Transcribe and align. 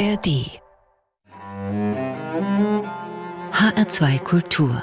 ARD 0.00 0.48
HR2 3.52 4.18
Kultur 4.20 4.82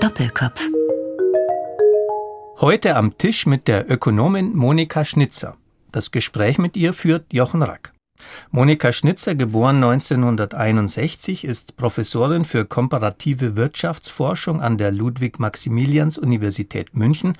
Doppelkopf 0.00 0.68
Heute 2.60 2.96
am 2.96 3.16
Tisch 3.16 3.46
mit 3.46 3.68
der 3.68 3.90
Ökonomin 3.90 4.54
Monika 4.54 5.06
Schnitzer. 5.06 5.56
Das 5.92 6.10
Gespräch 6.10 6.58
mit 6.58 6.76
ihr 6.76 6.92
führt 6.92 7.32
Jochen 7.32 7.62
Rack. 7.62 7.94
Monika 8.50 8.92
Schnitzer, 8.92 9.34
geboren 9.34 9.76
1961, 9.76 11.44
ist 11.44 11.76
Professorin 11.76 12.44
für 12.44 12.64
komparative 12.64 13.56
Wirtschaftsforschung 13.56 14.60
an 14.60 14.76
der 14.76 14.92
Ludwig-Maximilians-Universität 14.92 16.94
München 16.94 17.34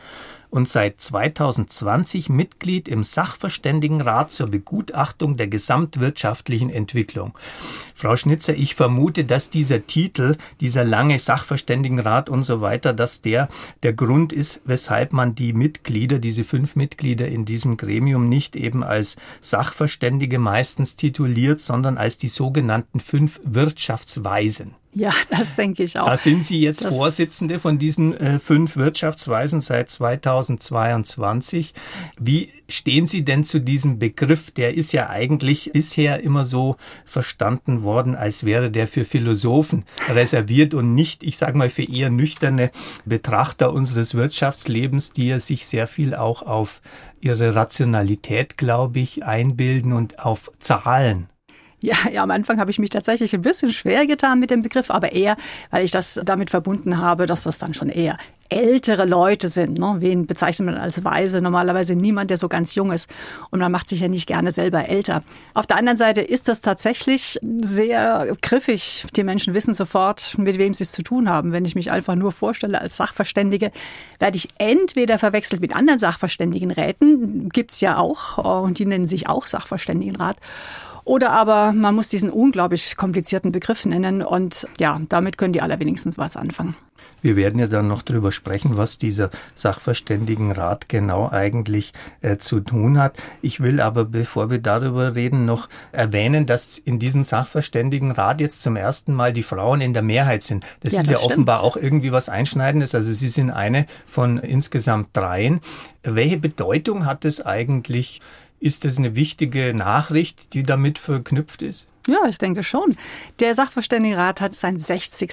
und 0.51 0.69
seit 0.69 1.01
2020 1.01 2.29
Mitglied 2.29 2.89
im 2.89 3.05
Sachverständigenrat 3.05 4.31
zur 4.33 4.49
Begutachtung 4.49 5.37
der 5.37 5.49
gesamtwirtschaftlichen 5.49 6.71
Entwicklung. 6.71 7.35
Frau 7.95 8.17
Schnitzer, 8.17 8.55
ich 8.55 8.75
vermute, 8.75 9.25
dass 9.25 9.51
dieser 9.51 9.87
Titel, 9.87 10.37
dieser 10.61 10.85
lange 10.85 11.19
Sachverständigenrat 11.19 12.29
und 12.29 12.43
so 12.43 12.61
weiter, 12.61 12.93
dass 12.93 13.21
der 13.21 13.49
der 13.83 13.93
Grund 13.93 14.33
ist, 14.33 14.61
weshalb 14.65 15.13
man 15.13 15.35
die 15.35 15.53
Mitglieder, 15.53 16.19
diese 16.19 16.45
fünf 16.45 16.77
Mitglieder 16.77 17.29
in 17.29 17.45
diesem 17.45 17.77
Gremium 17.77 18.29
nicht 18.29 18.57
eben 18.57 18.83
als 18.83 19.17
Sachverständige 19.41 20.39
meistens 20.39 20.97
tituliert, 20.97 21.61
sondern 21.61 21.99
als 21.99 22.19
die 22.19 22.29
sogenannten 22.29 23.01
fünf 23.01 23.41
Wirtschaftsweisen. 23.45 24.75
Ja, 24.93 25.13
das 25.31 25.55
denke 25.55 25.85
ich 25.85 25.99
auch. 25.99 26.07
Da 26.07 26.17
sind 26.17 26.45
Sie 26.45 26.61
jetzt 26.61 26.85
das 26.85 26.95
Vorsitzende 26.95 27.61
von 27.61 27.79
diesen 27.79 28.13
äh, 28.17 28.41
fünf 28.41 28.75
Wirtschaftsweisen 28.77 29.61
seit 29.61 29.89
2022. 29.89 31.75
Wie 32.19 32.53
stehen 32.69 33.07
Sie 33.07 33.25
denn 33.25 33.45
zu 33.45 33.61
diesem 33.61 34.01
Begriff? 34.01 34.51
Der 34.51 34.75
ist 34.75 34.93
ja 34.93 35.09
eigentlich 35.09 35.71
bisher 35.73 36.21
immer 36.25 36.45
so 36.45 36.77
verstanden 37.05 37.85
worden, 37.85 38.17
als 38.17 38.43
wäre 38.43 38.73
der 38.73 38.89
für 38.89 39.05
Philosophen 39.05 39.85
reserviert 40.09 40.75
und 40.75 40.93
nicht, 40.95 41.23
ich 41.23 41.39
sage 41.39 41.57
mal, 41.57 41.71
für 41.71 41.89
eher 41.89 42.11
nüchterne 42.11 42.73
Betrachter 43.05 43.73
unseres 43.73 44.15
Wirtschaftslebens, 44.15 45.13
die 45.13 45.29
ja 45.29 45.39
sich 45.39 45.67
sehr 45.67 45.87
viel 45.87 46.17
auch 46.17 46.43
auf 46.43 46.83
ihre 47.21 47.55
Rationalität, 47.55 48.57
glaube 48.57 48.99
ich, 48.99 49.25
einbilden 49.25 49.93
und 49.93 50.19
auf 50.19 50.51
Zahlen. 50.59 51.30
Ja, 51.83 51.97
ja, 52.13 52.23
am 52.23 52.31
Anfang 52.31 52.59
habe 52.59 52.71
ich 52.71 52.79
mich 52.79 52.91
tatsächlich 52.91 53.35
ein 53.35 53.43
bisschen 53.43 53.73
schwer 53.73 54.07
getan 54.07 54.39
mit 54.39 54.51
dem 54.51 54.63
Begriff, 54.63 54.91
aber 54.91 55.13
eher, 55.13 55.37
weil 55.71 55.85
ich 55.85 55.91
das 55.91 56.21
damit 56.25 56.51
verbunden 56.51 56.99
habe, 56.99 57.27
dass 57.27 57.45
das 57.45 57.59
dann 57.59 57.73
schon 57.73 57.89
eher 57.89 58.19
ältere 58.51 59.07
Leute 59.07 59.49
sind. 59.49 59.79
Ne? 59.79 59.97
Wen 60.01 60.27
bezeichnet 60.27 60.67
man 60.67 60.77
als 60.77 61.05
weise? 61.05 61.41
Normalerweise 61.41 61.95
niemand, 61.95 62.31
der 62.31 62.37
so 62.37 62.49
ganz 62.49 62.75
jung 62.75 62.91
ist. 62.91 63.09
Und 63.51 63.61
man 63.61 63.71
macht 63.73 63.89
sich 63.89 64.01
ja 64.01 64.09
nicht 64.09 64.27
gerne 64.27 64.53
selber 64.53 64.89
älter. 64.89 65.23
Auf 65.55 65.67
der 65.67 65.79
anderen 65.79 65.97
Seite 65.97 66.21
ist 66.21 66.49
das 66.49 66.61
tatsächlich 66.61 67.39
sehr 67.63 68.37
griffig. 68.43 69.07
Die 69.15 69.23
Menschen 69.23 69.55
wissen 69.55 69.73
sofort, 69.73 70.37
mit 70.37 70.59
wem 70.59 70.75
sie 70.75 70.83
es 70.83 70.93
zu 70.93 71.03
tun 71.03 71.31
haben. 71.31 71.53
Wenn 71.53 71.65
ich 71.65 71.77
mich 71.77 71.93
einfach 71.93 72.17
nur 72.17 72.33
vorstelle 72.33 72.81
als 72.81 72.97
Sachverständige, 72.97 73.71
werde 74.19 74.37
ich 74.37 74.49
entweder 74.59 75.19
verwechselt 75.19 75.61
mit 75.61 75.77
anderen 75.77 76.01
Sachverständigenräten, 76.01 77.49
gibt's 77.51 77.81
ja 77.81 77.99
auch, 77.99 78.65
und 78.65 78.81
die 78.81 78.87
nennen 78.87 79.07
sich 79.07 79.29
auch 79.29 79.47
Sachverständigenrat. 79.47 80.37
Oder 81.05 81.31
aber 81.33 81.73
man 81.73 81.95
muss 81.95 82.09
diesen 82.09 82.31
unglaublich 82.31 82.97
komplizierten 82.97 83.53
Begriff 83.53 83.85
nennen 83.85 84.23
und 84.23 84.67
ja, 84.79 85.01
damit 85.09 85.39
können 85.39 85.53
die 85.53 85.63
allerwenigstens 85.63 86.19
was 86.19 86.37
anfangen. 86.37 86.77
Wir 87.23 87.37
werden 87.37 87.59
ja 87.59 87.67
dann 87.67 87.89
noch 87.89 88.03
darüber 88.03 88.33
sprechen, 88.33 88.77
was 88.77 88.99
dieser 88.99 89.31
Sachverständigenrat 89.55 90.89
genau 90.89 91.29
eigentlich 91.29 91.93
äh, 92.23 92.39
zu 92.39 92.61
tun 92.61 92.99
hat. 92.99 93.17
Ich 93.43 93.61
will 93.61 93.81
aber, 93.81 94.05
bevor 94.05 94.51
wir 94.51 94.59
darüber 94.59 95.15
reden, 95.15 95.45
noch 95.45 95.69
erwähnen, 95.93 96.47
dass 96.47 96.79
in 96.79 96.99
diesem 96.99 97.23
Sachverständigenrat 97.23 98.41
jetzt 98.41 98.63
zum 98.63 98.77
ersten 98.77 99.13
Mal 99.15 99.33
die 99.33 99.43
Frauen 99.43 99.81
in 99.81 99.93
der 99.93 100.03
Mehrheit 100.03 100.43
sind. 100.43 100.65
Das 100.81 100.93
ja, 100.93 101.01
ist 101.01 101.11
das 101.11 101.13
ja 101.13 101.19
stimmt. 101.19 101.33
offenbar 101.33 101.63
auch 101.63 101.77
irgendwie 101.77 102.13
was 102.13 102.29
Einschneidendes. 102.29 102.95
Also 102.95 103.13
Sie 103.13 103.29
sind 103.29 103.51
eine 103.51 103.87
von 104.07 104.39
insgesamt 104.39 105.09
dreien. 105.13 105.61
Welche 106.03 106.39
Bedeutung 106.39 107.05
hat 107.05 107.25
es 107.25 107.45
eigentlich 107.45 108.21
ist 108.61 108.85
das 108.85 108.99
eine 108.99 109.17
wichtige 109.17 109.75
Nachricht, 109.75 110.55
die 110.55 110.63
damit 110.63 110.99
verknüpft 110.99 111.63
ist? 111.63 111.87
Ja, 112.07 112.27
ich 112.29 112.39
denke 112.39 112.63
schon. 112.63 112.97
Der 113.41 113.55
Sachverständigenrat 113.55 114.41
hat 114.41 114.55
sein 114.55 114.79
60. 114.79 115.31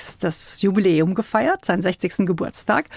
Jubiläum 0.61 1.15
gefeiert, 1.15 1.63
seinen 1.63 1.81
60. 1.81 2.25
Geburtstag. 2.25 2.89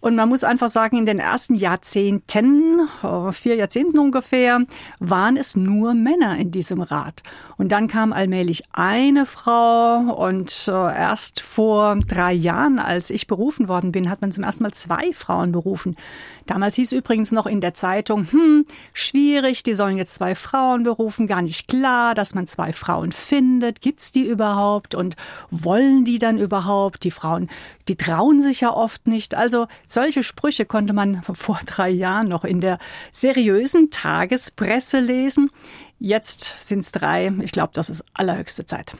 Und 0.00 0.14
man 0.14 0.28
muss 0.28 0.44
einfach 0.44 0.68
sagen, 0.68 0.98
in 0.98 1.06
den 1.06 1.18
ersten 1.18 1.54
Jahrzehnten, 1.54 2.88
äh, 3.02 3.32
vier 3.32 3.56
Jahrzehnten 3.56 3.98
ungefähr, 3.98 4.60
waren 5.00 5.36
es 5.36 5.56
nur 5.56 5.94
Männer 5.94 6.36
in 6.36 6.50
diesem 6.50 6.82
Rat. 6.82 7.22
Und 7.56 7.72
dann 7.72 7.88
kam 7.88 8.12
allmählich 8.12 8.64
eine 8.72 9.24
Frau 9.24 9.98
und 10.14 10.68
äh, 10.68 10.70
erst 10.70 11.40
vor 11.40 11.98
drei 12.06 12.32
Jahren, 12.32 12.78
als 12.78 13.10
ich 13.10 13.26
berufen 13.26 13.68
worden 13.68 13.92
bin, 13.92 14.10
hat 14.10 14.20
man 14.20 14.32
zum 14.32 14.44
ersten 14.44 14.62
Mal 14.64 14.72
zwei 14.72 15.12
Frauen 15.12 15.52
berufen. 15.52 15.96
Damals 16.44 16.76
hieß 16.76 16.92
übrigens 16.92 17.32
noch 17.32 17.46
in 17.46 17.60
der 17.60 17.74
Zeitung, 17.74 18.30
hm, 18.30 18.66
schwierig, 18.92 19.62
die 19.62 19.74
sollen 19.74 19.96
jetzt 19.96 20.14
zwei 20.14 20.34
Frauen 20.34 20.84
berufen, 20.84 21.26
gar 21.26 21.42
nicht 21.42 21.66
klar, 21.66 22.14
dass 22.14 22.34
man 22.34 22.46
zwei 22.46 22.72
Frauen 22.72 23.10
findet. 23.10 23.80
Gibt's 23.80 24.12
die 24.12 24.26
überhaupt 24.26 24.94
und 24.94 25.16
wollen 25.50 26.04
die 26.04 26.18
dann 26.18 26.38
überhaupt? 26.38 27.02
Die 27.04 27.10
Frauen, 27.10 27.48
die 27.88 27.96
trauen 27.96 28.40
sich 28.40 28.60
ja 28.60 28.72
oft 28.72 29.06
nicht. 29.08 29.34
Also 29.34 29.66
solche 29.86 30.22
Sprüche 30.22 30.66
konnte 30.66 30.92
man 30.92 31.22
vor 31.32 31.60
drei 31.64 31.90
Jahren 31.90 32.28
noch 32.28 32.44
in 32.44 32.60
der 32.60 32.78
seriösen 33.10 33.90
Tagespresse 33.90 35.00
lesen. 35.00 35.50
Jetzt 35.98 36.66
sind 36.66 36.80
es 36.80 36.92
drei. 36.92 37.32
Ich 37.40 37.52
glaube, 37.52 37.70
das 37.72 37.88
ist 37.88 38.04
allerhöchste 38.12 38.66
Zeit. 38.66 38.94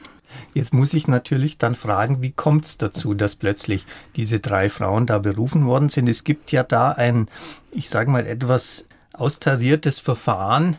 Jetzt 0.53 0.73
muss 0.73 0.93
ich 0.93 1.07
natürlich 1.07 1.57
dann 1.57 1.75
fragen, 1.75 2.21
wie 2.21 2.31
kommt 2.31 2.65
es 2.65 2.77
dazu, 2.77 3.13
dass 3.13 3.35
plötzlich 3.35 3.85
diese 4.15 4.39
drei 4.39 4.69
Frauen 4.69 5.05
da 5.05 5.19
berufen 5.19 5.65
worden 5.65 5.89
sind? 5.89 6.09
Es 6.09 6.23
gibt 6.23 6.51
ja 6.51 6.63
da 6.63 6.91
ein, 6.91 7.27
ich 7.71 7.89
sage 7.89 8.09
mal, 8.11 8.25
etwas 8.25 8.87
austariertes 9.13 9.99
Verfahren, 9.99 10.77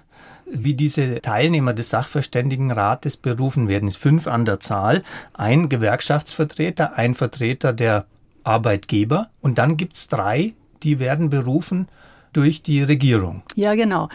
wie 0.51 0.75
diese 0.75 1.21
Teilnehmer 1.21 1.75
des 1.75 1.91
Sachverständigenrates 1.91 3.17
berufen 3.17 3.69
werden. 3.69 3.89
Es 3.89 3.97
ist 3.97 4.03
fünf 4.03 4.27
an 4.27 4.45
der 4.45 4.61
Zahl, 4.61 5.03
ein 5.35 5.69
Gewerkschaftsvertreter, 5.69 6.97
ein 6.97 7.15
Vertreter 7.15 7.73
der 7.73 8.07
Arbeitgeber 8.45 9.31
und 9.41 9.59
dann 9.59 9.77
gibt 9.77 9.97
es 9.97 10.09
drei, 10.09 10.55
die 10.83 10.99
werden 10.99 11.31
berufen 11.31 11.89
durch 12.33 12.63
die 12.63 12.83
Regierung. 12.83 13.43
Ja, 13.55 13.75
genau. 13.75 14.09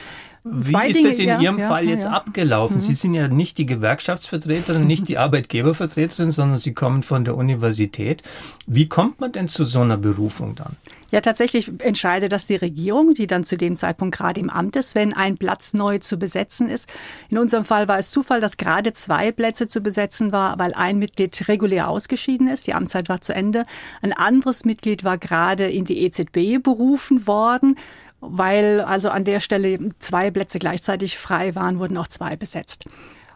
Wie 0.45 0.89
ist 0.89 1.05
das 1.05 1.19
in 1.19 1.29
ja, 1.29 1.39
Ihrem 1.39 1.57
ja, 1.57 1.69
Fall 1.69 1.87
jetzt 1.87 2.05
abgelaufen? 2.05 2.75
Mhm. 2.75 2.81
Sie 2.81 2.95
sind 2.95 3.13
ja 3.13 3.29
nicht 3.29 3.57
die 3.57 3.65
Gewerkschaftsvertreterin, 3.65 4.85
nicht 4.85 5.07
die 5.07 5.17
Arbeitgebervertreterin, 5.19 6.31
sondern 6.31 6.57
Sie 6.57 6.73
kommen 6.73 7.01
von 7.01 7.23
der 7.23 7.37
Universität. 7.37 8.23
Wie 8.67 8.89
kommt 8.89 9.21
man 9.21 9.31
denn 9.31 9.47
zu 9.47 9.63
so 9.63 9.79
einer 9.79 9.97
Berufung 9.97 10.55
dann? 10.55 10.75
Ja, 11.13 11.21
tatsächlich 11.21 11.71
entscheidet 11.77 12.31
das 12.31 12.47
die 12.47 12.55
Regierung, 12.55 13.13
die 13.13 13.27
dann 13.27 13.43
zu 13.43 13.55
dem 13.55 13.75
Zeitpunkt 13.75 14.17
gerade 14.17 14.39
im 14.39 14.49
Amt 14.49 14.75
ist, 14.75 14.95
wenn 14.95 15.13
ein 15.13 15.37
Platz 15.37 15.75
neu 15.75 15.99
zu 15.99 16.17
besetzen 16.17 16.69
ist. 16.69 16.91
In 17.29 17.37
unserem 17.37 17.65
Fall 17.65 17.87
war 17.87 17.99
es 17.99 18.09
Zufall, 18.09 18.41
dass 18.41 18.57
gerade 18.57 18.93
zwei 18.93 19.31
Plätze 19.31 19.67
zu 19.67 19.81
besetzen 19.81 20.31
war, 20.31 20.57
weil 20.57 20.73
ein 20.73 20.97
Mitglied 20.97 21.47
regulär 21.47 21.87
ausgeschieden 21.87 22.47
ist. 22.47 22.65
Die 22.65 22.73
Amtszeit 22.73 23.09
war 23.09 23.21
zu 23.21 23.35
Ende. 23.35 23.67
Ein 24.01 24.11
anderes 24.11 24.65
Mitglied 24.65 25.03
war 25.03 25.19
gerade 25.19 25.69
in 25.69 25.85
die 25.85 26.01
EZB 26.01 26.61
berufen 26.63 27.27
worden 27.27 27.75
weil 28.25 28.81
also 28.81 29.09
an 29.09 29.23
der 29.23 29.39
Stelle 29.39 29.77
zwei 29.99 30.31
Plätze 30.31 30.59
gleichzeitig 30.59 31.17
frei 31.17 31.55
waren, 31.55 31.79
wurden 31.79 31.97
auch 31.97 32.07
zwei 32.07 32.35
besetzt. 32.35 32.85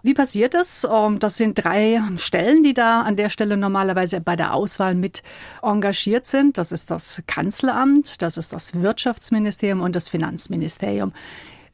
Wie 0.03 0.13
passiert 0.13 0.53
das? 0.53 0.87
Ähm, 0.89 1.19
das 1.19 1.37
sind 1.37 1.63
drei 1.63 2.01
Stellen, 2.17 2.63
die 2.63 2.73
da 2.73 3.01
an 3.01 3.15
der 3.15 3.29
Stelle 3.29 3.57
normalerweise 3.57 4.21
bei 4.21 4.35
der 4.35 4.53
Auswahl 4.53 4.95
mit 4.95 5.23
engagiert 5.61 6.25
sind. 6.25 6.57
Das 6.57 6.71
ist 6.71 6.91
das 6.91 7.23
Kanzleramt, 7.27 8.22
das 8.22 8.37
ist 8.37 8.53
das 8.53 8.81
Wirtschaftsministerium 8.81 9.81
und 9.81 9.95
das 9.95 10.09
Finanzministerium. 10.09 11.13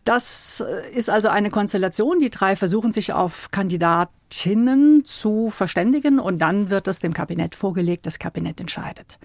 Das 0.04 0.64
ist 0.94 1.10
also 1.10 1.30
eine 1.30 1.50
Konstellation. 1.50 2.20
Die 2.20 2.30
drei 2.30 2.56
versuchen 2.56 2.92
sich 2.92 3.14
auf 3.14 3.50
Kandidatinnen 3.52 5.06
zu 5.06 5.50
verständigen 5.50 6.20
und 6.20 6.40
dann 6.40 6.70
wird 6.70 6.88
es 6.88 7.00
dem 7.00 7.14
Kabinett 7.14 7.56
vorgelegt. 7.56 8.06
Das 8.06 8.20
Kabinett 8.20 8.60
entscheidet. 8.60 9.18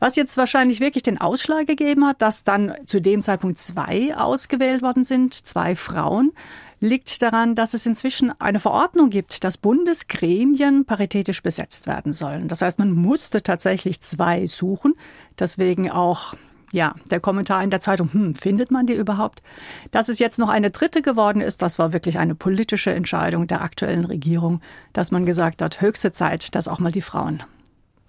Was 0.00 0.16
jetzt 0.16 0.36
wahrscheinlich 0.36 0.80
wirklich 0.80 1.02
den 1.02 1.20
Ausschlag 1.20 1.66
gegeben 1.66 2.06
hat, 2.06 2.22
dass 2.22 2.44
dann 2.44 2.74
zu 2.86 3.00
dem 3.00 3.22
Zeitpunkt 3.22 3.58
zwei 3.58 4.14
ausgewählt 4.16 4.82
worden 4.82 5.04
sind, 5.04 5.34
zwei 5.34 5.74
Frauen, 5.74 6.32
liegt 6.80 7.20
daran, 7.22 7.56
dass 7.56 7.74
es 7.74 7.86
inzwischen 7.86 8.32
eine 8.40 8.60
Verordnung 8.60 9.10
gibt, 9.10 9.42
dass 9.42 9.56
Bundesgremien 9.56 10.84
paritätisch 10.84 11.42
besetzt 11.42 11.88
werden 11.88 12.12
sollen. 12.12 12.46
Das 12.46 12.62
heißt, 12.62 12.78
man 12.78 12.92
musste 12.92 13.42
tatsächlich 13.42 14.00
zwei 14.00 14.46
suchen. 14.46 14.94
Deswegen 15.38 15.90
auch 15.90 16.34
ja, 16.70 16.94
der 17.10 17.20
Kommentar 17.20 17.64
in 17.64 17.70
der 17.70 17.80
Zeitung, 17.80 18.12
hm, 18.12 18.34
findet 18.34 18.70
man 18.70 18.86
die 18.86 18.92
überhaupt? 18.92 19.42
Dass 19.90 20.08
es 20.08 20.18
jetzt 20.18 20.38
noch 20.38 20.50
eine 20.50 20.70
dritte 20.70 21.02
geworden 21.02 21.40
ist, 21.40 21.62
das 21.62 21.78
war 21.78 21.92
wirklich 21.92 22.18
eine 22.18 22.34
politische 22.34 22.92
Entscheidung 22.92 23.46
der 23.46 23.62
aktuellen 23.62 24.04
Regierung, 24.04 24.60
dass 24.92 25.10
man 25.10 25.24
gesagt 25.24 25.62
hat, 25.62 25.80
höchste 25.80 26.12
Zeit, 26.12 26.54
dass 26.54 26.68
auch 26.68 26.78
mal 26.78 26.92
die 26.92 27.00
Frauen 27.00 27.42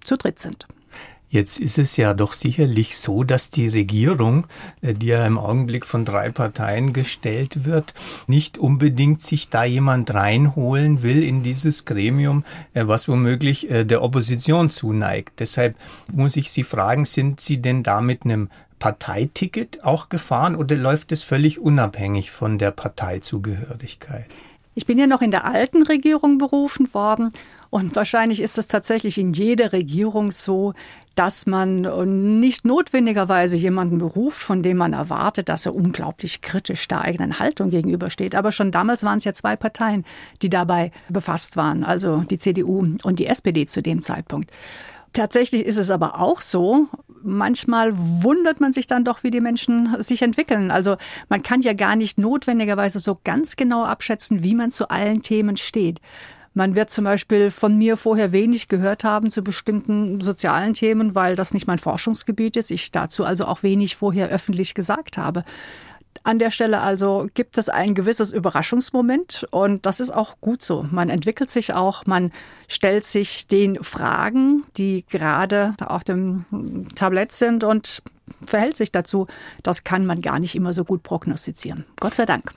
zu 0.04 0.16
dritt 0.16 0.38
sind. 0.38 0.68
Jetzt 1.32 1.60
ist 1.60 1.78
es 1.78 1.96
ja 1.96 2.12
doch 2.12 2.32
sicherlich 2.32 2.98
so, 2.98 3.22
dass 3.22 3.50
die 3.50 3.68
Regierung, 3.68 4.48
äh, 4.80 4.94
die 4.94 5.06
ja 5.06 5.24
im 5.24 5.38
Augenblick 5.38 5.86
von 5.86 6.04
drei 6.04 6.28
Parteien 6.30 6.92
gestellt 6.92 7.64
wird, 7.64 7.94
nicht 8.26 8.58
unbedingt 8.58 9.22
sich 9.22 9.48
da 9.48 9.62
jemand 9.62 10.12
reinholen 10.12 11.04
will 11.04 11.22
in 11.22 11.44
dieses 11.44 11.84
Gremium, 11.84 12.44
äh, 12.74 12.88
was 12.88 13.06
womöglich 13.06 13.70
äh, 13.70 13.84
der 13.84 14.02
Opposition 14.02 14.70
zuneigt. 14.70 15.38
Deshalb 15.38 15.76
muss 16.12 16.34
ich 16.34 16.50
Sie 16.50 16.64
fragen, 16.64 17.04
sind 17.04 17.40
Sie 17.40 17.62
denn 17.62 17.84
da 17.84 18.00
mit 18.00 18.24
einem 18.24 18.48
Parteiticket 18.80 19.84
auch 19.84 20.08
gefahren 20.08 20.56
oder 20.56 20.74
läuft 20.74 21.12
es 21.12 21.22
völlig 21.22 21.60
unabhängig 21.60 22.32
von 22.32 22.58
der 22.58 22.72
Parteizugehörigkeit? 22.72 24.26
Ich 24.74 24.86
bin 24.86 24.98
ja 24.98 25.06
noch 25.06 25.22
in 25.22 25.30
der 25.30 25.44
alten 25.44 25.82
Regierung 25.82 26.38
berufen 26.38 26.92
worden 26.92 27.30
und 27.70 27.94
wahrscheinlich 27.94 28.42
ist 28.42 28.58
es 28.58 28.66
tatsächlich 28.66 29.16
in 29.16 29.32
jeder 29.32 29.72
Regierung 29.72 30.32
so, 30.32 30.74
dass 31.14 31.46
man 31.46 31.82
nicht 32.40 32.64
notwendigerweise 32.64 33.56
jemanden 33.56 33.98
beruft, 33.98 34.42
von 34.42 34.62
dem 34.62 34.76
man 34.76 34.92
erwartet, 34.92 35.48
dass 35.48 35.66
er 35.66 35.76
unglaublich 35.76 36.42
kritisch 36.42 36.88
der 36.88 37.02
eigenen 37.02 37.38
Haltung 37.38 37.70
gegenübersteht. 37.70 38.34
Aber 38.34 38.50
schon 38.50 38.72
damals 38.72 39.04
waren 39.04 39.18
es 39.18 39.24
ja 39.24 39.32
zwei 39.32 39.54
Parteien, 39.54 40.04
die 40.42 40.50
dabei 40.50 40.90
befasst 41.08 41.56
waren, 41.56 41.84
also 41.84 42.24
die 42.28 42.38
CDU 42.38 42.86
und 43.04 43.18
die 43.20 43.26
SPD 43.26 43.66
zu 43.66 43.82
dem 43.82 44.00
Zeitpunkt. 44.00 44.50
Tatsächlich 45.12 45.64
ist 45.64 45.78
es 45.78 45.90
aber 45.90 46.20
auch 46.20 46.40
so, 46.40 46.86
manchmal 47.22 47.92
wundert 47.96 48.60
man 48.60 48.72
sich 48.72 48.86
dann 48.86 49.04
doch, 49.04 49.22
wie 49.22 49.30
die 49.30 49.40
Menschen 49.40 49.96
sich 50.00 50.22
entwickeln. 50.22 50.70
Also 50.70 50.96
man 51.28 51.42
kann 51.42 51.62
ja 51.62 51.72
gar 51.72 51.96
nicht 51.96 52.18
notwendigerweise 52.18 52.98
so 52.98 53.18
ganz 53.22 53.56
genau 53.56 53.84
abschätzen, 53.84 54.42
wie 54.42 54.54
man 54.54 54.70
zu 54.70 54.88
allen 54.88 55.22
Themen 55.22 55.56
steht. 55.56 56.00
Man 56.52 56.74
wird 56.74 56.90
zum 56.90 57.04
Beispiel 57.04 57.50
von 57.50 57.78
mir 57.78 57.96
vorher 57.96 58.32
wenig 58.32 58.68
gehört 58.68 59.04
haben 59.04 59.30
zu 59.30 59.42
bestimmten 59.42 60.20
sozialen 60.20 60.74
Themen, 60.74 61.14
weil 61.14 61.36
das 61.36 61.54
nicht 61.54 61.66
mein 61.66 61.78
Forschungsgebiet 61.78 62.56
ist. 62.56 62.70
Ich 62.70 62.90
dazu 62.90 63.24
also 63.24 63.44
auch 63.46 63.62
wenig 63.62 63.96
vorher 63.96 64.28
öffentlich 64.28 64.74
gesagt 64.74 65.16
habe. 65.16 65.44
An 66.22 66.38
der 66.38 66.50
Stelle 66.50 66.80
also 66.80 67.28
gibt 67.32 67.56
es 67.56 67.68
ein 67.68 67.94
gewisses 67.94 68.32
Überraschungsmoment 68.32 69.46
und 69.52 69.86
das 69.86 70.00
ist 70.00 70.10
auch 70.10 70.38
gut 70.40 70.62
so. 70.62 70.86
Man 70.90 71.08
entwickelt 71.08 71.50
sich 71.50 71.72
auch, 71.72 72.04
man 72.04 72.30
stellt 72.68 73.04
sich 73.04 73.46
den 73.46 73.82
Fragen, 73.82 74.64
die 74.76 75.06
gerade 75.08 75.74
auf 75.80 76.04
dem 76.04 76.44
Tablett 76.94 77.32
sind 77.32 77.64
und 77.64 78.02
verhält 78.46 78.76
sich 78.76 78.92
dazu. 78.92 79.28
Das 79.62 79.84
kann 79.84 80.04
man 80.04 80.20
gar 80.20 80.38
nicht 80.40 80.56
immer 80.56 80.74
so 80.74 80.84
gut 80.84 81.02
prognostizieren. 81.02 81.86
Gott 82.00 82.16
sei 82.16 82.26
Dank. 82.26 82.52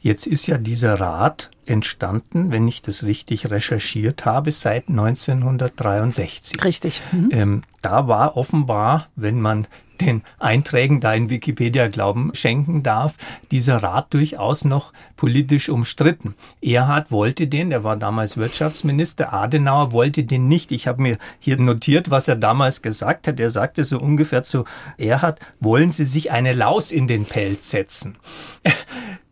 Jetzt 0.00 0.26
ist 0.26 0.46
ja 0.46 0.58
dieser 0.58 1.00
Rat 1.00 1.50
entstanden, 1.66 2.50
wenn 2.50 2.66
ich 2.68 2.82
das 2.82 3.04
richtig 3.04 3.50
recherchiert 3.50 4.24
habe, 4.24 4.52
seit 4.52 4.88
1963. 4.88 6.64
Richtig. 6.64 7.02
Mhm. 7.12 7.28
Ähm, 7.32 7.62
da 7.82 8.08
war 8.08 8.36
offenbar, 8.36 9.08
wenn 9.16 9.40
man 9.40 9.66
den 10.00 10.22
Einträgen 10.38 11.00
da 11.00 11.12
in 11.14 11.30
Wikipedia 11.30 11.88
Glauben 11.88 12.30
schenken 12.34 12.82
darf, 12.82 13.16
dieser 13.50 13.82
Rat 13.82 14.12
durchaus 14.14 14.64
noch 14.64 14.92
politisch 15.16 15.68
umstritten. 15.68 16.34
Erhard 16.62 17.10
wollte 17.10 17.46
den, 17.46 17.72
er 17.72 17.84
war 17.84 17.96
damals 17.96 18.36
Wirtschaftsminister, 18.36 19.32
Adenauer 19.32 19.92
wollte 19.92 20.24
den 20.24 20.48
nicht. 20.48 20.72
Ich 20.72 20.86
habe 20.86 21.02
mir 21.02 21.18
hier 21.38 21.58
notiert, 21.58 22.10
was 22.10 22.28
er 22.28 22.36
damals 22.36 22.82
gesagt 22.82 23.26
hat. 23.28 23.40
Er 23.40 23.50
sagte 23.50 23.84
so 23.84 23.98
ungefähr 23.98 24.42
zu 24.42 24.64
Erhard, 24.96 25.40
wollen 25.60 25.90
Sie 25.90 26.04
sich 26.04 26.30
eine 26.30 26.52
Laus 26.52 26.92
in 26.92 27.08
den 27.08 27.24
Pelz 27.24 27.70
setzen? 27.70 28.16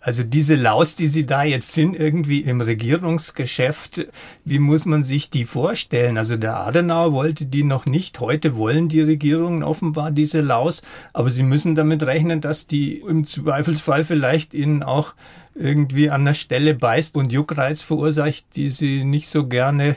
Also 0.06 0.22
diese 0.22 0.54
Laus, 0.54 0.94
die 0.94 1.08
Sie 1.08 1.26
da 1.26 1.42
jetzt 1.42 1.72
sind, 1.72 1.96
irgendwie 1.96 2.42
im 2.42 2.60
Regierungsgeschäft, 2.60 4.06
wie 4.44 4.60
muss 4.60 4.86
man 4.86 5.02
sich 5.02 5.30
die 5.30 5.44
vorstellen? 5.44 6.16
Also 6.16 6.36
der 6.36 6.58
Adenauer 6.58 7.12
wollte 7.12 7.46
die 7.46 7.64
noch 7.64 7.86
nicht. 7.86 8.20
Heute 8.20 8.54
wollen 8.54 8.88
die 8.88 9.00
Regierungen 9.00 9.64
offenbar 9.64 10.12
diese 10.12 10.42
Laus, 10.42 10.82
aber 11.12 11.28
Sie 11.28 11.42
müssen 11.42 11.74
damit 11.74 12.04
rechnen, 12.04 12.40
dass 12.40 12.68
die 12.68 12.98
im 12.98 13.24
Zweifelsfall 13.24 14.04
vielleicht 14.04 14.54
Ihnen 14.54 14.84
auch 14.84 15.12
irgendwie 15.56 16.08
an 16.08 16.24
der 16.24 16.34
Stelle 16.34 16.74
beißt 16.74 17.16
und 17.16 17.32
Juckreiz 17.32 17.82
verursacht, 17.82 18.44
die 18.54 18.70
Sie 18.70 19.02
nicht 19.02 19.28
so 19.28 19.48
gerne 19.48 19.96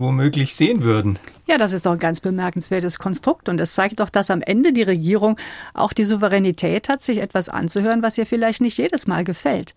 womöglich 0.00 0.54
sehen 0.56 0.82
würden. 0.82 1.18
Ja, 1.46 1.58
das 1.58 1.72
ist 1.72 1.86
doch 1.86 1.92
ein 1.92 1.98
ganz 1.98 2.20
bemerkenswertes 2.20 2.98
Konstrukt 2.98 3.48
und 3.48 3.60
es 3.60 3.74
zeigt 3.74 4.00
doch, 4.00 4.10
dass 4.10 4.30
am 4.30 4.42
Ende 4.42 4.72
die 4.72 4.82
Regierung 4.82 5.38
auch 5.74 5.92
die 5.92 6.04
Souveränität 6.04 6.88
hat, 6.88 7.02
sich 7.02 7.18
etwas 7.18 7.48
anzuhören, 7.48 8.02
was 8.02 8.18
ihr 8.18 8.26
vielleicht 8.26 8.60
nicht 8.60 8.78
jedes 8.78 9.06
Mal 9.06 9.24
gefällt. 9.24 9.74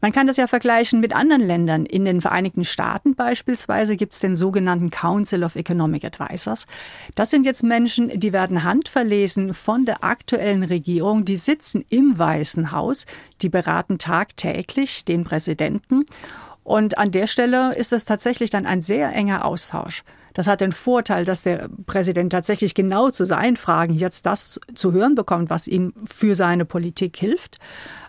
Man 0.00 0.12
kann 0.12 0.28
das 0.28 0.36
ja 0.36 0.46
vergleichen 0.46 1.00
mit 1.00 1.14
anderen 1.14 1.42
Ländern. 1.42 1.84
In 1.84 2.04
den 2.04 2.20
Vereinigten 2.20 2.64
Staaten 2.64 3.16
beispielsweise 3.16 3.96
gibt 3.96 4.12
es 4.12 4.20
den 4.20 4.36
sogenannten 4.36 4.90
Council 4.90 5.42
of 5.42 5.56
Economic 5.56 6.04
Advisors. 6.04 6.66
Das 7.16 7.30
sind 7.30 7.44
jetzt 7.44 7.64
Menschen, 7.64 8.08
die 8.08 8.32
werden 8.32 8.62
handverlesen 8.62 9.54
von 9.54 9.86
der 9.86 10.04
aktuellen 10.04 10.62
Regierung, 10.62 11.24
die 11.24 11.34
sitzen 11.34 11.84
im 11.88 12.16
Weißen 12.16 12.70
Haus, 12.70 13.06
die 13.42 13.48
beraten 13.48 13.98
tagtäglich 13.98 15.04
den 15.04 15.24
Präsidenten 15.24 16.04
und 16.68 16.98
an 16.98 17.10
der 17.10 17.26
Stelle 17.26 17.74
ist 17.76 17.94
es 17.94 18.04
tatsächlich 18.04 18.50
dann 18.50 18.66
ein 18.66 18.82
sehr 18.82 19.14
enger 19.14 19.46
Austausch. 19.46 20.02
Das 20.34 20.46
hat 20.46 20.60
den 20.60 20.72
Vorteil, 20.72 21.24
dass 21.24 21.42
der 21.42 21.70
Präsident 21.86 22.30
tatsächlich 22.30 22.74
genau 22.74 23.08
zu 23.08 23.24
seinen 23.24 23.56
Fragen 23.56 23.94
jetzt 23.94 24.26
das 24.26 24.60
zu 24.74 24.92
hören 24.92 25.14
bekommt, 25.14 25.48
was 25.48 25.66
ihm 25.66 25.94
für 26.04 26.34
seine 26.34 26.66
Politik 26.66 27.16
hilft. 27.16 27.56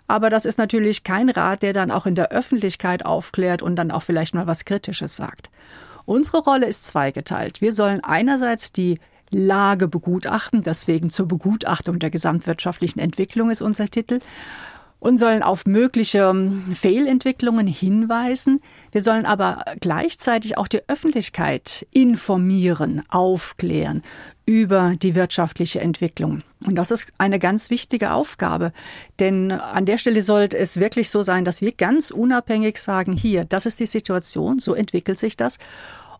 Aber 0.08 0.28
das 0.28 0.44
ist 0.44 0.58
natürlich 0.58 1.04
kein 1.04 1.30
Rat, 1.30 1.62
der 1.62 1.72
dann 1.72 1.90
auch 1.90 2.04
in 2.04 2.14
der 2.14 2.32
Öffentlichkeit 2.32 3.06
aufklärt 3.06 3.62
und 3.62 3.76
dann 3.76 3.90
auch 3.90 4.02
vielleicht 4.02 4.34
mal 4.34 4.46
was 4.46 4.66
Kritisches 4.66 5.16
sagt. 5.16 5.48
Unsere 6.04 6.42
Rolle 6.42 6.66
ist 6.66 6.86
zweigeteilt. 6.86 7.62
Wir 7.62 7.72
sollen 7.72 8.04
einerseits 8.04 8.72
die 8.72 9.00
Lage 9.30 9.88
begutachten, 9.88 10.62
deswegen 10.62 11.08
zur 11.08 11.28
Begutachtung 11.28 11.98
der 11.98 12.10
gesamtwirtschaftlichen 12.10 13.00
Entwicklung 13.00 13.48
ist 13.48 13.62
unser 13.62 13.88
Titel 13.88 14.20
und 15.00 15.18
sollen 15.18 15.42
auf 15.42 15.66
mögliche 15.66 16.18
ähm, 16.18 16.64
Fehlentwicklungen 16.72 17.66
hinweisen. 17.66 18.60
Wir 18.92 19.00
sollen 19.00 19.24
aber 19.24 19.64
gleichzeitig 19.80 20.56
auch 20.56 20.68
die 20.68 20.88
Öffentlichkeit 20.88 21.86
informieren, 21.92 23.02
aufklären 23.08 24.02
über 24.46 24.94
die 25.00 25.14
wirtschaftliche 25.14 25.80
Entwicklung. 25.80 26.42
Und 26.66 26.74
das 26.74 26.90
ist 26.90 27.12
eine 27.18 27.38
ganz 27.38 27.70
wichtige 27.70 28.12
Aufgabe, 28.12 28.72
denn 29.18 29.52
an 29.52 29.86
der 29.86 29.96
Stelle 29.96 30.20
sollte 30.22 30.58
es 30.58 30.78
wirklich 30.78 31.08
so 31.08 31.22
sein, 31.22 31.44
dass 31.44 31.62
wir 31.62 31.72
ganz 31.72 32.10
unabhängig 32.10 32.76
sagen, 32.76 33.12
hier, 33.12 33.44
das 33.44 33.64
ist 33.64 33.80
die 33.80 33.86
Situation, 33.86 34.58
so 34.58 34.74
entwickelt 34.74 35.18
sich 35.18 35.36
das. 35.36 35.58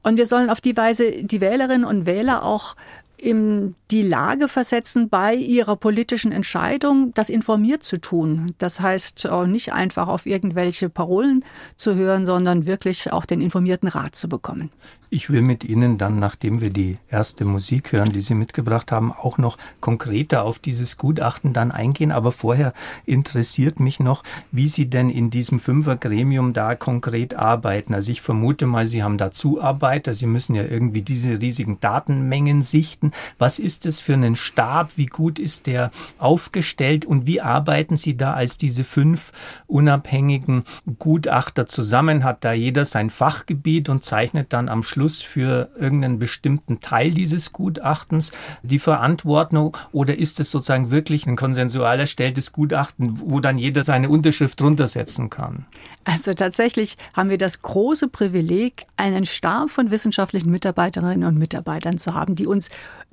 Und 0.02 0.16
wir 0.16 0.26
sollen 0.26 0.48
auf 0.48 0.62
die 0.62 0.76
Weise 0.76 1.24
die 1.24 1.42
Wählerinnen 1.42 1.84
und 1.84 2.06
Wähler 2.06 2.42
auch 2.44 2.74
in 3.22 3.74
die 3.90 4.02
Lage 4.02 4.48
versetzen, 4.48 5.08
bei 5.08 5.34
ihrer 5.34 5.76
politischen 5.76 6.32
Entscheidung 6.32 7.12
das 7.14 7.28
informiert 7.28 7.82
zu 7.82 8.00
tun. 8.00 8.52
Das 8.58 8.80
heißt, 8.80 9.28
nicht 9.46 9.72
einfach 9.72 10.08
auf 10.08 10.26
irgendwelche 10.26 10.88
Parolen 10.88 11.44
zu 11.76 11.94
hören, 11.94 12.24
sondern 12.24 12.66
wirklich 12.66 13.12
auch 13.12 13.24
den 13.24 13.40
informierten 13.40 13.88
Rat 13.88 14.14
zu 14.14 14.28
bekommen. 14.28 14.70
Ich 15.12 15.28
will 15.28 15.42
mit 15.42 15.64
Ihnen 15.64 15.98
dann, 15.98 16.20
nachdem 16.20 16.60
wir 16.60 16.70
die 16.70 16.98
erste 17.08 17.44
Musik 17.44 17.90
hören, 17.90 18.12
die 18.12 18.20
Sie 18.20 18.34
mitgebracht 18.34 18.92
haben, 18.92 19.10
auch 19.12 19.38
noch 19.38 19.58
konkreter 19.80 20.44
auf 20.44 20.60
dieses 20.60 20.98
Gutachten 20.98 21.52
dann 21.52 21.72
eingehen. 21.72 22.12
Aber 22.12 22.30
vorher 22.30 22.72
interessiert 23.06 23.80
mich 23.80 23.98
noch, 23.98 24.22
wie 24.52 24.68
Sie 24.68 24.88
denn 24.88 25.10
in 25.10 25.30
diesem 25.30 25.58
Fünfergremium 25.58 26.52
da 26.52 26.76
konkret 26.76 27.34
arbeiten. 27.34 27.92
Also 27.92 28.12
ich 28.12 28.20
vermute 28.20 28.66
mal, 28.66 28.86
Sie 28.86 29.02
haben 29.02 29.18
da 29.18 29.32
Zuarbeiter. 29.32 30.14
Sie 30.14 30.26
müssen 30.26 30.54
ja 30.54 30.62
irgendwie 30.62 31.02
diese 31.02 31.40
riesigen 31.40 31.80
Datenmengen 31.80 32.62
sichten. 32.62 33.09
Was 33.38 33.58
ist 33.58 33.86
es 33.86 34.00
für 34.00 34.14
einen 34.14 34.36
Stab? 34.36 34.92
Wie 34.96 35.06
gut 35.06 35.38
ist 35.38 35.66
der 35.66 35.90
aufgestellt? 36.18 37.04
Und 37.04 37.26
wie 37.26 37.40
arbeiten 37.40 37.96
Sie 37.96 38.16
da 38.16 38.34
als 38.34 38.56
diese 38.56 38.84
fünf 38.84 39.32
unabhängigen 39.66 40.64
Gutachter 40.98 41.66
zusammen? 41.66 42.24
Hat 42.24 42.44
da 42.44 42.52
jeder 42.52 42.84
sein 42.84 43.10
Fachgebiet 43.10 43.88
und 43.88 44.04
zeichnet 44.04 44.52
dann 44.52 44.68
am 44.68 44.82
Schluss 44.82 45.22
für 45.22 45.70
irgendeinen 45.78 46.18
bestimmten 46.18 46.80
Teil 46.80 47.10
dieses 47.12 47.52
Gutachtens 47.52 48.32
die 48.62 48.78
Verantwortung 48.78 49.76
oder 49.92 50.16
ist 50.16 50.40
es 50.40 50.50
sozusagen 50.50 50.90
wirklich 50.90 51.26
ein 51.26 51.36
konsensual 51.36 52.00
erstelltes 52.00 52.52
Gutachten, 52.52 53.20
wo 53.20 53.40
dann 53.40 53.58
jeder 53.58 53.84
seine 53.84 54.08
Unterschrift 54.08 54.60
drunter 54.60 54.86
setzen 54.86 55.30
kann? 55.30 55.66
Also 56.04 56.34
tatsächlich 56.34 56.96
haben 57.14 57.30
wir 57.30 57.38
das 57.38 57.62
große 57.62 58.08
Privileg, 58.08 58.84
einen 58.96 59.24
Stab 59.26 59.70
von 59.70 59.90
wissenschaftlichen 59.90 60.50
Mitarbeiterinnen 60.50 61.24
und 61.24 61.38
Mitarbeitern 61.38 61.98
zu 61.98 62.14
haben, 62.14 62.34
die 62.34 62.46
uns 62.46 62.70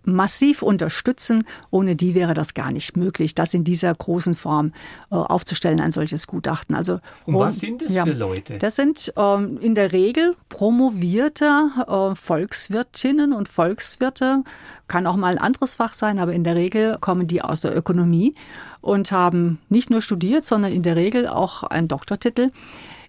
massiv 0.08 0.62
unterstützen. 0.62 1.44
Ohne 1.70 1.96
die 1.96 2.16
wäre 2.16 2.34
das 2.34 2.54
gar 2.54 2.72
nicht 2.72 2.98
möglich, 2.98 3.36
das 3.36 3.54
in 3.54 3.64
dieser 3.64 3.94
großen 3.94 4.36
Form 4.36 4.74
äh, 5.12 5.16
aufzustellen, 5.16 5.80
ein 5.80 5.92
solches 5.92 6.28
Gutachten. 6.28 6.76
Also, 6.76 7.00
Und 7.26 7.36
was 7.36 7.60
sind 7.60 7.82
das 7.82 7.94
ja, 7.94 8.06
für 8.06 8.14
Leute? 8.14 8.58
Das 8.58 8.76
sind 8.76 9.14
ähm, 9.18 9.58
in 9.62 9.76
der 9.76 9.92
Regel 9.92 10.36
promovierte 10.50 11.70
äh, 11.88 12.16
Volkswirtinnen 12.16 13.34
und 13.34 13.48
Volkswirte, 13.50 14.44
kann 14.88 15.06
auch 15.06 15.18
mal 15.18 15.34
ein 15.34 15.38
anderes 15.38 15.76
Fach 15.76 15.94
sein, 15.94 16.18
aber 16.18 16.34
in 16.34 16.44
der 16.44 16.56
Regel 16.56 16.98
kommen 17.00 17.28
die 17.28 17.42
aus 17.42 17.62
der 17.62 17.76
Ökonomie 17.76 18.36
und 18.82 19.12
haben 19.12 19.60
nicht 19.70 19.90
nur 19.90 20.02
studiert, 20.02 20.46
sondern 20.46 20.72
in 20.72 20.84
der 20.84 20.96
Regel 20.96 21.28
auch 21.28 21.64
einen 21.64 21.90
Doktortitel. 21.90 22.52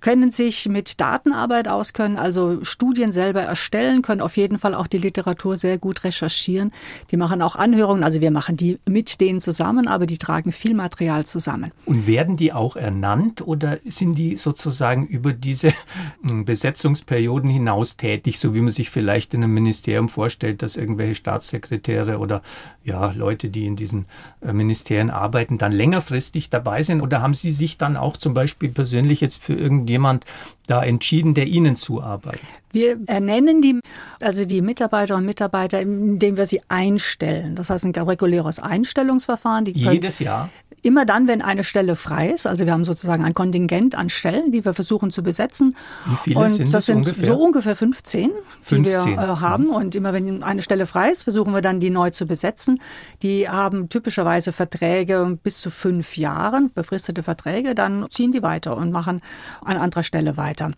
Können 0.01 0.31
sich 0.31 0.69
mit 0.69 1.01
Datenarbeit 1.01 1.69
auskennen, 1.69 2.19
also 2.19 2.65
Studien 2.65 3.13
selber 3.13 3.43
erstellen, 3.43 4.03
können 4.03 4.21
auf 4.21 4.37
jeden 4.37 4.59
Fall 4.59 4.75
auch 4.75 4.87
die 4.87 4.99
Literatur 4.99 5.57
sehr 5.57 5.79
gut 5.79 6.05
recherchieren. 6.05 6.73
Die 7.11 7.17
machen 7.17 7.43
auch 7.43 7.57
Anhörungen, 7.57 8.05
also 8.05 8.21
wir 8.21 8.31
machen 8.31 8.57
die 8.57 8.79
mit 8.87 9.21
denen 9.21 9.41
zusammen, 9.41 9.89
aber 9.89 10.07
die 10.07 10.19
tragen 10.19 10.53
viel 10.53 10.75
Material 10.75 11.27
zusammen. 11.27 11.73
Und 11.85 12.07
werden 12.07 12.37
die 12.37 12.53
auch 12.53 12.77
ernannt 12.77 13.47
oder 13.47 13.79
sind 13.85 14.17
die 14.17 14.37
sozusagen 14.37 15.07
über 15.07 15.33
diese 15.33 15.73
hm, 16.27 16.45
Besetzungsperioden 16.45 17.51
hinaus 17.51 17.97
tätig, 17.97 18.39
so 18.39 18.55
wie 18.55 18.61
man 18.61 18.71
sich 18.71 18.91
vielleicht 18.91 19.35
in 19.35 19.43
einem 19.43 19.55
Ministerium 19.55 20.09
vorstellt, 20.09 20.63
dass 20.63 20.77
irgendwelche 20.77 21.15
Staatssekretäre 21.15 22.19
oder 22.19 22.43
ja, 22.85 23.13
Leute, 23.13 23.49
die 23.49 23.67
in 23.67 23.77
diesen 23.77 24.07
äh, 24.41 24.53
Ministerien 24.53 25.11
arbeiten, 25.11 25.59
dann 25.59 25.73
längerfristig 25.73 26.51
dabei 26.51 26.83
sind? 26.83 27.01
Oder 27.01 27.21
haben 27.23 27.35
Sie 27.35 27.51
sich 27.51 27.77
dann 27.79 27.97
auch 27.97 28.17
zum 28.17 28.35
Beispiel 28.35 28.71
persönlich 28.71 29.21
jetzt 29.21 29.43
für 29.43 29.55
irgendjemand 29.89 30.25
da 30.67 30.83
entschieden, 30.83 31.35
der 31.35 31.47
Ihnen 31.47 31.77
zuarbeitet? 31.77 32.45
Wir 32.71 32.99
ernennen 33.07 33.63
die, 33.63 33.81
also 34.21 34.45
die 34.45 34.61
Mitarbeiter 34.61 35.17
und 35.17 35.25
Mitarbeiter, 35.25 35.81
indem 35.81 36.37
wir 36.37 36.45
sie 36.45 36.61
einstellen. 36.69 37.55
Das 37.55 37.71
heißt 37.71 37.87
ein 37.87 37.95
reguläres 37.95 38.61
Einstellungsverfahren. 38.61 39.65
Jedes 39.67 40.19
Jahr? 40.19 40.51
Immer 40.89 41.05
dann, 41.05 41.29
wenn 41.29 41.43
eine 41.43 41.65
Stelle 41.65 41.97
frei 41.97 42.31
ist. 42.31 42.47
Also 42.47 42.65
wir 42.65 42.73
haben 42.73 42.85
sozusagen 42.85 43.23
ein 43.23 43.35
Kontingent 43.35 43.95
an 43.95 44.09
Stellen, 44.09 44.53
die 44.53 44.65
wir 44.65 44.73
versuchen 44.73 45.11
zu 45.11 45.23
besetzen. 45.23 45.77
Wie 46.07 46.17
viele 46.17 46.41
und 46.41 46.49
sind 46.49 46.73
das? 46.73 46.87
sind 46.87 46.97
ungefähr? 46.97 47.27
so 47.27 47.39
ungefähr 47.39 47.77
15, 47.77 48.31
15. 48.63 48.83
die 48.83 48.89
wir 48.89 49.23
äh, 49.23 49.27
haben. 49.27 49.65
Mhm. 49.65 49.71
Und 49.71 49.95
immer 49.97 50.15
wenn 50.15 50.43
eine 50.43 50.63
Stelle 50.63 50.87
frei 50.87 51.11
ist, 51.11 51.25
versuchen 51.25 51.53
wir 51.53 51.61
dann 51.61 51.79
die 51.79 51.91
neu 51.91 52.09
zu 52.09 52.27
besetzen. 52.27 52.81
Die 53.23 53.51
haben 53.51 53.91
typischerweise 53.91 54.53
Verträge 54.53 55.39
bis 55.43 55.61
zu 55.61 55.71
fünf 55.71 56.17
Jahren, 56.17 56.73
befristete 56.73 57.23
Verträge. 57.23 57.75
Dann 57.75 58.07
ziehen 58.09 58.33
die 58.33 58.43
weiter 58.43 58.75
und 58.75 58.91
machen 58.91 59.21
an 59.61 59.77
anderer 59.77 60.03
Stelle 60.03 60.39
weiter. 60.39 60.71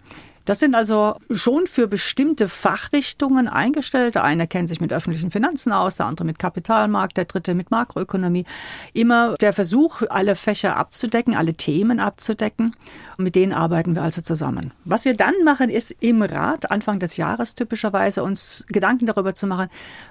Das 0.50 0.59
sind 0.59 0.75
also 0.75 1.14
schon 1.30 1.69
für 1.69 1.87
bestimmte 1.87 2.49
Fachrichtungen 2.49 3.47
eingestellt. 3.47 4.16
Der 4.16 4.25
eine 4.25 4.49
kennt 4.49 4.69
sich 4.69 4.80
mit 4.80 4.92
öffentlichen 4.92 5.30
Finanzen 5.30 5.71
aus, 5.71 5.95
der 5.95 6.07
andere 6.07 6.26
mit 6.26 6.40
Kapitalmarkt, 6.40 7.16
der 7.16 7.26
dritte 7.26 7.54
mit 7.54 7.71
Makroökonomie. 7.71 8.45
Immer 8.92 9.37
der 9.40 9.52
Versuch, 9.52 10.02
alle 10.11 10.35
Fächer 10.35 10.76
abzudecken, 10.76 11.37
alle 11.37 11.54
Themen 11.54 12.00
abzudecken. 12.00 12.75
Mit 13.16 13.37
denen 13.37 13.52
arbeiten 13.52 13.95
wir 13.95 14.02
also 14.02 14.23
zusammen. 14.23 14.73
Was 14.85 15.04
wir 15.04 15.14
dann 15.14 15.35
machen, 15.45 15.71
ist 15.71 15.95
im 16.00 16.21
Rat 16.21 16.69
Anfang 16.73 16.99
des 16.99 17.16
Jahres 17.16 17.54
typischerweise 17.54 18.25
uns 18.25 18.66
Gedanken 18.66 19.07
darüber 19.07 19.37
zu 19.37 19.47
machen, 19.47 19.69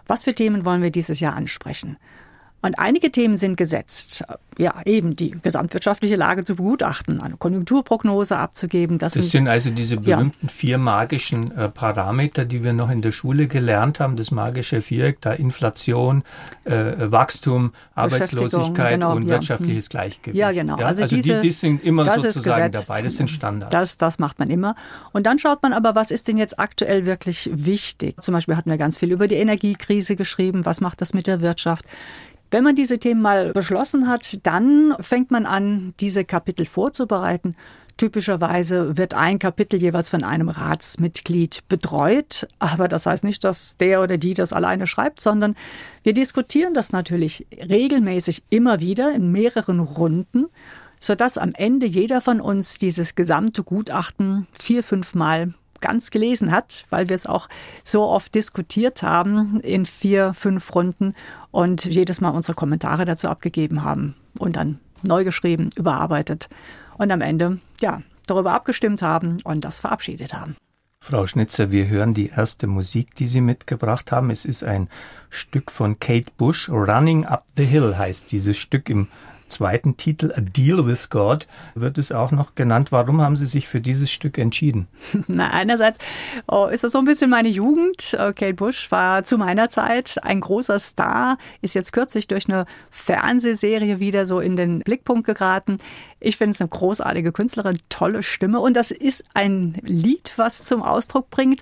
was 0.07 0.23
für 0.23 0.33
Themen 0.33 0.63
wollen 0.63 0.81
wir 0.81 0.91
dieses 0.91 1.19
Jahr 1.19 1.35
ansprechen. 1.35 1.97
Und 2.61 2.77
einige 2.77 3.11
Themen 3.11 3.37
sind 3.37 3.55
gesetzt. 3.55 4.23
Ja, 4.57 4.81
eben 4.83 5.15
die 5.15 5.31
gesamtwirtschaftliche 5.41 6.17
Lage 6.17 6.43
zu 6.43 6.55
begutachten, 6.55 7.21
eine 7.21 7.37
Konjunkturprognose 7.37 8.35
abzugeben. 8.35 8.97
Das, 8.97 9.13
das 9.13 9.23
sind, 9.23 9.45
sind, 9.45 9.47
also 9.47 9.69
diese 9.69 9.95
berühmten 9.95 10.47
ja. 10.47 10.49
vier 10.49 10.77
magischen 10.77 11.49
äh, 11.51 11.69
Parameter, 11.69 12.43
die 12.43 12.61
wir 12.61 12.73
noch 12.73 12.89
in 12.89 13.01
der 13.01 13.13
Schule 13.13 13.47
gelernt 13.47 14.01
haben. 14.01 14.17
Das 14.17 14.31
magische 14.31 14.81
Viereck, 14.81 15.21
da 15.21 15.31
Inflation, 15.31 16.23
äh, 16.65 17.09
Wachstum, 17.09 17.71
Arbeitslosigkeit 17.95 18.95
genau, 18.95 19.15
und 19.15 19.23
ja. 19.23 19.35
wirtschaftliches 19.35 19.87
Gleichgewicht. 19.87 20.37
Ja, 20.37 20.51
genau. 20.51 20.77
Ja? 20.77 20.87
Also, 20.87 21.03
also 21.03 21.15
diese, 21.15 21.35
die, 21.35 21.47
die, 21.47 21.51
sind 21.51 21.81
immer 21.81 22.03
sozusagen 22.03 22.73
dabei. 22.73 23.01
Das 23.01 23.15
sind 23.15 23.29
Standards. 23.29 23.71
Das, 23.71 23.97
das 23.97 24.19
macht 24.19 24.39
man 24.39 24.49
immer. 24.49 24.75
Und 25.13 25.25
dann 25.25 25.39
schaut 25.39 25.63
man 25.63 25.71
aber, 25.71 25.95
was 25.95 26.11
ist 26.11 26.27
denn 26.27 26.35
jetzt 26.35 26.59
aktuell 26.59 27.05
wirklich 27.05 27.49
wichtig? 27.53 28.21
Zum 28.21 28.33
Beispiel 28.33 28.57
hatten 28.57 28.69
wir 28.69 28.77
ganz 28.77 28.97
viel 28.97 29.13
über 29.13 29.29
die 29.29 29.35
Energiekrise 29.35 30.17
geschrieben. 30.17 30.65
Was 30.65 30.81
macht 30.81 30.99
das 30.99 31.13
mit 31.13 31.27
der 31.27 31.39
Wirtschaft? 31.39 31.85
Wenn 32.51 32.63
man 32.63 32.75
diese 32.75 32.97
Themen 32.97 33.21
mal 33.21 33.51
beschlossen 33.53 34.07
hat, 34.07 34.39
dann 34.43 34.95
fängt 34.99 35.29
man 35.31 35.45
an, 35.45 35.93
diese 35.99 36.25
Kapitel 36.25 36.65
vorzubereiten. 36.65 37.55
Typischerweise 37.97 38.97
wird 38.97 39.13
ein 39.13 39.39
Kapitel 39.39 39.79
jeweils 39.79 40.09
von 40.09 40.23
einem 40.23 40.47
Ratsmitglied 40.47 41.67
betreut, 41.67 42.47
aber 42.57 42.87
das 42.87 43.05
heißt 43.05 43.25
nicht, 43.25 43.43
dass 43.43 43.75
der 43.75 44.01
oder 44.01 44.17
die 44.17 44.33
das 44.33 44.53
alleine 44.53 44.87
schreibt, 44.87 45.19
sondern 45.19 45.55
wir 46.03 46.13
diskutieren 46.13 46.73
das 46.73 46.93
natürlich 46.93 47.45
regelmäßig 47.51 48.43
immer 48.49 48.79
wieder 48.79 49.13
in 49.13 49.33
mehreren 49.33 49.81
Runden, 49.81 50.45
sodass 51.01 51.37
am 51.37 51.51
Ende 51.53 51.85
jeder 51.87 52.21
von 52.21 52.39
uns 52.39 52.77
dieses 52.77 53.15
gesamte 53.15 53.63
Gutachten 53.63 54.47
vier, 54.57 54.81
fünf 54.81 55.13
Mal 55.13 55.53
ganz 55.81 56.11
gelesen 56.11 56.51
hat, 56.51 56.85
weil 56.89 57.09
wir 57.09 57.15
es 57.15 57.25
auch 57.25 57.49
so 57.83 58.03
oft 58.03 58.33
diskutiert 58.35 59.03
haben 59.03 59.59
in 59.61 59.85
vier, 59.85 60.33
fünf 60.33 60.73
Runden 60.75 61.13
und 61.51 61.85
jedes 61.85 62.21
Mal 62.21 62.31
unsere 62.31 62.55
Kommentare 62.55 63.05
dazu 63.05 63.29
abgegeben 63.29 63.83
haben 63.83 64.15
und 64.37 64.55
dann 64.55 64.79
neu 65.03 65.23
geschrieben, 65.23 65.69
überarbeitet 65.75 66.49
und 66.97 67.11
am 67.11 67.21
Ende, 67.21 67.59
ja, 67.81 68.01
darüber 68.27 68.53
abgestimmt 68.53 69.01
haben 69.01 69.37
und 69.43 69.63
das 69.63 69.79
verabschiedet 69.79 70.33
haben. 70.33 70.55
Frau 71.01 71.25
Schnitzer, 71.25 71.71
wir 71.71 71.87
hören 71.87 72.13
die 72.13 72.27
erste 72.27 72.67
Musik, 72.67 73.15
die 73.15 73.25
Sie 73.25 73.41
mitgebracht 73.41 74.11
haben. 74.11 74.29
Es 74.29 74.43
ist 74.43 74.63
ein 74.63 74.89
Stück 75.29 75.71
von 75.71 75.97
Kate 75.99 76.31
Bush. 76.35 76.69
Running 76.69 77.25
Up 77.25 77.45
the 77.55 77.63
Hill 77.63 77.97
heißt 77.97 78.31
dieses 78.31 78.57
Stück 78.57 78.89
im 78.89 79.07
zweiten 79.49 79.97
Titel 79.97 80.31
A 80.35 80.41
Deal 80.41 80.85
with 80.85 81.09
God 81.09 81.47
wird 81.75 81.97
es 81.97 82.11
auch 82.11 82.31
noch 82.31 82.55
genannt. 82.55 82.91
Warum 82.91 83.21
haben 83.21 83.35
Sie 83.35 83.45
sich 83.45 83.67
für 83.67 83.81
dieses 83.81 84.11
Stück 84.11 84.37
entschieden? 84.37 84.87
Na, 85.27 85.51
einerseits 85.51 85.99
oh, 86.47 86.67
ist 86.67 86.83
das 86.83 86.91
so 86.91 86.99
ein 86.99 87.05
bisschen 87.05 87.29
meine 87.29 87.49
Jugend. 87.49 88.13
Äh, 88.13 88.33
Kate 88.33 88.53
Bush 88.53 88.91
war 88.91 89.23
zu 89.23 89.37
meiner 89.37 89.69
Zeit 89.69 90.23
ein 90.23 90.39
großer 90.41 90.79
Star, 90.79 91.37
ist 91.61 91.75
jetzt 91.75 91.93
kürzlich 91.93 92.27
durch 92.27 92.47
eine 92.47 92.65
Fernsehserie 92.91 93.99
wieder 93.99 94.25
so 94.25 94.39
in 94.39 94.55
den 94.55 94.79
Blickpunkt 94.79 95.25
geraten. 95.25 95.77
Ich 96.19 96.37
finde 96.37 96.51
es 96.51 96.61
eine 96.61 96.69
großartige 96.69 97.31
Künstlerin, 97.31 97.79
tolle 97.89 98.23
Stimme 98.23 98.59
und 98.59 98.75
das 98.75 98.91
ist 98.91 99.23
ein 99.33 99.77
Lied, 99.83 100.33
was 100.37 100.65
zum 100.65 100.81
Ausdruck 100.83 101.29
bringt, 101.29 101.61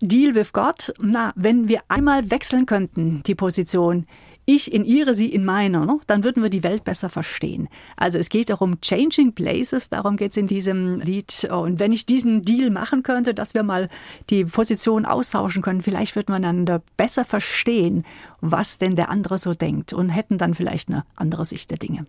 Deal 0.00 0.34
with 0.34 0.52
God. 0.52 0.92
Na, 1.00 1.32
wenn 1.36 1.68
wir 1.68 1.80
einmal 1.88 2.30
wechseln 2.30 2.66
könnten, 2.66 3.22
die 3.24 3.34
Position, 3.34 4.06
ich 4.46 4.72
in 4.72 4.84
ihre, 4.84 5.14
sie 5.14 5.28
in 5.28 5.44
meine, 5.44 5.84
ne? 5.84 5.98
dann 6.06 6.24
würden 6.24 6.42
wir 6.42 6.50
die 6.50 6.62
Welt 6.62 6.84
besser 6.84 7.08
verstehen. 7.08 7.68
Also 7.96 8.18
es 8.18 8.28
geht 8.28 8.48
darum, 8.48 8.80
Changing 8.80 9.34
Places, 9.34 9.88
darum 9.90 10.16
geht 10.16 10.30
es 10.30 10.36
in 10.36 10.46
diesem 10.46 11.00
Lied. 11.00 11.48
Und 11.50 11.80
wenn 11.80 11.92
ich 11.92 12.06
diesen 12.06 12.42
Deal 12.42 12.70
machen 12.70 13.02
könnte, 13.02 13.34
dass 13.34 13.54
wir 13.54 13.64
mal 13.64 13.88
die 14.30 14.44
Position 14.44 15.04
austauschen 15.04 15.62
können, 15.62 15.82
vielleicht 15.82 16.14
würden 16.14 16.28
wir 16.28 16.36
einander 16.36 16.82
besser 16.96 17.24
verstehen, 17.24 18.04
was 18.40 18.78
denn 18.78 18.94
der 18.94 19.10
andere 19.10 19.38
so 19.38 19.52
denkt 19.52 19.92
und 19.92 20.10
hätten 20.10 20.38
dann 20.38 20.54
vielleicht 20.54 20.88
eine 20.88 21.04
andere 21.16 21.44
Sicht 21.44 21.70
der 21.70 21.78
Dinge. 21.78 22.06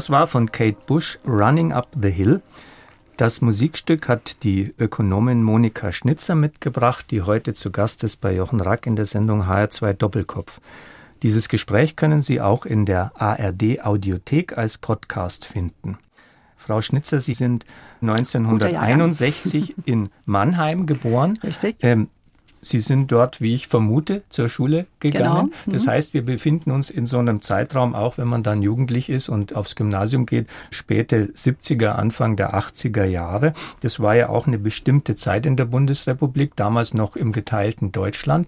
Das 0.00 0.08
war 0.08 0.26
von 0.26 0.50
Kate 0.50 0.78
Bush 0.86 1.18
Running 1.26 1.74
Up 1.74 1.88
the 2.00 2.08
Hill. 2.08 2.40
Das 3.18 3.42
Musikstück 3.42 4.08
hat 4.08 4.44
die 4.44 4.74
Ökonomin 4.78 5.42
Monika 5.42 5.92
Schnitzer 5.92 6.34
mitgebracht, 6.34 7.10
die 7.10 7.20
heute 7.20 7.52
zu 7.52 7.70
Gast 7.70 8.02
ist 8.02 8.16
bei 8.22 8.34
Jochen 8.34 8.62
Rack 8.62 8.86
in 8.86 8.96
der 8.96 9.04
Sendung 9.04 9.42
HR2 9.42 9.92
Doppelkopf. 9.92 10.62
Dieses 11.22 11.50
Gespräch 11.50 11.96
können 11.96 12.22
Sie 12.22 12.40
auch 12.40 12.64
in 12.64 12.86
der 12.86 13.12
ARD 13.14 13.84
Audiothek 13.84 14.56
als 14.56 14.78
Podcast 14.78 15.44
finden. 15.44 15.98
Frau 16.56 16.80
Schnitzer, 16.80 17.20
Sie 17.20 17.34
sind 17.34 17.66
1961 18.00 19.74
in 19.84 20.08
Mannheim 20.24 20.86
geboren. 20.86 21.38
Richtig. 21.44 21.76
Ähm, 21.80 22.08
Sie 22.62 22.80
sind 22.80 23.10
dort, 23.10 23.40
wie 23.40 23.54
ich 23.54 23.68
vermute, 23.68 24.22
zur 24.28 24.48
Schule 24.48 24.86
gegangen. 24.98 25.46
Genau. 25.46 25.56
Mhm. 25.66 25.72
Das 25.72 25.86
heißt, 25.86 26.14
wir 26.14 26.24
befinden 26.24 26.70
uns 26.70 26.90
in 26.90 27.06
so 27.06 27.18
einem 27.18 27.40
Zeitraum, 27.40 27.94
auch 27.94 28.18
wenn 28.18 28.28
man 28.28 28.42
dann 28.42 28.62
jugendlich 28.62 29.08
ist 29.08 29.28
und 29.28 29.54
aufs 29.54 29.76
Gymnasium 29.76 30.26
geht, 30.26 30.46
späte 30.70 31.26
70er, 31.26 31.90
Anfang 31.90 32.36
der 32.36 32.54
80er 32.54 33.04
Jahre. 33.04 33.54
Das 33.80 34.00
war 34.00 34.14
ja 34.14 34.28
auch 34.28 34.46
eine 34.46 34.58
bestimmte 34.58 35.14
Zeit 35.14 35.46
in 35.46 35.56
der 35.56 35.64
Bundesrepublik, 35.64 36.56
damals 36.56 36.94
noch 36.94 37.16
im 37.16 37.32
geteilten 37.32 37.92
Deutschland. 37.92 38.46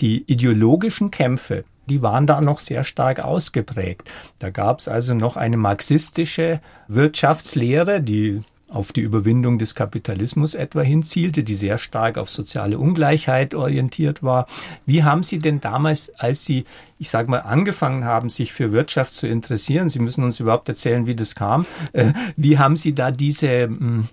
Die 0.00 0.22
ideologischen 0.30 1.10
Kämpfe, 1.10 1.64
die 1.86 2.02
waren 2.02 2.26
da 2.26 2.40
noch 2.40 2.60
sehr 2.60 2.84
stark 2.84 3.18
ausgeprägt. 3.20 4.08
Da 4.38 4.50
gab 4.50 4.78
es 4.78 4.86
also 4.86 5.14
noch 5.14 5.36
eine 5.36 5.56
marxistische 5.56 6.60
Wirtschaftslehre, 6.86 8.00
die 8.00 8.42
auf 8.68 8.92
die 8.92 9.00
Überwindung 9.00 9.58
des 9.58 9.74
Kapitalismus 9.74 10.54
etwa 10.54 10.82
hinzielte, 10.82 11.42
die 11.42 11.54
sehr 11.54 11.78
stark 11.78 12.18
auf 12.18 12.30
soziale 12.30 12.78
Ungleichheit 12.78 13.54
orientiert 13.54 14.22
war. 14.22 14.46
Wie 14.84 15.04
haben 15.04 15.22
Sie 15.22 15.38
denn 15.38 15.60
damals, 15.60 16.12
als 16.18 16.44
Sie, 16.44 16.64
ich 16.98 17.08
sage 17.08 17.30
mal, 17.30 17.40
angefangen 17.40 18.04
haben, 18.04 18.28
sich 18.28 18.52
für 18.52 18.72
Wirtschaft 18.72 19.14
zu 19.14 19.26
interessieren, 19.26 19.88
Sie 19.88 20.00
müssen 20.00 20.22
uns 20.22 20.38
überhaupt 20.38 20.68
erzählen, 20.68 21.06
wie 21.06 21.16
das 21.16 21.34
kam, 21.34 21.64
äh, 21.92 22.12
wie 22.36 22.58
haben 22.58 22.76
Sie 22.76 22.94
da 22.94 23.10
diese 23.10 23.68
mh, 23.68 23.78
hm, 23.78 24.08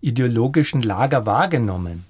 ideologischen 0.00 0.82
Lager 0.82 1.24
wahrgenommen? 1.24 2.04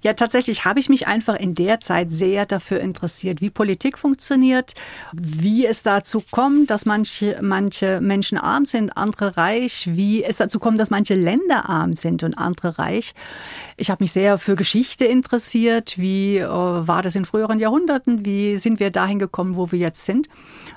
Ja, 0.00 0.12
tatsächlich 0.12 0.64
habe 0.64 0.78
ich 0.78 0.88
mich 0.88 1.08
einfach 1.08 1.34
in 1.34 1.56
der 1.56 1.80
Zeit 1.80 2.12
sehr 2.12 2.46
dafür 2.46 2.78
interessiert, 2.78 3.40
wie 3.40 3.50
Politik 3.50 3.98
funktioniert, 3.98 4.74
wie 5.12 5.66
es 5.66 5.82
dazu 5.82 6.22
kommt, 6.30 6.70
dass 6.70 6.86
manche, 6.86 7.40
manche 7.42 8.00
Menschen 8.00 8.38
arm 8.38 8.64
sind, 8.64 8.96
andere 8.96 9.36
reich, 9.36 9.88
wie 9.90 10.22
es 10.22 10.36
dazu 10.36 10.60
kommt, 10.60 10.78
dass 10.78 10.90
manche 10.90 11.16
Länder 11.16 11.68
arm 11.68 11.94
sind 11.94 12.22
und 12.22 12.38
andere 12.38 12.78
reich. 12.78 13.12
Ich 13.76 13.90
habe 13.90 14.04
mich 14.04 14.12
sehr 14.12 14.38
für 14.38 14.54
Geschichte 14.54 15.04
interessiert. 15.04 15.98
Wie 15.98 16.38
äh, 16.38 16.46
war 16.48 17.02
das 17.02 17.16
in 17.16 17.24
früheren 17.24 17.58
Jahrhunderten? 17.58 18.24
Wie 18.24 18.56
sind 18.56 18.78
wir 18.78 18.90
dahin 18.90 19.18
gekommen, 19.18 19.56
wo 19.56 19.72
wir 19.72 19.80
jetzt 19.80 20.04
sind? 20.04 20.28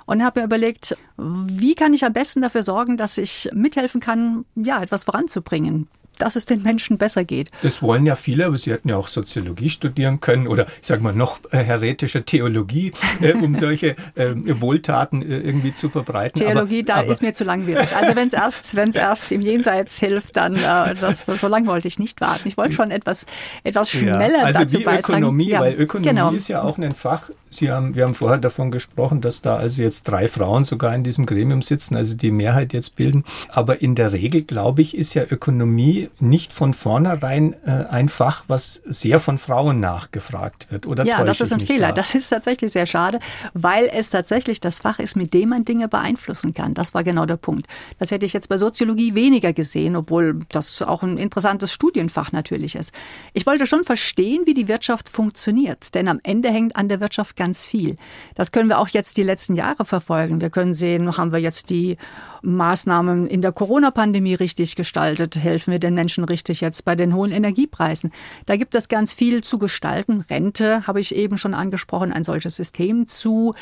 Und 0.08 0.24
habe 0.24 0.40
mir 0.40 0.48
überlegt, 0.48 0.98
wie 1.18 1.76
kann 1.76 1.94
ich 1.94 2.04
am 2.04 2.14
besten 2.14 2.42
dafür 2.42 2.64
sorgen, 2.64 2.98
dass 2.98 3.20
ich 3.20 3.50
mithelfen 3.54 4.02
kann, 4.02 4.46
ja, 4.56 4.82
etwas 4.82 5.04
voranzubringen 5.04 5.88
dass 6.22 6.36
es 6.36 6.46
den 6.46 6.62
Menschen 6.64 6.98
besser 6.98 7.24
geht. 7.24 7.52
Das 7.62 7.82
wollen 7.82 8.06
ja 8.06 8.16
viele, 8.16 8.46
aber 8.46 8.58
sie 8.58 8.72
hätten 8.72 8.90
ja 8.90 8.98
auch 8.98 9.08
Soziologie 9.08 9.70
studieren 9.70 10.20
können 10.20 10.48
oder 10.48 10.68
ich 10.82 10.88
sage 10.88 11.02
mal 11.02 11.14
noch 11.14 11.40
äh, 11.52 11.64
heretische 11.64 12.24
Theologie, 12.24 12.92
äh, 13.22 13.34
um 13.34 13.56
solche 13.56 13.96
äh, 14.16 14.34
Wohltaten 14.62 15.22
äh, 15.22 15.40
irgendwie 15.40 15.72
zu 15.72 15.90
verbreiten. 15.90 16.42
Theologie, 16.42 16.80
aber, 16.80 16.86
da 16.86 16.96
aber, 16.98 17.12
ist 17.12 17.22
mir 17.22 17.34
zu 17.34 17.44
langwierig. 17.44 17.96
Also 17.96 18.16
wenn 18.16 18.28
es 18.28 18.34
erst, 18.34 18.76
wenn 18.76 18.90
es 18.90 18.96
erst 18.96 19.32
im 19.32 19.42
Jenseits 19.42 20.00
hilft, 20.00 20.36
dann 20.36 20.56
äh, 20.56 20.96
das, 20.96 21.26
so 21.26 21.48
lange 21.48 21.68
wollte 21.68 21.88
ich 21.88 22.00
nicht 22.00 22.22
warten. 22.22 22.48
Ich 22.48 22.58
wollte 22.58 22.74
schon 22.74 22.92
etwas, 22.92 23.26
etwas 23.64 23.90
schneller 23.90 24.40
ja, 24.40 24.46
also 24.46 24.60
dazu 24.60 24.80
wie 24.80 24.84
beitragen. 24.84 25.24
Ökonomie, 25.24 25.50
ja, 25.50 25.60
weil 25.60 25.74
Ökonomie 25.74 26.08
genau. 26.10 26.32
ist 26.32 26.48
ja 26.48 26.62
auch 26.62 26.78
ein 26.78 26.92
Fach. 26.92 27.32
Sie 27.50 27.70
haben, 27.70 27.96
wir 27.96 28.06
haben 28.06 28.14
vorher 28.14 28.38
davon 28.38 28.72
gesprochen, 28.72 29.20
dass 29.20 29.42
da 29.42 29.58
also 29.58 29.82
jetzt 29.82 30.04
drei 30.04 30.28
Frauen 30.28 30.64
sogar 30.64 30.96
in 30.96 31.04
diesem 31.04 31.26
Gremium 31.26 31.62
sitzen, 31.62 31.98
also 31.98 32.16
die 32.16 32.32
Mehrheit 32.32 32.72
jetzt 32.72 32.96
bilden. 32.96 33.26
Aber 33.50 33.82
in 33.82 33.96
der 33.96 34.14
Regel, 34.14 34.44
glaube 34.44 34.82
ich, 34.82 34.96
ist 34.96 35.16
ja 35.16 35.24
Ökonomie 35.30 36.10
nicht 36.20 36.54
von 36.54 36.74
vornherein 36.74 37.56
äh, 37.66 37.86
ein 37.90 38.10
Fach, 38.10 38.44
was 38.48 38.82
sehr 38.86 39.20
von 39.20 39.38
Frauen 39.38 39.80
nachgefragt 39.80 40.68
wird. 40.70 40.88
Oder 40.88 41.06
ja, 41.06 41.24
das 41.24 41.42
ist 41.42 41.52
ein 41.52 41.60
Fehler. 41.60 41.90
Da? 41.90 41.94
Das 41.94 42.16
ist 42.16 42.30
tatsächlich 42.30 42.72
sehr 42.72 42.86
schade, 42.86 43.20
weil 43.54 43.90
es 43.92 44.10
tatsächlich 44.10 44.60
das 44.60 44.80
Fach 44.80 45.00
ist, 45.00 45.16
mit 45.16 45.34
dem 45.34 45.50
man 45.50 45.66
Dinge 45.66 45.88
beeinflussen 45.88 46.54
kann. 46.54 46.74
Das 46.74 46.94
war 46.94 47.04
genau 47.04 47.26
der 47.26 47.38
Punkt. 47.38 47.68
Das 48.00 48.12
hätte 48.12 48.26
ich 48.26 48.34
jetzt 48.34 48.50
bei 48.50 48.58
Soziologie 48.58 49.16
weniger 49.16 49.54
gesehen, 49.54 49.96
obwohl 49.96 50.40
das 50.50 50.82
auch 50.82 51.04
ein 51.04 51.18
interessantes 51.18 51.72
Studienfach 51.72 52.32
natürlich 52.32 52.76
ist. 52.76 52.94
Ich 53.34 53.46
wollte 53.46 53.66
schon 53.66 53.84
verstehen, 53.84 54.44
wie 54.46 54.54
die 54.54 54.68
Wirtschaft 54.68 55.10
funktioniert, 55.10 55.94
denn 55.96 56.08
am 56.08 56.20
Ende 56.24 56.50
hängt 56.50 56.76
an 56.76 56.90
der 56.90 57.00
Wirtschaft 57.00 57.36
ganz 57.36 57.66
viel. 57.66 57.96
Das 58.36 58.52
können 58.52 58.70
wir 58.70 58.80
auch 58.80 58.90
jetzt 58.90 59.18
die 59.18 59.24
letzten 59.24 59.56
Jahre 59.56 59.86
verfolgen. 59.86 60.42
Wir 60.42 60.50
können 60.50 60.74
sehen, 60.74 61.18
haben 61.18 61.32
wir 61.32 61.40
jetzt 61.40 61.70
die 61.70 61.98
Maßnahmen 62.42 63.28
in 63.28 63.42
der 63.42 63.52
Corona-Pandemie 63.52 64.36
richtig 64.36 64.76
gestaltet? 64.76 65.36
Helfen 65.36 65.72
wir 65.72 65.80
den 65.80 65.94
Menschen 65.94 66.24
richtig 66.24 66.62
jetzt 66.62 66.86
bei 66.86 66.96
den 66.96 67.16
hohen 67.16 67.32
Energiepreisen? 67.32 68.12
Da 68.46 68.56
gibt 68.56 68.76
es 68.76 68.88
ganz 68.88 69.14
viel 69.14 69.44
zu 69.44 69.58
gestalten. 69.58 70.26
Rente 70.30 70.88
habe 70.88 71.00
ich 71.00 71.16
eben 71.16 71.38
schon 71.38 71.54
angesprochen, 71.54 72.12
ein 72.12 72.24
solches 72.24 72.56
System 72.56 73.08
zu 73.08 73.54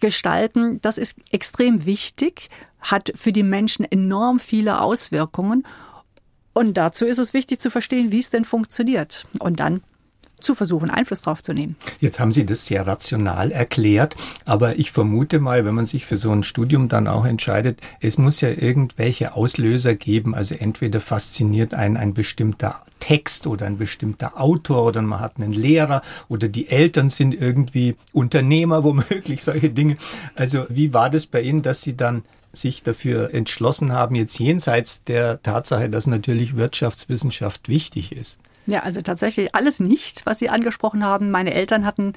gestalten. 0.00 0.80
Das 0.80 0.98
ist 0.98 1.18
extrem 1.30 1.86
wichtig, 1.86 2.50
hat 2.80 3.12
für 3.14 3.32
die 3.32 3.42
Menschen 3.42 3.84
enorm 3.84 4.38
viele 4.38 4.80
Auswirkungen. 4.80 5.64
Und 6.52 6.74
dazu 6.76 7.04
ist 7.04 7.18
es 7.18 7.34
wichtig 7.34 7.60
zu 7.60 7.70
verstehen, 7.70 8.12
wie 8.12 8.20
es 8.20 8.30
denn 8.30 8.44
funktioniert. 8.44 9.26
Und 9.40 9.60
dann 9.60 9.82
zu 10.44 10.54
versuchen, 10.54 10.90
Einfluss 10.90 11.22
drauf 11.22 11.42
zu 11.42 11.52
nehmen. 11.52 11.76
Jetzt 12.00 12.20
haben 12.20 12.32
Sie 12.32 12.46
das 12.46 12.66
sehr 12.66 12.86
rational 12.86 13.50
erklärt, 13.50 14.16
aber 14.44 14.78
ich 14.78 14.92
vermute 14.92 15.40
mal, 15.40 15.64
wenn 15.64 15.74
man 15.74 15.86
sich 15.86 16.06
für 16.06 16.18
so 16.18 16.30
ein 16.30 16.42
Studium 16.42 16.88
dann 16.88 17.08
auch 17.08 17.24
entscheidet, 17.24 17.80
es 18.00 18.18
muss 18.18 18.40
ja 18.40 18.50
irgendwelche 18.50 19.34
Auslöser 19.34 19.94
geben. 19.94 20.34
Also 20.34 20.54
entweder 20.54 21.00
fasziniert 21.00 21.74
einen 21.74 21.96
ein 21.96 22.14
bestimmter 22.14 22.82
Text 23.00 23.46
oder 23.46 23.66
ein 23.66 23.76
bestimmter 23.76 24.40
Autor 24.40 24.84
oder 24.84 25.02
man 25.02 25.20
hat 25.20 25.36
einen 25.36 25.52
Lehrer 25.52 26.00
oder 26.28 26.48
die 26.48 26.68
Eltern 26.68 27.08
sind 27.08 27.34
irgendwie 27.34 27.96
Unternehmer, 28.12 28.82
womöglich 28.84 29.42
solche 29.42 29.70
Dinge. 29.70 29.96
Also 30.34 30.64
wie 30.68 30.94
war 30.94 31.10
das 31.10 31.26
bei 31.26 31.42
Ihnen, 31.42 31.62
dass 31.62 31.82
Sie 31.82 31.96
dann 31.96 32.22
sich 32.52 32.82
dafür 32.82 33.34
entschlossen 33.34 33.92
haben, 33.92 34.14
jetzt 34.14 34.38
jenseits 34.38 35.04
der 35.04 35.42
Tatsache, 35.42 35.90
dass 35.90 36.06
natürlich 36.06 36.56
Wirtschaftswissenschaft 36.56 37.68
wichtig 37.68 38.12
ist? 38.12 38.38
Ja, 38.66 38.80
also 38.80 39.02
tatsächlich 39.02 39.54
alles 39.54 39.80
nicht, 39.80 40.24
was 40.24 40.38
Sie 40.38 40.48
angesprochen 40.48 41.04
haben. 41.04 41.30
Meine 41.30 41.54
Eltern 41.54 41.84
hatten 41.84 42.14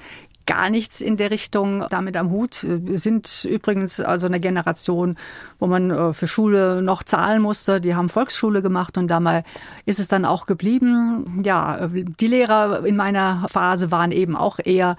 gar 0.48 0.70
nichts 0.70 1.02
in 1.02 1.18
der 1.18 1.30
Richtung 1.30 1.84
damit 1.90 2.16
am 2.16 2.30
Hut. 2.30 2.66
Wir 2.66 2.96
sind 2.96 3.44
übrigens 3.44 4.00
also 4.00 4.26
eine 4.26 4.40
Generation, 4.40 5.18
wo 5.58 5.66
man 5.66 5.90
äh, 5.90 6.12
für 6.14 6.26
Schule 6.26 6.80
noch 6.80 7.02
zahlen 7.02 7.42
musste. 7.42 7.82
Die 7.82 7.94
haben 7.94 8.08
Volksschule 8.08 8.62
gemacht 8.62 8.96
und 8.96 9.08
dabei 9.08 9.44
ist 9.84 10.00
es 10.00 10.08
dann 10.08 10.24
auch 10.24 10.46
geblieben. 10.46 11.42
Ja, 11.44 11.86
die 11.92 12.26
Lehrer 12.26 12.86
in 12.86 12.96
meiner 12.96 13.46
Phase 13.48 13.90
waren 13.90 14.10
eben 14.10 14.36
auch 14.36 14.58
eher 14.64 14.96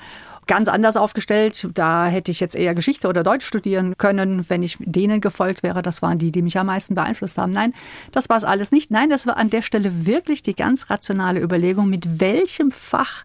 ganz 0.50 0.68
anders 0.68 0.98
aufgestellt. 0.98 1.70
Da 1.76 2.08
hätte 2.08 2.32
ich 2.32 2.40
jetzt 2.40 2.56
eher 2.56 2.74
Geschichte 2.74 3.08
oder 3.08 3.24
Deutsch 3.24 3.46
studieren 3.46 3.96
können, 3.98 4.50
wenn 4.50 4.64
ich 4.64 4.78
denen 4.80 5.22
gefolgt 5.22 5.62
wäre. 5.64 5.82
Das 5.84 6.02
waren 6.02 6.18
die, 6.18 6.32
die 6.32 6.42
mich 6.42 6.58
am 6.58 6.66
meisten 6.66 6.96
beeinflusst 6.96 7.38
haben. 7.38 7.54
Nein, 7.54 7.74
das 8.12 8.30
war 8.30 8.38
es 8.38 8.44
alles 8.44 8.72
nicht. 8.72 8.90
Nein, 8.90 9.10
das 9.10 9.28
war 9.28 9.38
an 9.38 9.52
der 9.52 9.62
Stelle 9.62 10.08
wirklich 10.08 10.42
die 10.42 10.56
ganz 10.56 10.90
rationale 10.90 11.40
Überlegung, 11.40 11.88
mit 11.88 12.20
welchem 12.20 12.72
Fach 12.72 13.24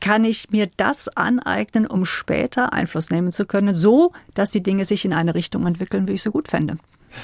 kann 0.00 0.24
ich 0.24 0.50
mir 0.50 0.70
das 0.76 1.08
aneignen, 1.08 1.86
um 1.86 2.04
später 2.04 2.72
Einfluss 2.72 3.10
nehmen 3.10 3.32
zu 3.32 3.44
können, 3.44 3.74
so 3.74 4.12
dass 4.32 4.50
die 4.50 4.62
Dinge 4.62 4.84
sich 4.84 5.04
in 5.04 5.12
eine 5.12 5.34
Richtung 5.34 5.66
entwickeln, 5.66 6.06
wie 6.08 6.12
ich 6.12 6.22
so 6.22 6.30
gut 6.30 6.48
fände. 6.48 6.78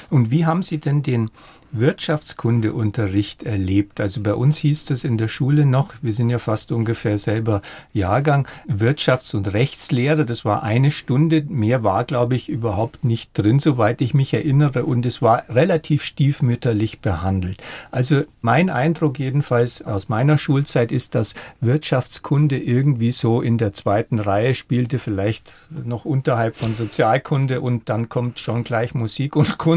Und 0.09 0.31
wie 0.31 0.45
haben 0.45 0.61
Sie 0.61 0.79
denn 0.79 1.03
den 1.03 1.29
Wirtschaftskundeunterricht 1.71 3.43
erlebt? 3.43 3.99
Also 3.99 4.21
bei 4.21 4.33
uns 4.33 4.57
hieß 4.57 4.89
es 4.91 5.03
in 5.03 5.17
der 5.17 5.27
Schule 5.27 5.65
noch, 5.65 5.93
wir 6.01 6.13
sind 6.13 6.29
ja 6.29 6.39
fast 6.39 6.71
ungefähr 6.71 7.17
selber 7.17 7.61
Jahrgang, 7.93 8.47
Wirtschafts- 8.67 9.35
und 9.35 9.53
Rechtslehre, 9.53 10.25
das 10.25 10.45
war 10.45 10.63
eine 10.63 10.91
Stunde, 10.91 11.43
mehr 11.47 11.83
war, 11.83 12.05
glaube 12.05 12.35
ich, 12.35 12.49
überhaupt 12.49 13.03
nicht 13.03 13.31
drin, 13.33 13.59
soweit 13.59 14.01
ich 14.01 14.13
mich 14.13 14.33
erinnere, 14.33 14.85
und 14.85 15.05
es 15.05 15.21
war 15.21 15.43
relativ 15.49 16.03
stiefmütterlich 16.03 16.99
behandelt. 16.99 17.61
Also 17.91 18.23
mein 18.41 18.69
Eindruck 18.69 19.19
jedenfalls 19.19 19.81
aus 19.81 20.09
meiner 20.09 20.37
Schulzeit 20.37 20.91
ist, 20.91 21.15
dass 21.15 21.35
Wirtschaftskunde 21.61 22.57
irgendwie 22.57 23.11
so 23.11 23.41
in 23.41 23.57
der 23.57 23.73
zweiten 23.73 24.19
Reihe 24.19 24.53
spielte, 24.53 24.99
vielleicht 24.99 25.53
noch 25.69 26.05
unterhalb 26.05 26.55
von 26.55 26.73
Sozialkunde 26.73 27.61
und 27.61 27.89
dann 27.89 28.09
kommt 28.09 28.39
schon 28.39 28.63
gleich 28.63 28.93
Musik 28.93 29.35
und 29.35 29.57
Kunst. 29.57 29.76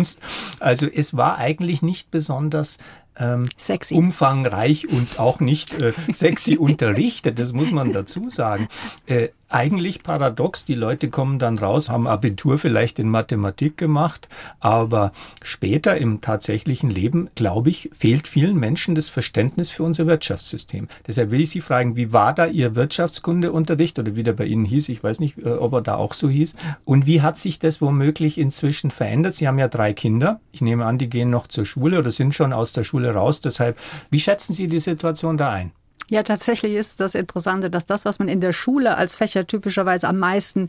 Also 0.59 0.87
es 0.87 1.17
war 1.17 1.39
eigentlich 1.39 1.61
eigentlich 1.61 1.83
nicht 1.83 2.11
besonders 2.11 2.79
ähm, 3.17 3.47
sexy. 3.57 3.95
umfangreich 3.95 4.89
und 4.89 5.19
auch 5.19 5.41
nicht 5.41 5.75
äh, 5.75 5.93
sexy 6.13 6.57
unterrichtet, 6.59 7.39
das 7.39 7.53
muss 7.53 7.71
man 7.71 7.93
dazu 7.93 8.31
sagen. 8.31 8.69
Äh, 9.07 9.29
eigentlich 9.51 10.03
paradox. 10.03 10.65
Die 10.65 10.75
Leute 10.75 11.11
kommen 11.11 11.39
dann 11.39 11.59
raus, 11.59 11.89
haben 11.89 12.07
Abitur 12.07 12.59
vielleicht 12.59 12.99
in 12.99 13.09
Mathematik 13.09 13.77
gemacht, 13.77 14.29
aber 14.61 15.13
später 15.43 15.97
im 15.97 16.21
tatsächlichen 16.21 16.91
Leben, 16.91 17.29
glaube 17.35 17.71
ich, 17.71 17.91
fehlt 17.93 18.29
vielen 18.29 18.57
Menschen 18.57 18.95
das 18.95 19.09
Verständnis 19.09 19.71
für 19.71 19.83
unser 19.83 20.07
Wirtschaftssystem. 20.07 20.89
Deshalb 21.07 21.31
will 21.31 21.41
ich 21.41 21.51
Sie 21.51 21.61
fragen, 21.61 21.97
wie 21.97 22.13
war 22.13 22.33
da 22.33 22.47
Ihr 22.47 22.77
Wirtschaftskundeunterricht 22.77 23.99
oder 23.99 24.17
wie 24.17 24.23
der 24.23 24.33
bei 24.33 24.45
Ihnen 24.45 24.65
hieß? 24.65 24.89
Ich 24.89 25.03
weiß 25.03 25.21
nicht, 25.21 25.39
äh, 25.39 25.51
ob 25.51 25.73
er 25.73 25.83
da 25.83 25.97
auch 25.97 26.15
so 26.15 26.29
hieß. 26.29 26.55
Und 26.85 27.07
wie 27.07 27.23
hat 27.23 27.39
sich 27.39 27.59
das 27.59 27.81
womöglich 27.81 28.39
inzwischen 28.39 28.91
verändert? 28.91 29.35
Sie 29.35 29.49
haben 29.49 29.59
ja 29.59 29.69
drei 29.69 29.93
Kinder. 29.93 30.41
Ich 30.53 30.61
nehme 30.61 30.87
an, 30.87 30.99
die 30.99 31.09
gehen 31.09 31.31
noch 31.31 31.47
zur 31.47 31.65
Schule 31.65 31.99
oder 31.99 32.13
sind 32.13 32.35
schon 32.35 32.53
aus 32.53 32.73
der 32.73 32.85
Schule 32.85 33.13
raus. 33.15 33.41
Deshalb, 33.41 33.79
wie 34.11 34.21
schätzen 34.21 34.53
Sie 34.53 34.69
die 34.69 34.81
Situation 34.81 35.37
da 35.37 35.51
ein? 35.51 35.73
Ja, 36.09 36.25
tatsächlich 36.25 36.75
ist 36.75 36.99
das 36.99 37.15
Interessante, 37.15 37.71
dass 37.71 37.87
das, 37.87 38.05
was 38.05 38.19
man 38.19 38.27
in 38.27 38.41
der 38.41 38.53
Schule 38.53 38.97
als 38.97 39.15
Fächer 39.15 39.47
typischerweise 39.47 40.09
am 40.09 40.19
meisten 40.19 40.69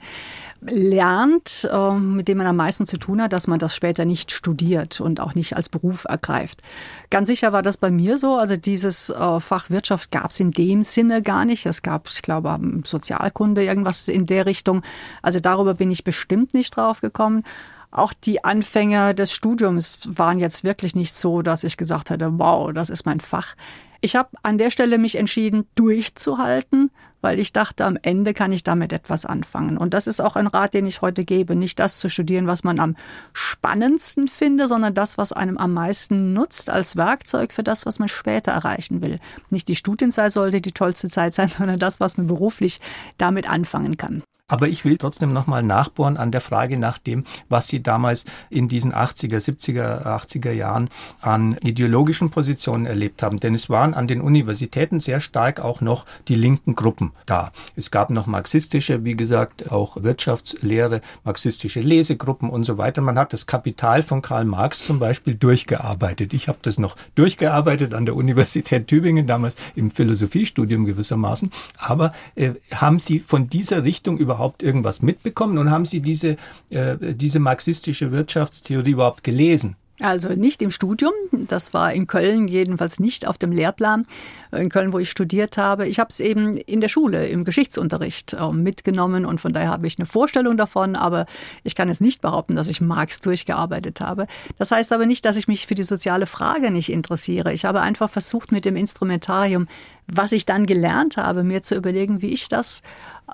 lernt, 0.62 1.68
ähm, 1.72 2.16
mit 2.16 2.28
dem 2.28 2.38
man 2.38 2.46
am 2.46 2.56
meisten 2.56 2.86
zu 2.86 2.98
tun 2.98 3.22
hat, 3.22 3.34
dass 3.34 3.48
man 3.48 3.58
das 3.58 3.76
später 3.76 4.06
nicht 4.06 4.32
studiert 4.32 5.02
und 5.02 5.20
auch 5.20 5.34
nicht 5.34 5.56
als 5.56 5.70
Beruf 5.70 6.06
ergreift. 6.06 6.62
Ganz 7.10 7.28
sicher 7.28 7.52
war 7.54 7.64
das 7.64 7.78
bei 7.78 7.90
mir 7.90 8.20
so. 8.20 8.36
Also 8.36 8.56
dieses 8.56 9.10
äh, 9.10 9.40
Fach 9.40 9.72
Wirtschaft 9.72 10.12
gab 10.12 10.30
es 10.30 10.40
in 10.40 10.52
dem 10.52 10.84
Sinne 10.84 11.24
gar 11.24 11.46
nicht. 11.46 11.66
Es 11.66 11.82
gab, 11.82 12.08
ich 12.08 12.22
glaube, 12.22 12.60
Sozialkunde, 12.84 13.64
irgendwas 13.64 14.08
in 14.08 14.28
der 14.28 14.46
Richtung. 14.46 14.84
Also 15.24 15.40
darüber 15.40 15.74
bin 15.74 15.90
ich 15.90 16.04
bestimmt 16.04 16.54
nicht 16.54 16.76
drauf 16.76 17.02
gekommen. 17.02 17.44
Auch 17.90 18.14
die 18.14 18.44
Anfänge 18.44 19.16
des 19.16 19.34
Studiums 19.34 20.00
waren 20.06 20.40
jetzt 20.40 20.64
wirklich 20.64 20.96
nicht 20.96 21.16
so, 21.16 21.42
dass 21.42 21.64
ich 21.64 21.76
gesagt 21.76 22.12
hätte, 22.12 22.40
wow, 22.40 22.72
das 22.72 22.90
ist 22.90 23.06
mein 23.06 23.20
Fach. 23.20 23.56
Ich 24.02 24.16
habe 24.16 24.30
an 24.42 24.58
der 24.58 24.72
Stelle 24.72 24.98
mich 24.98 25.16
entschieden, 25.16 25.68
durchzuhalten, 25.76 26.92
weil 27.22 27.40
ich 27.40 27.54
dachte, 27.54 27.86
am 27.86 27.98
Ende 28.02 28.34
kann 28.34 28.52
ich 28.52 28.64
damit 28.64 28.94
etwas 28.94 29.26
anfangen. 29.26 29.78
Und 29.78 29.94
das 29.94 30.08
ist 30.08 30.20
auch 30.20 30.36
ein 30.36 30.48
Rat, 30.48 30.74
den 30.74 30.86
ich 30.86 31.02
heute 31.02 31.24
gebe. 31.24 31.56
Nicht 31.56 31.80
das 31.80 32.00
zu 32.00 32.10
studieren, 32.10 32.48
was 32.48 32.64
man 32.64 32.80
am 32.80 32.96
spannendsten 33.34 34.28
finde, 34.28 34.68
sondern 34.68 34.94
das, 34.94 35.18
was 35.18 35.32
einem 35.32 35.58
am 35.58 35.74
meisten 35.74 36.34
nutzt 36.34 36.70
als 36.70 36.96
Werkzeug 36.96 37.54
für 37.54 37.64
das, 37.64 37.86
was 37.86 38.00
man 38.00 38.08
später 38.08 38.52
erreichen 38.52 39.02
will. 39.02 39.20
Nicht 39.50 39.68
die 39.68 39.76
Studienzeit 39.76 40.32
sollte 40.32 40.62
die 40.62 40.72
tollste 40.72 41.10
Zeit 41.10 41.34
sein, 41.34 41.50
sondern 41.58 41.80
das, 41.80 42.00
was 42.00 42.18
man 42.18 42.28
beruflich 42.28 42.82
damit 43.18 43.50
anfangen 43.50 43.98
kann. 43.98 44.24
Aber 44.52 44.68
ich 44.68 44.84
will 44.84 44.98
trotzdem 44.98 45.32
nochmal 45.32 45.64
nachbohren 45.64 46.18
an 46.18 46.32
der 46.32 46.42
Frage 46.42 46.78
nach 46.78 46.98
dem, 46.98 47.24
was 47.48 47.70
Sie 47.70 47.82
damals 47.82 48.26
in 48.50 48.68
diesen 48.68 48.94
80er, 48.94 49.38
70er, 49.38 50.06
80er 50.06 50.52
Jahren 50.52 50.90
an 51.22 51.56
ideologischen 51.64 52.32
Positionen 52.32 52.86
erlebt 52.86 53.24
haben. 53.24 53.40
Denn 53.40 53.54
es 53.54 53.70
waren 53.70 53.94
an 53.94 54.08
den 54.08 54.20
Universitäten 54.20 55.00
sehr 55.00 55.22
stark 55.22 55.62
auch 55.62 55.80
noch 55.80 56.06
die 56.28 56.36
linken 56.36 56.76
Gruppen 56.76 57.11
da. 57.26 57.52
Es 57.76 57.92
gab 57.92 58.10
noch 58.10 58.28
marxistische, 58.28 59.04
wie 59.04 59.16
gesagt, 59.16 59.72
auch 59.72 60.04
Wirtschaftslehre, 60.04 61.02
marxistische 61.24 61.82
Lesegruppen 61.82 62.50
und 62.50 62.64
so 62.64 62.78
weiter. 62.78 63.02
Man 63.02 63.18
hat 63.18 63.34
das 63.34 63.46
Kapital 63.46 64.04
von 64.04 64.22
Karl 64.22 64.46
Marx 64.46 64.86
zum 64.86 65.00
Beispiel 65.00 65.36
durchgearbeitet. 65.36 66.34
Ich 66.34 66.48
habe 66.48 66.60
das 66.62 66.78
noch 66.78 66.96
durchgearbeitet 67.16 67.94
an 67.94 68.06
der 68.06 68.16
Universität 68.16 68.88
Tübingen, 68.88 69.28
damals 69.28 69.56
im 69.76 69.92
Philosophiestudium 69.92 70.86
gewissermaßen. 70.86 71.52
Aber 71.78 72.14
äh, 72.36 72.54
haben 72.74 73.00
Sie 73.00 73.20
von 73.20 73.50
dieser 73.50 73.84
Richtung 73.84 74.18
überhaupt 74.18 74.64
irgendwas 74.64 75.02
mitbekommen 75.02 75.58
und 75.58 75.72
haben 75.72 75.86
Sie 75.86 76.02
diese, 76.02 76.38
äh, 76.70 76.98
diese 77.16 77.40
marxistische 77.40 78.12
Wirtschaftstheorie 78.12 78.92
überhaupt 78.92 79.24
gelesen? 79.24 79.76
Also 80.02 80.30
nicht 80.30 80.62
im 80.62 80.72
Studium, 80.72 81.14
das 81.32 81.74
war 81.74 81.94
in 81.94 82.08
Köln 82.08 82.48
jedenfalls 82.48 83.00
nicht 83.00 83.28
auf 83.28 83.38
dem 83.38 83.52
Lehrplan, 83.52 84.08
in 84.52 84.70
Köln, 84.70 84.94
wo 84.94 85.00
ich 85.00 85.12
studiert 85.12 85.58
habe. 85.58 85.88
Ich 85.88 86.00
habe 86.00 86.08
es 86.10 86.20
eben 86.20 86.56
in 86.56 86.82
der 86.82 86.88
Schule, 86.88 87.28
im 87.28 87.44
Geschichtsunterricht 87.44 88.34
äh, 88.34 88.52
mitgenommen 88.52 89.26
und 89.26 89.40
von 89.40 89.54
daher 89.54 89.70
habe 89.70 89.86
ich 89.86 90.00
eine 90.00 90.08
Vorstellung 90.08 90.58
davon, 90.58 90.96
aber 90.96 91.28
ich 91.64 91.76
kann 91.76 91.88
jetzt 91.88 92.02
nicht 92.02 92.22
behaupten, 92.22 92.56
dass 92.56 92.68
ich 92.68 92.82
Marx 92.82 93.20
durchgearbeitet 93.20 94.02
habe. 94.02 94.26
Das 94.58 94.72
heißt 94.72 94.92
aber 94.92 95.06
nicht, 95.06 95.24
dass 95.24 95.38
ich 95.38 95.48
mich 95.48 95.68
für 95.68 95.76
die 95.76 95.84
soziale 95.84 96.26
Frage 96.26 96.72
nicht 96.72 96.90
interessiere. 96.90 97.54
Ich 97.54 97.66
habe 97.66 97.82
einfach 97.82 98.10
versucht, 98.10 98.52
mit 98.52 98.66
dem 98.66 98.76
Instrumentarium, 98.76 99.68
was 100.08 100.32
ich 100.32 100.46
dann 100.46 100.66
gelernt 100.66 101.18
habe, 101.18 101.44
mir 101.44 101.62
zu 101.62 101.76
überlegen, 101.76 102.22
wie 102.22 102.34
ich 102.34 102.50
das 102.50 102.82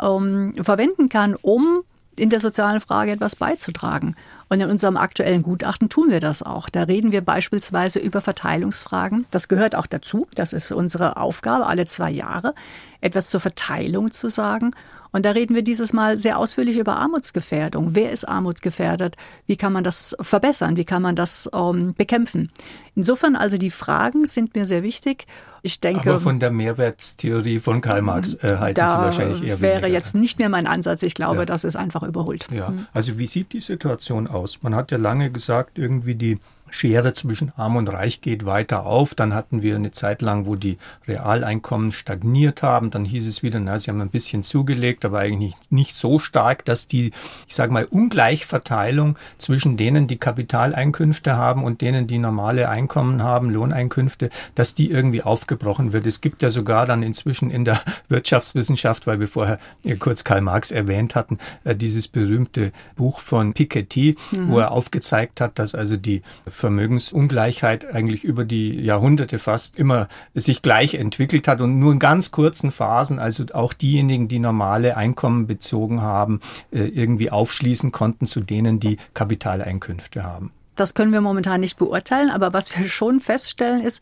ähm, 0.01 0.53
verwenden 0.62 1.08
kann, 1.10 1.36
um 1.41 1.84
in 2.19 2.30
der 2.30 2.39
sozialen 2.39 2.82
Frage 2.82 3.12
etwas 3.12 3.36
beizutragen. 3.36 4.15
Und 4.49 4.62
in 4.62 4.69
unserem 4.69 4.97
aktuellen 4.97 5.43
Gutachten 5.43 5.89
tun 5.89 6.10
wir 6.10 6.19
das 6.19 6.41
auch. 6.41 6.69
Da 6.69 6.84
reden 6.84 7.12
wir 7.12 7.21
beispielsweise 7.21 7.99
über 7.99 8.21
Verteilungsfragen. 8.21 9.25
Das 9.32 9.47
gehört 9.47 9.75
auch 9.75 9.88
dazu. 9.88 10.27
Das 10.36 10.53
ist 10.53 10.71
unsere 10.71 11.17
Aufgabe, 11.17 11.67
alle 11.67 11.86
zwei 11.86 12.12
Jahre 12.12 12.53
etwas 13.01 13.30
zur 13.30 13.39
Verteilung 13.39 14.12
zu 14.12 14.30
sagen. 14.30 14.71
Und 15.12 15.26
da 15.26 15.32
reden 15.32 15.56
wir 15.56 15.63
dieses 15.63 15.93
Mal 15.93 16.20
sehr 16.20 16.38
ausführlich 16.38 16.78
über 16.78 16.98
Armutsgefährdung. 16.98 17.96
Wer 17.96 18.12
ist 18.12 18.26
armutgefährdet? 18.26 19.15
Wie 19.46 19.56
kann 19.56 19.74
man 19.74 19.84
das 19.84 20.15
verbessern? 20.20 20.78
Wie 20.78 20.86
kann 20.86 21.02
man 21.02 21.15
das 21.15 21.50
ähm, 21.54 21.93
bekämpfen? 21.96 22.52
Insofern 22.96 23.36
also 23.36 23.58
die 23.58 23.72
Fragen 23.72 24.26
sind 24.26 24.56
mir 24.56 24.65
sehr 24.65 24.84
wichtig. 24.84 25.26
Ich 25.62 25.80
denke, 25.80 26.10
Aber 26.10 26.20
von 26.20 26.39
der 26.39 26.52
Mehrwertstheorie 26.52 27.60
von 27.60 27.82
Karl 27.82 28.02
Marx 28.02 28.36
äh, 28.36 28.58
halten 28.58 28.86
Sie 28.86 28.91
wahrscheinlich 28.93 29.43
eher 29.43 29.60
wäre 29.60 29.82
weniger. 29.82 29.88
jetzt 29.93 30.15
nicht 30.15 30.39
mehr 30.39 30.50
mein 30.50 30.67
Ansatz. 30.67 31.04
Ich 31.04 31.13
glaube, 31.13 31.39
ja. 31.39 31.46
das 31.46 31.63
ist 31.63 31.76
einfach 31.76 32.04
überholt. 32.04 32.48
Ja, 32.52 32.70
hm. 32.70 32.86
also 32.93 33.17
wie 33.20 33.28
sieht 33.28 33.54
die 33.54 33.60
Situation 33.60 34.28
aus? 34.28 34.63
Man 34.63 34.76
hat 34.76 34.91
ja 34.91 34.98
lange 34.98 35.32
gesagt, 35.32 35.78
irgendwie 35.78 36.15
die 36.15 36.39
Schere 36.69 37.13
zwischen 37.13 37.51
Arm 37.56 37.75
und 37.75 37.89
Reich 37.89 38.21
geht 38.21 38.45
weiter 38.45 38.86
auf. 38.86 39.15
Dann 39.15 39.34
hatten 39.34 39.62
wir 39.62 39.75
eine 39.75 39.91
Zeit 39.91 40.21
lang, 40.21 40.45
wo 40.45 40.56
die 40.56 40.77
Realeinkommen 41.08 41.91
stagniert 41.91 42.62
haben. 42.62 42.91
Dann 42.91 43.06
hieß 43.06 43.27
es 43.27 43.43
wieder, 43.43 43.60
na, 43.60 43.80
sie 43.80 43.89
haben 43.89 44.01
ein 44.01 44.10
bisschen 44.10 44.43
zugelegt, 44.43 45.06
aber 45.06 45.19
eigentlich 45.19 45.56
nicht 45.69 45.95
so 45.95 46.19
stark, 46.19 46.65
dass 46.65 46.88
die, 46.88 47.12
ich 47.47 47.56
sage 47.56 47.71
mal, 47.71 47.86
Ungleichverteilung 47.86 49.17
zwischen 49.38 49.77
denen, 49.77 50.08
die 50.08 50.17
Kapitaleinkünfte 50.17 51.36
haben 51.36 51.63
und 51.63 51.82
denen, 51.82 52.08
die 52.08 52.17
normale 52.17 52.69
Einkommen 52.69 53.23
haben, 53.23 53.49
Lohneinkünfte, 53.49 54.30
dass 54.56 54.75
die 54.75 54.89
irgendwie 54.91 55.23
aufgebrochen 55.23 55.93
wird. 55.93 56.06
Es 56.06 56.21
gibt 56.21 56.41
ja 56.43 56.49
sogar 56.49 56.86
dann 56.86 57.03
inzwischen 57.03 57.49
in 57.49 57.65
der 57.65 57.82
Wirtschaftswissenschaft, 58.10 59.08
weil 59.08 59.19
wir 59.19 59.27
vorher 59.27 59.60
kurz 59.99 60.23
Karl 60.23 60.41
Marx 60.41 60.71
erwähnt 60.71 61.15
hatten, 61.15 61.38
äh, 61.63 61.75
dieses 61.75 62.08
berühmte 62.08 62.71
Buch 62.95 63.19
von 63.19 63.53
Piketty, 63.53 64.15
mhm. 64.32 64.49
wo 64.49 64.60
er 64.60 64.71
aufgezeigt 64.71 65.41
hat, 65.41 65.60
dass 65.60 65.75
also 65.75 65.97
die 65.97 66.21
Vermögensungleichheit 66.58 67.86
eigentlich 67.93 68.24
über 68.24 68.43
die 68.43 68.82
Jahrhunderte 68.82 69.39
fast 69.39 69.78
immer 69.78 70.08
sich 70.34 70.62
gleich 70.62 70.96
entwickelt 70.96 71.48
hat 71.48 71.62
und 71.62 71.80
nur 71.80 71.93
in 71.93 72.00
ganz 72.00 72.32
kurzen 72.32 72.72
Phasen, 72.72 73.20
also 73.20 73.46
auch 73.54 73.74
diejenigen, 73.74 74.28
die 74.28 74.39
normale 74.39 74.98
Einkommen 74.98 75.48
bezogen 75.48 76.02
haben, 76.02 76.39
äh, 76.72 76.80
irgendwie 76.80 77.30
aufschließen 77.30 77.91
konnten 77.91 78.26
zu 78.26 78.41
denen, 78.41 78.80
die 78.80 78.98
Kapitaleinkünfte 79.13 80.24
haben. 80.24 80.52
Das 80.76 80.93
können 80.93 81.12
wir 81.12 81.22
momentan 81.22 81.62
nicht 81.62 81.78
beurteilen, 81.78 82.30
aber 82.30 82.54
was 82.54 82.78
wir 82.78 82.88
schon 82.88 83.20
feststellen 83.20 83.82
ist, 83.82 84.02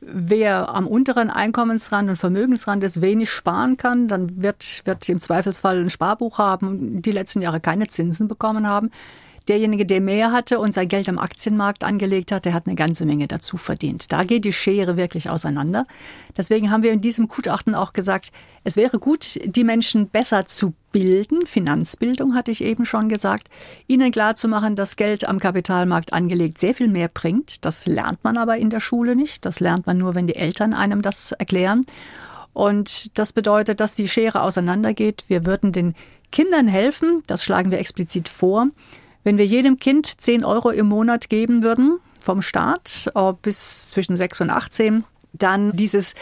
wer 0.00 0.74
am 0.74 0.86
unteren 0.86 1.30
Einkommensrand 1.30 2.08
und 2.08 2.16
Vermögensrand 2.16 2.84
ist, 2.84 3.00
wenig 3.00 3.30
sparen 3.30 3.76
kann, 3.76 4.06
dann 4.08 4.42
wird, 4.42 4.82
wird 4.84 5.08
im 5.08 5.18
Zweifelsfall 5.18 5.80
ein 5.80 5.90
Sparbuch 5.90 6.38
haben, 6.38 7.02
die 7.02 7.12
letzten 7.12 7.40
Jahre 7.40 7.60
keine 7.60 7.86
Zinsen 7.88 8.28
bekommen 8.28 8.66
haben. 8.66 8.90
Derjenige, 9.48 9.84
der 9.84 10.00
mehr 10.00 10.32
hatte 10.32 10.58
und 10.58 10.72
sein 10.72 10.88
Geld 10.88 11.08
am 11.08 11.18
Aktienmarkt 11.18 11.84
angelegt 11.84 12.32
hat, 12.32 12.46
der 12.46 12.54
hat 12.54 12.66
eine 12.66 12.76
ganze 12.76 13.04
Menge 13.04 13.28
dazu 13.28 13.58
verdient. 13.58 14.10
Da 14.10 14.24
geht 14.24 14.46
die 14.46 14.52
Schere 14.54 14.96
wirklich 14.96 15.28
auseinander. 15.28 15.86
Deswegen 16.36 16.70
haben 16.70 16.82
wir 16.82 16.92
in 16.92 17.02
diesem 17.02 17.28
Gutachten 17.28 17.74
auch 17.74 17.92
gesagt, 17.92 18.30
es 18.64 18.76
wäre 18.76 18.98
gut, 18.98 19.38
die 19.44 19.64
Menschen 19.64 20.08
besser 20.08 20.46
zu 20.46 20.72
bilden. 20.92 21.44
Finanzbildung 21.44 22.34
hatte 22.34 22.50
ich 22.50 22.64
eben 22.64 22.86
schon 22.86 23.10
gesagt. 23.10 23.48
Ihnen 23.86 24.10
klarzumachen, 24.10 24.76
dass 24.76 24.96
Geld 24.96 25.28
am 25.28 25.38
Kapitalmarkt 25.38 26.14
angelegt 26.14 26.56
sehr 26.56 26.74
viel 26.74 26.88
mehr 26.88 27.08
bringt. 27.08 27.66
Das 27.66 27.86
lernt 27.86 28.24
man 28.24 28.38
aber 28.38 28.56
in 28.56 28.70
der 28.70 28.80
Schule 28.80 29.14
nicht. 29.14 29.44
Das 29.44 29.60
lernt 29.60 29.86
man 29.86 29.98
nur, 29.98 30.14
wenn 30.14 30.26
die 30.26 30.36
Eltern 30.36 30.72
einem 30.72 31.02
das 31.02 31.32
erklären. 31.32 31.82
Und 32.54 33.18
das 33.18 33.34
bedeutet, 33.34 33.80
dass 33.80 33.94
die 33.96 34.08
Schere 34.08 34.40
auseinandergeht. 34.40 35.24
Wir 35.28 35.44
würden 35.44 35.72
den 35.72 35.94
Kindern 36.32 36.66
helfen, 36.66 37.22
das 37.26 37.44
schlagen 37.44 37.70
wir 37.70 37.78
explizit 37.78 38.28
vor, 38.28 38.68
wenn 39.24 39.38
wir 39.38 39.46
jedem 39.46 39.78
Kind 39.78 40.06
10 40.06 40.44
Euro 40.44 40.70
im 40.70 40.86
Monat 40.86 41.28
geben 41.28 41.62
würden 41.62 41.98
vom 42.20 42.42
Staat 42.42 43.10
äh, 43.14 43.32
bis 43.42 43.90
zwischen 43.90 44.16
6 44.16 44.42
und 44.42 44.50
18, 44.50 45.04
dann 45.32 45.72
dieses 45.72 46.14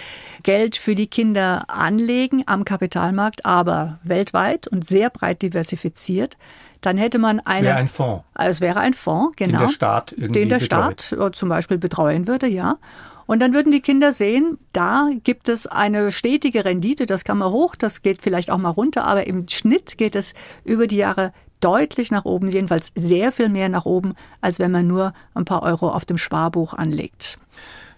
Geld 0.43 0.77
für 0.77 0.95
die 0.95 1.07
Kinder 1.07 1.65
anlegen 1.69 2.43
am 2.47 2.65
Kapitalmarkt, 2.65 3.45
aber 3.45 3.99
weltweit 4.03 4.67
und 4.67 4.87
sehr 4.87 5.11
breit 5.11 5.43
diversifiziert, 5.43 6.37
dann 6.81 6.97
hätte 6.97 7.19
man 7.19 7.39
eine. 7.41 7.69
Es 7.69 7.71
wäre 7.71 7.79
ein 7.79 7.89
Fonds. 7.89 8.25
Es 8.35 8.61
wäre 8.61 8.81
ein 8.81 8.95
Fonds, 8.95 9.37
genau. 9.37 9.59
Den 9.59 9.67
der 9.67 9.73
Staat 9.73 10.13
irgendwie 10.13 10.33
Den 10.33 10.49
der 10.49 10.59
betreut. 10.59 11.03
Staat 11.03 11.21
äh, 11.21 11.33
zum 11.33 11.49
Beispiel 11.49 11.79
betreuen 11.79 12.27
würde, 12.27 12.49
ja. 12.49 12.79
Und 13.27 13.41
dann 13.41 13.55
würden 13.55 13.71
die 13.71 13.81
Kinder 13.81 14.13
sehen, 14.13 14.59
da 14.73 15.09
gibt 15.23 15.49
es 15.49 15.67
eine 15.67 16.11
stetige 16.11 16.65
Rendite, 16.65 17.07
das 17.07 17.25
kann 17.25 17.39
man 17.39 17.53
hoch, 17.53 17.77
das 17.77 18.03
geht 18.03 18.21
vielleicht 18.21 18.51
auch 18.51 18.59
mal 18.59 18.71
runter, 18.71 19.05
aber 19.05 19.27
im 19.27 19.47
Schnitt 19.49 19.97
geht 19.97 20.17
es 20.17 20.35
über 20.65 20.89
die 20.89 20.97
Jahre 20.97 21.33
deutlich 21.63 22.11
nach 22.11 22.25
oben, 22.25 22.49
jedenfalls 22.49 22.93
sehr 22.95 23.33
viel 23.33 23.49
mehr 23.49 23.69
nach 23.69 23.87
oben, 23.87 24.15
als 24.41 24.59
wenn 24.59 24.71
man 24.71 24.87
nur 24.87 25.13
ein 25.35 25.45
paar 25.45 25.63
Euro 25.63 25.91
auf 25.91 26.05
dem 26.05 26.19
Sparbuch 26.19 26.75
anlegt. 26.75 27.39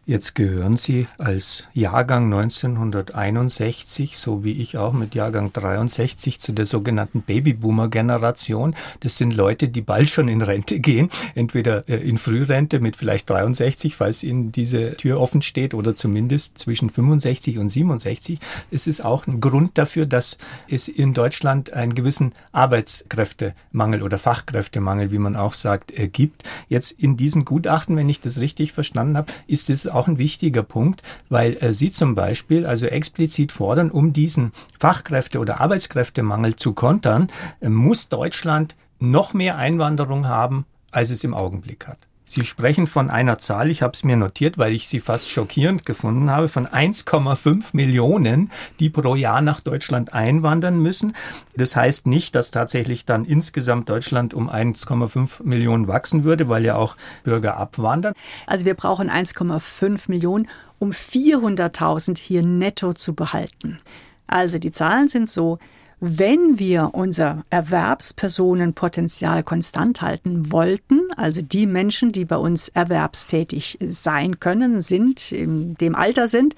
Jetzt 0.07 0.35
gehören 0.35 0.77
Sie 0.77 1.07
als 1.17 1.67
Jahrgang 1.73 2.25
1961, 2.25 4.19
so 4.19 4.45
wie 4.45 4.53
ich 4.53 4.77
auch 4.77 4.93
mit 4.93 5.15
Jahrgang 5.15 5.51
63, 5.51 6.41
zu 6.41 6.53
der 6.53 6.67
sogenannten 6.67 7.23
Babyboomer-Generation. 7.23 8.75
Das 9.01 9.17
sind 9.17 9.35
Leute, 9.35 9.69
die 9.69 9.81
bald 9.81 10.11
schon 10.11 10.29
in 10.29 10.43
Rente 10.43 10.79
gehen, 10.79 11.09
entweder 11.35 11.89
äh, 11.89 12.07
in 12.07 12.19
Frührente 12.19 12.81
mit 12.81 12.97
vielleicht 12.97 13.31
63, 13.31 13.97
falls 13.97 14.23
Ihnen 14.23 14.53
diese 14.53 14.95
Tür 14.99 15.19
offen 15.21 15.41
steht, 15.41 15.73
oder 15.73 15.97
zumindest 15.97 16.59
zwischen 16.59 16.91
65 16.91 17.57
und 17.57 17.71
67. 17.71 18.39
Es 18.71 18.87
ist 18.87 19.03
auch 19.03 19.27
ein 19.27 19.41
Grund 19.41 19.79
dafür, 19.79 20.05
dass 20.05 20.37
es 20.69 20.89
in 20.89 21.15
Deutschland 21.15 21.73
einen 21.73 21.95
gewissen 21.95 22.35
Arbeitskräftemangel 22.53 24.03
oder 24.03 24.19
Fachkräftemangel, 24.19 25.13
wie 25.13 25.19
man 25.19 25.35
auch 25.35 25.55
sagt, 25.55 25.99
äh, 25.99 26.09
gibt. 26.09 26.43
Jetzt 26.69 26.91
in 26.91 27.17
diesem 27.17 27.47
Gutachten, 27.47 27.97
wenn 27.97 28.11
ich 28.11 28.21
das 28.21 28.39
richtig 28.39 28.75
verstanden 28.75 29.17
habe, 29.17 29.33
ist 29.47 29.71
es 29.71 29.94
auch 29.95 30.09
ein 30.09 30.19
wichtiger 30.19 30.63
Punkt, 30.63 31.03
weil 31.29 31.57
äh, 31.61 31.73
Sie 31.73 31.91
zum 31.91 32.15
Beispiel 32.15 32.67
also 32.67 32.87
explizit 32.87 33.53
fordern, 33.53 33.91
um 33.91 34.13
diesen 34.13 34.53
Fachkräfte- 34.79 35.39
oder 35.39 35.61
Arbeitskräftemangel 35.61 36.57
zu 36.57 36.73
kontern, 36.73 37.31
äh, 37.61 37.69
muss 37.69 38.09
Deutschland 38.09 38.77
noch 38.99 39.35
mehr 39.35 39.57
Einwanderung 39.57 40.27
haben, 40.27 40.67
als 40.91 41.11
es 41.11 41.25
im 41.25 41.35
Augenblick 41.35 41.87
hat. 41.87 41.99
Sie 42.35 42.45
sprechen 42.45 42.89
von 42.89 43.11
einer 43.11 43.39
Zahl, 43.39 43.71
ich 43.71 43.81
habe 43.81 43.93
es 43.93 44.03
mir 44.03 44.17
notiert, 44.17 44.59
weil 44.59 44.73
ich 44.73 44.89
sie 44.89 44.99
fast 44.99 45.31
schockierend 45.31 45.87
gefunden 45.87 46.33
habe, 46.33 46.49
von 46.49 46.67
1,5 46.67 47.67
Millionen, 47.75 48.51
die 48.81 48.91
pro 48.91 49.15
Jahr 49.15 49.41
nach 49.41 49.61
Deutschland 49.61 50.13
einwandern 50.13 50.81
müssen. 50.81 51.15
Das 51.55 51.77
heißt 51.77 52.09
nicht, 52.09 52.35
dass 52.35 52.51
tatsächlich 52.51 53.05
dann 53.05 53.25
insgesamt 53.25 53.89
Deutschland 53.89 54.35
um 54.35 54.51
1,5 54.51 55.45
Millionen 55.45 55.87
wachsen 55.87 56.25
würde, 56.25 56.49
weil 56.49 56.65
ja 56.65 56.75
auch 56.75 56.97
Bürger 57.23 57.57
abwandern. 57.57 58.15
Also 58.49 58.67
wir 58.67 58.75
brauchen 58.75 59.09
1,5 59.09 60.11
Millionen, 60.11 60.49
um 60.81 60.91
400.000 60.91 62.19
hier 62.19 62.45
netto 62.45 62.95
zu 62.95 63.15
behalten. 63.15 63.79
Also 64.27 64.59
die 64.59 64.73
Zahlen 64.73 65.07
sind 65.07 65.31
so, 65.31 65.61
wenn 66.07 66.59
wir 66.59 66.91
unser 66.93 67.45
Erwerbspersonenpotenzial 67.51 69.43
konstant 69.43 70.03
halten 70.03 70.53
wollten, 70.53 71.01
also 71.17 71.41
die 71.41 71.67
Menschen, 71.67 72.13
die 72.13 72.25
bei 72.25 72.37
uns 72.37 72.69
erwerbstätig 72.69 73.79
sein 73.81 74.39
können, 74.39 74.83
sind, 74.83 75.33
in 75.33 75.75
dem 75.75 75.95
Alter 75.95 76.27
sind, 76.27 76.55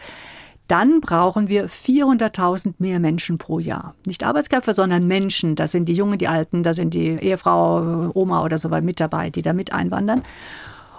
dann 0.68 1.00
brauchen 1.00 1.48
wir 1.48 1.68
400.000 1.68 2.74
mehr 2.78 2.98
Menschen 2.98 3.38
pro 3.38 3.60
Jahr. 3.60 3.94
Nicht 4.04 4.24
Arbeitskräfte, 4.24 4.74
sondern 4.74 5.06
Menschen. 5.06 5.54
Da 5.54 5.68
sind 5.68 5.88
die 5.88 5.92
Jungen, 5.92 6.18
die 6.18 6.26
Alten, 6.26 6.62
da 6.64 6.74
sind 6.74 6.92
die 6.92 7.10
Ehefrau, 7.10 8.10
Oma 8.14 8.42
oder 8.42 8.58
so 8.58 8.70
weiter 8.70 8.84
mit 8.84 8.98
dabei, 8.98 9.30
die 9.30 9.42
da 9.42 9.52
mit 9.52 9.72
einwandern. 9.72 10.22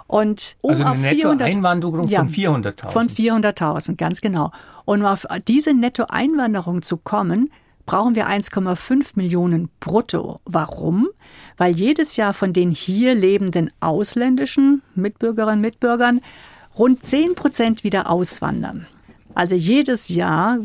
Und 0.06 0.56
um 0.62 0.70
also 0.70 0.84
eine 0.84 1.00
Nettoeinwanderung 1.00 2.08
ja, 2.08 2.20
von 2.20 2.30
400.000. 2.30 2.88
Von 2.88 3.08
400.000, 3.08 3.96
ganz 3.96 4.22
genau. 4.22 4.52
Und 4.86 5.00
um 5.00 5.06
auf 5.06 5.26
diese 5.46 5.74
Nettoeinwanderung 5.74 6.80
zu 6.80 6.96
kommen, 6.96 7.50
brauchen 7.88 8.14
wir 8.14 8.28
1,5 8.28 9.12
Millionen 9.14 9.70
brutto. 9.80 10.40
Warum? 10.44 11.08
Weil 11.56 11.74
jedes 11.74 12.16
Jahr 12.16 12.34
von 12.34 12.52
den 12.52 12.70
hier 12.70 13.14
lebenden 13.14 13.70
ausländischen 13.80 14.82
Mitbürgerinnen 14.94 15.60
und 15.60 15.62
Mitbürgern 15.62 16.20
rund 16.78 17.02
10 17.02 17.34
Prozent 17.34 17.84
wieder 17.84 18.10
auswandern. 18.10 18.86
Also 19.34 19.54
jedes 19.54 20.10
Jahr 20.10 20.58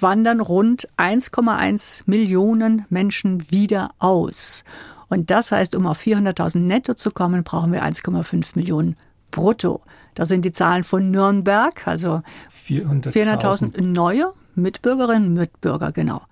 wandern 0.00 0.40
rund 0.40 0.88
1,1 0.96 2.02
Millionen 2.06 2.86
Menschen 2.88 3.48
wieder 3.52 3.92
aus. 4.00 4.64
Und 5.08 5.30
das 5.30 5.52
heißt, 5.52 5.76
um 5.76 5.86
auf 5.86 6.00
400.000 6.00 6.58
netto 6.58 6.94
zu 6.94 7.12
kommen, 7.12 7.44
brauchen 7.44 7.70
wir 7.70 7.84
1,5 7.84 8.56
Millionen 8.56 8.96
brutto. 9.30 9.80
Das 10.16 10.28
sind 10.28 10.44
die 10.44 10.52
Zahlen 10.52 10.82
von 10.82 11.12
Nürnberg, 11.12 11.86
also 11.86 12.22
400.000 12.66 13.12
400 13.12 13.80
neue 13.80 14.32
Mitbürgerinnen 14.56 15.28
und 15.28 15.34
Mitbürger, 15.34 15.92
genau 15.92 16.22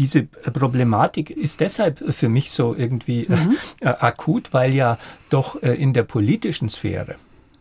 diese 0.00 0.22
Problematik 0.22 1.28
ist 1.28 1.60
deshalb 1.60 2.02
für 2.14 2.30
mich 2.30 2.50
so 2.52 2.74
irgendwie 2.74 3.26
äh, 3.26 3.36
mhm. 3.36 3.56
äh, 3.80 3.88
akut, 3.88 4.54
weil 4.54 4.72
ja 4.72 4.96
doch 5.28 5.62
äh, 5.62 5.74
in 5.74 5.92
der 5.92 6.04
politischen 6.04 6.70
Sphäre 6.70 7.16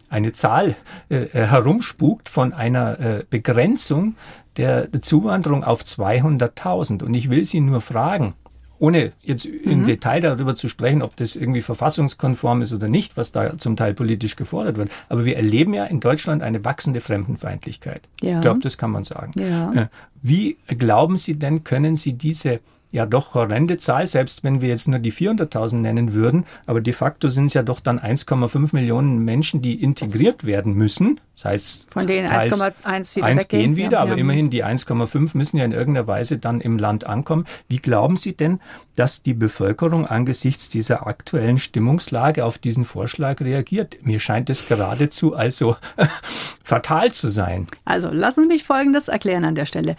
eine 0.10 0.32
Zahl 0.32 0.76
äh, 1.10 1.28
herumspukt 1.28 2.30
von 2.30 2.54
einer 2.54 3.00
äh, 3.00 3.24
Begrenzung 3.30 4.16
der 4.56 4.90
Zuwanderung 5.02 5.66
auf 5.66 5.84
200.000. 5.84 7.04
Und 7.04 7.14
ich 7.14 7.30
will 7.30 7.44
Sie 7.44 7.60
nur 7.60 7.82
fragen, 7.82 8.34
ohne 8.80 9.12
jetzt 9.22 9.46
im 9.46 9.82
mhm. 9.82 9.86
Detail 9.86 10.22
darüber 10.22 10.56
zu 10.56 10.70
sprechen, 10.70 11.02
ob 11.02 11.16
das 11.18 11.36
irgendwie 11.36 11.62
verfassungskonform 11.62 12.62
ist 12.62 12.74
oder 12.74 12.88
nicht, 12.88 13.18
was 13.18 13.32
da 13.32 13.58
zum 13.58 13.76
Teil 13.76 13.94
politisch 13.94 14.36
gefordert 14.36 14.78
wird. 14.78 14.90
Aber 15.10 15.26
wir 15.26 15.36
erleben 15.36 15.74
ja 15.74 15.86
in 15.86 16.00
Deutschland 16.00 16.42
eine 16.42 16.64
wachsende 16.64 17.02
Fremdenfeindlichkeit. 17.02 18.02
Ja. 18.22 18.36
Ich 18.36 18.42
glaube, 18.42 18.62
das 18.62 18.78
kann 18.78 18.92
man 18.92 19.04
sagen. 19.04 19.32
Ja. 19.38 19.74
Äh, 19.74 19.88
wie 20.22 20.58
glauben 20.68 21.18
Sie 21.18 21.36
denn, 21.36 21.64
können 21.64 21.96
Sie 21.96 22.14
diese 22.14 22.62
ja 22.92 23.06
doch 23.06 23.34
horrende 23.34 23.78
Zahl, 23.78 24.08
selbst 24.08 24.44
wenn 24.44 24.62
wir 24.62 24.70
jetzt 24.70 24.88
nur 24.88 25.00
die 25.00 25.14
400.000 25.14 25.78
nennen 25.78 26.14
würden. 26.14 26.46
Aber 26.66 26.82
de 26.82 26.94
facto 26.94 27.30
sind 27.30 27.48
es 27.48 27.54
ja 27.54 27.64
doch 27.64 27.80
dann 27.80 28.00
1,5 28.00 28.70
Millionen 28.74 29.20
Menschen, 29.20 29.62
die 29.62 29.82
integriert 29.82 30.46
werden 30.46 30.74
müssen. 30.74 31.20
Das 31.36 31.46
heißt, 31.46 31.86
von 31.90 32.08
denen 32.08 32.28
1,1 32.28 33.16
wieder 33.16 33.26
1 33.26 33.48
gehen 33.48 33.76
wieder, 33.76 33.92
ja, 33.92 34.00
aber 34.02 34.12
ja. 34.12 34.18
immerhin 34.18 34.50
die 34.50 34.66
1,5 34.66 35.38
müssen 35.38 35.58
ja 35.58 35.66
in 35.66 35.72
irgendeiner 35.72 36.08
Weise 36.08 36.38
dann 36.38 36.62
im 36.62 36.78
Land 36.78 37.06
ankommen. 37.06 37.46
Wie 37.68 37.78
glauben 37.78 38.16
Sie 38.18 38.36
denn, 38.36 38.60
dass 38.96 39.22
die 39.24 39.34
Bevölkerung 39.34 40.06
angesichts 40.06 40.68
dieser 40.68 41.08
aktuellen 41.08 41.58
Stimmungslage 41.58 42.44
auf 42.44 42.58
diesen 42.58 42.86
Vorschlag 42.86 43.40
reagiert? 43.40 43.98
Mir 44.02 44.20
scheint 44.20 44.50
es 44.50 44.68
geradezu 44.68 45.34
also 45.34 45.78
fatal 46.64 47.12
zu 47.12 47.30
sein. 47.30 47.68
Also 47.86 48.10
lassen 48.10 48.42
Sie 48.42 48.48
mich 48.48 48.64
Folgendes 48.64 49.08
erklären 49.08 49.46
an 49.46 49.56
der 49.56 49.66
Stelle. 49.66 49.96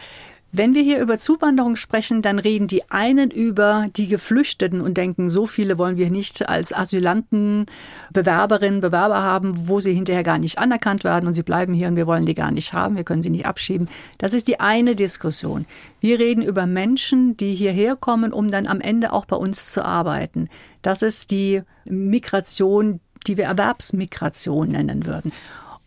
Wenn 0.52 0.74
wir 0.74 0.82
hier 0.82 1.00
über 1.00 1.18
Zuwanderung 1.18 1.76
sprechen, 1.76 2.22
dann 2.22 2.40
reden 2.40 2.66
die 2.66 2.90
einen 2.90 3.30
über 3.30 3.86
die 3.96 4.08
Geflüchteten 4.08 4.80
und 4.80 4.96
denken, 4.96 5.30
so 5.30 5.46
viele 5.46 5.78
wollen 5.78 5.96
wir 5.96 6.10
nicht 6.10 6.48
als 6.48 6.72
Asylanten, 6.72 7.66
Bewerberinnen, 8.12 8.80
Bewerber 8.80 9.22
haben, 9.22 9.68
wo 9.68 9.78
sie 9.78 9.94
hinterher 9.94 10.24
gar 10.24 10.38
nicht 10.38 10.58
anerkannt 10.58 11.04
werden 11.04 11.28
und 11.28 11.34
sie 11.34 11.44
bleiben 11.44 11.72
hier 11.72 11.86
und 11.86 11.94
wir 11.94 12.08
wollen 12.08 12.26
die 12.26 12.34
gar 12.34 12.50
nicht 12.50 12.72
haben, 12.72 12.96
wir 12.96 13.04
können 13.04 13.22
sie 13.22 13.30
nicht 13.30 13.46
abschieben. 13.46 13.88
Das 14.18 14.34
ist 14.34 14.48
die 14.48 14.58
eine 14.58 14.96
Diskussion. 14.96 15.66
Wir 16.00 16.18
reden 16.18 16.42
über 16.42 16.66
Menschen, 16.66 17.36
die 17.36 17.54
hierher 17.54 17.94
kommen, 17.94 18.32
um 18.32 18.48
dann 18.48 18.66
am 18.66 18.80
Ende 18.80 19.12
auch 19.12 19.26
bei 19.26 19.36
uns 19.36 19.70
zu 19.70 19.84
arbeiten. 19.84 20.48
Das 20.82 21.02
ist 21.02 21.30
die 21.30 21.62
Migration, 21.84 22.98
die 23.28 23.36
wir 23.36 23.44
Erwerbsmigration 23.44 24.68
nennen 24.70 25.06
würden. 25.06 25.30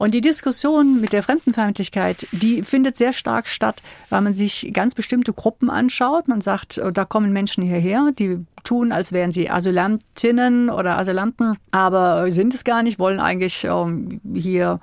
Und 0.04 0.14
die 0.14 0.20
Diskussion 0.20 1.00
mit 1.00 1.14
der 1.14 1.24
Fremdenfeindlichkeit, 1.24 2.28
die 2.34 2.62
findet 2.62 2.98
sehr 2.98 3.14
stark 3.14 3.48
statt, 3.48 3.82
weil 4.10 4.20
man 4.20 4.34
sich 4.34 4.70
ganz 4.74 4.96
bestimmte 4.96 5.32
Gruppen 5.32 5.70
anschaut. 5.70 6.28
Man 6.28 6.42
sagt, 6.42 6.78
oh, 6.84 6.92
da 6.92 7.06
kommen 7.06 7.32
Menschen 7.32 7.64
hierher, 7.64 8.12
die 8.20 8.46
tun, 8.66 8.92
als 8.92 9.14
wären 9.14 9.32
sie 9.32 9.50
Asylantinnen 9.50 10.70
oder 10.70 10.98
Asylanten, 10.98 11.56
aber 11.72 12.30
sind 12.34 12.54
es 12.54 12.66
gar 12.66 12.84
nicht, 12.84 13.00
wollen 13.00 13.22
eigentlich 13.22 13.64
ähm, 13.64 14.20
hier 14.34 14.82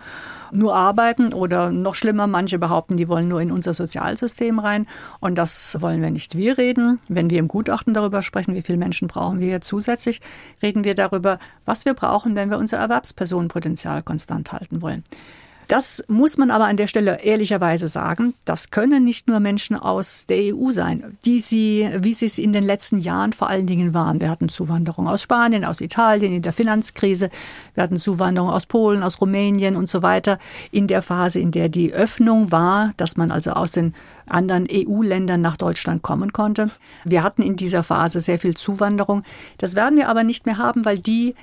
nur 0.52 0.74
arbeiten 0.74 1.32
oder 1.32 1.70
noch 1.70 1.94
schlimmer, 1.94 2.26
manche 2.26 2.58
behaupten, 2.58 2.96
die 2.96 3.08
wollen 3.08 3.28
nur 3.28 3.40
in 3.40 3.52
unser 3.52 3.74
Sozialsystem 3.74 4.58
rein 4.58 4.86
und 5.20 5.36
das 5.36 5.80
wollen 5.80 6.02
wir 6.02 6.10
nicht. 6.10 6.36
Wir 6.36 6.58
reden, 6.58 7.00
wenn 7.08 7.30
wir 7.30 7.38
im 7.38 7.48
Gutachten 7.48 7.94
darüber 7.94 8.22
sprechen, 8.22 8.54
wie 8.54 8.62
viele 8.62 8.78
Menschen 8.78 9.08
brauchen 9.08 9.40
wir 9.40 9.60
zusätzlich, 9.60 10.20
reden 10.62 10.84
wir 10.84 10.94
darüber, 10.94 11.38
was 11.64 11.84
wir 11.84 11.94
brauchen, 11.94 12.36
wenn 12.36 12.50
wir 12.50 12.58
unser 12.58 12.78
Erwerbspersonenpotenzial 12.78 14.02
konstant 14.02 14.52
halten 14.52 14.82
wollen. 14.82 15.04
Das 15.70 16.02
muss 16.08 16.36
man 16.36 16.50
aber 16.50 16.64
an 16.64 16.76
der 16.76 16.88
Stelle 16.88 17.22
ehrlicherweise 17.22 17.86
sagen. 17.86 18.34
Das 18.44 18.72
können 18.72 19.04
nicht 19.04 19.28
nur 19.28 19.38
Menschen 19.38 19.76
aus 19.76 20.26
der 20.26 20.52
EU 20.52 20.72
sein, 20.72 21.16
die 21.24 21.38
sie, 21.38 21.88
wie 21.96 22.12
sie 22.12 22.26
es 22.26 22.38
in 22.38 22.52
den 22.52 22.64
letzten 22.64 22.98
Jahren 22.98 23.32
vor 23.32 23.48
allen 23.48 23.68
Dingen 23.68 23.94
waren. 23.94 24.20
Wir 24.20 24.30
hatten 24.30 24.48
Zuwanderung 24.48 25.06
aus 25.06 25.22
Spanien, 25.22 25.64
aus 25.64 25.80
Italien 25.80 26.32
in 26.32 26.42
der 26.42 26.52
Finanzkrise. 26.52 27.30
Wir 27.74 27.84
hatten 27.84 27.98
Zuwanderung 27.98 28.50
aus 28.50 28.66
Polen, 28.66 29.04
aus 29.04 29.20
Rumänien 29.20 29.76
und 29.76 29.88
so 29.88 30.02
weiter 30.02 30.40
in 30.72 30.88
der 30.88 31.02
Phase, 31.02 31.38
in 31.38 31.52
der 31.52 31.68
die 31.68 31.92
Öffnung 31.92 32.50
war, 32.50 32.92
dass 32.96 33.16
man 33.16 33.30
also 33.30 33.52
aus 33.52 33.70
den 33.70 33.94
anderen 34.26 34.66
EU-Ländern 34.68 35.40
nach 35.40 35.56
Deutschland 35.56 36.02
kommen 36.02 36.32
konnte. 36.32 36.72
Wir 37.04 37.22
hatten 37.22 37.42
in 37.42 37.54
dieser 37.54 37.84
Phase 37.84 38.18
sehr 38.18 38.40
viel 38.40 38.56
Zuwanderung. 38.56 39.22
Das 39.58 39.76
werden 39.76 39.96
wir 39.96 40.08
aber 40.08 40.24
nicht 40.24 40.46
mehr 40.46 40.58
haben, 40.58 40.84
weil 40.84 40.98
die 40.98 41.36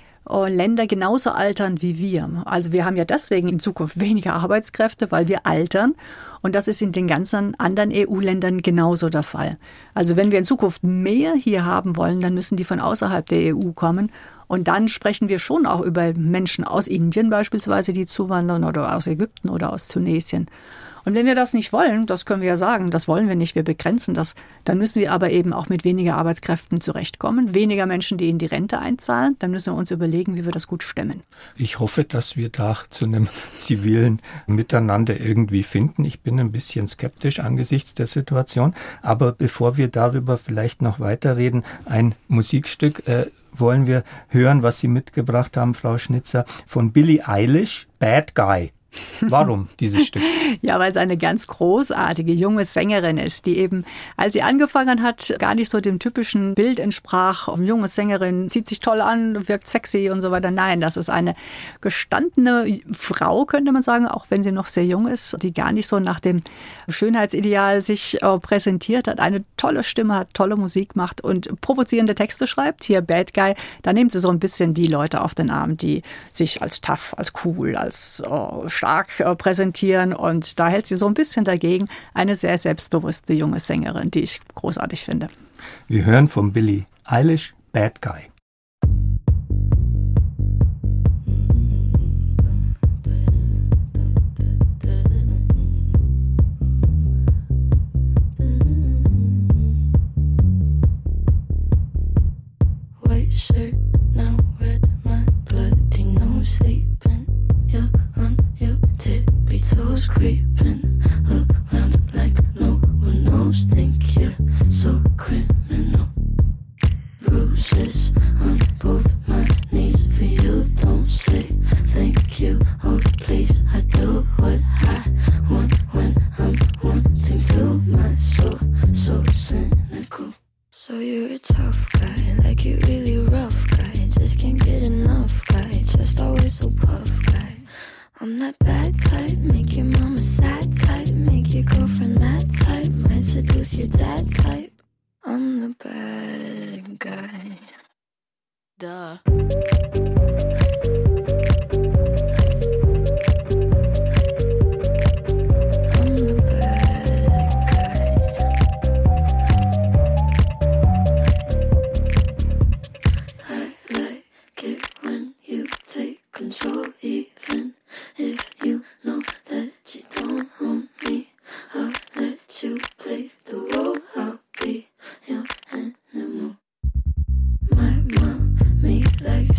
Länder 0.47 0.87
genauso 0.87 1.31
altern 1.31 1.81
wie 1.81 1.97
wir. 1.97 2.43
Also 2.45 2.71
wir 2.71 2.85
haben 2.85 2.97
ja 2.97 3.05
deswegen 3.05 3.47
in 3.49 3.59
Zukunft 3.59 3.99
weniger 3.99 4.33
Arbeitskräfte, 4.33 5.11
weil 5.11 5.27
wir 5.27 5.45
altern. 5.45 5.95
Und 6.41 6.55
das 6.55 6.67
ist 6.67 6.81
in 6.81 6.91
den 6.91 7.07
ganzen 7.07 7.59
anderen 7.59 7.91
EU-Ländern 7.93 8.61
genauso 8.61 9.09
der 9.09 9.23
Fall. 9.23 9.57
Also 9.93 10.15
wenn 10.15 10.31
wir 10.31 10.39
in 10.39 10.45
Zukunft 10.45 10.83
mehr 10.83 11.33
hier 11.33 11.65
haben 11.65 11.97
wollen, 11.97 12.21
dann 12.21 12.33
müssen 12.33 12.57
die 12.57 12.63
von 12.63 12.79
außerhalb 12.79 13.25
der 13.25 13.55
EU 13.55 13.71
kommen. 13.71 14.11
Und 14.47 14.67
dann 14.67 14.87
sprechen 14.87 15.29
wir 15.29 15.39
schon 15.39 15.65
auch 15.65 15.81
über 15.81 16.13
Menschen 16.13 16.63
aus 16.63 16.87
Indien 16.87 17.29
beispielsweise, 17.29 17.91
die 17.91 18.05
zuwandern 18.05 18.63
oder 18.63 18.95
aus 18.95 19.07
Ägypten 19.07 19.49
oder 19.49 19.73
aus 19.73 19.87
Tunesien. 19.87 20.47
Und 21.07 21.15
wenn 21.15 21.25
wir 21.25 21.35
das 21.35 21.53
nicht 21.53 21.71
wollen, 21.71 22.05
das 22.05 22.25
können 22.25 22.41
wir 22.41 22.49
ja 22.49 22.57
sagen, 22.57 22.91
das 22.91 23.07
wollen 23.07 23.29
wir 23.29 23.37
nicht, 23.37 23.55
wir 23.55 23.63
begrenzen 23.63 24.13
das, 24.13 24.35
dann 24.65 24.77
müssen 24.77 24.99
wir 24.99 25.13
aber 25.13 25.31
eben 25.31 25.53
auch 25.53 25.69
mit 25.69 25.85
weniger 25.85 26.17
Arbeitskräften 26.17 26.81
zurechtkommen, 26.81 27.53
weniger 27.53 27.85
Menschen, 27.85 28.17
die 28.17 28.29
in 28.29 28.39
die 28.39 28.45
Rente 28.45 28.79
einzahlen, 28.79 29.37
dann 29.39 29.51
müssen 29.51 29.73
wir 29.73 29.77
uns 29.77 29.89
überlegen, 29.89 30.35
wie 30.35 30.43
wir 30.43 30.51
das 30.51 30.67
gut 30.67 30.83
stemmen. 30.83 31.23
Ich 31.55 31.79
hoffe, 31.79 32.03
dass 32.03 32.35
wir 32.35 32.49
da 32.49 32.75
zu 32.89 33.05
einem 33.05 33.29
zivilen 33.57 34.21
Miteinander 34.47 35.17
irgendwie 35.17 35.63
finden. 35.63 36.03
Ich 36.03 36.19
bin 36.23 36.41
ein 36.41 36.51
bisschen 36.51 36.89
skeptisch 36.89 37.39
angesichts 37.39 37.93
der 37.93 38.07
Situation, 38.07 38.73
aber 39.01 39.31
bevor 39.31 39.77
wir 39.77 39.87
darüber 39.87 40.37
vielleicht 40.37 40.81
noch 40.81 40.99
weiterreden, 40.99 41.63
ein 41.85 42.15
Musikstück 42.27 43.07
äh, 43.07 43.27
wollen 43.53 43.87
wir 43.87 44.03
hören, 44.27 44.61
was 44.61 44.81
Sie 44.81 44.89
mitgebracht 44.89 45.55
haben, 45.55 45.73
Frau 45.73 45.97
Schnitzer, 45.97 46.43
von 46.65 46.91
Billie 46.91 47.25
Eilish, 47.25 47.87
Bad 47.97 48.35
Guy. 48.35 48.73
Warum 49.21 49.67
dieses 49.79 50.05
Stück? 50.05 50.21
ja, 50.61 50.79
weil 50.79 50.91
es 50.91 50.97
eine 50.97 51.17
ganz 51.17 51.47
großartige 51.47 52.33
junge 52.33 52.65
Sängerin 52.65 53.17
ist, 53.17 53.45
die 53.45 53.57
eben, 53.57 53.85
als 54.15 54.33
sie 54.33 54.41
angefangen 54.41 55.03
hat, 55.03 55.35
gar 55.39 55.55
nicht 55.55 55.69
so 55.69 55.79
dem 55.79 55.99
typischen 55.99 56.55
Bild 56.55 56.79
entsprach. 56.79 57.47
Eine 57.47 57.65
junge 57.65 57.87
Sängerin 57.87 58.49
zieht 58.49 58.67
sich 58.67 58.79
toll 58.79 59.01
an, 59.01 59.47
wirkt 59.47 59.67
sexy 59.67 60.09
und 60.09 60.21
so 60.21 60.31
weiter. 60.31 60.51
Nein, 60.51 60.81
das 60.81 60.97
ist 60.97 61.09
eine 61.09 61.35
gestandene 61.81 62.79
Frau, 62.91 63.45
könnte 63.45 63.71
man 63.71 63.81
sagen, 63.81 64.07
auch 64.07 64.25
wenn 64.29 64.43
sie 64.43 64.51
noch 64.51 64.67
sehr 64.67 64.85
jung 64.85 65.07
ist, 65.07 65.37
die 65.41 65.53
gar 65.53 65.71
nicht 65.71 65.87
so 65.87 65.99
nach 65.99 66.19
dem 66.19 66.41
Schönheitsideal 66.89 67.81
sich 67.81 68.21
äh, 68.21 68.39
präsentiert 68.39 69.07
hat, 69.07 69.19
eine 69.19 69.43
tolle 69.57 69.83
Stimme 69.83 70.15
hat, 70.15 70.33
tolle 70.33 70.55
Musik 70.55 70.95
macht 70.95 71.21
und 71.21 71.59
provozierende 71.61 72.15
Texte 72.15 72.47
schreibt. 72.47 72.83
Hier 72.83 73.01
Bad 73.01 73.33
Guy, 73.33 73.55
da 73.81 73.93
nimmt 73.93 74.11
sie 74.11 74.19
so 74.19 74.29
ein 74.29 74.39
bisschen 74.39 74.73
die 74.73 74.87
Leute 74.87 75.21
auf 75.21 75.35
den 75.35 75.49
Arm, 75.49 75.77
die 75.77 76.03
sich 76.31 76.61
als 76.61 76.81
tough, 76.81 77.13
als 77.17 77.33
cool, 77.43 77.75
als 77.75 78.21
äh, 78.21 78.69
stark 78.87 79.19
äh, 79.19 79.35
präsentieren. 79.35 80.13
Und 80.13 80.59
da 80.59 80.69
hält 80.69 80.87
sie 80.87 80.95
so 80.95 81.07
ein 81.07 81.13
bisschen 81.13 81.43
dagegen. 81.43 81.87
Eine 82.13 82.35
sehr 82.35 82.57
selbstbewusste 82.57 83.33
junge 83.33 83.59
Sängerin, 83.59 84.11
die 84.11 84.21
ich 84.21 84.39
großartig 84.55 85.03
finde. 85.03 85.29
Wir 85.87 86.05
hören 86.05 86.27
von 86.27 86.53
Billy 86.53 86.85
Eilish 87.03 87.53
Bad 87.73 88.01
Guy. 88.01 88.29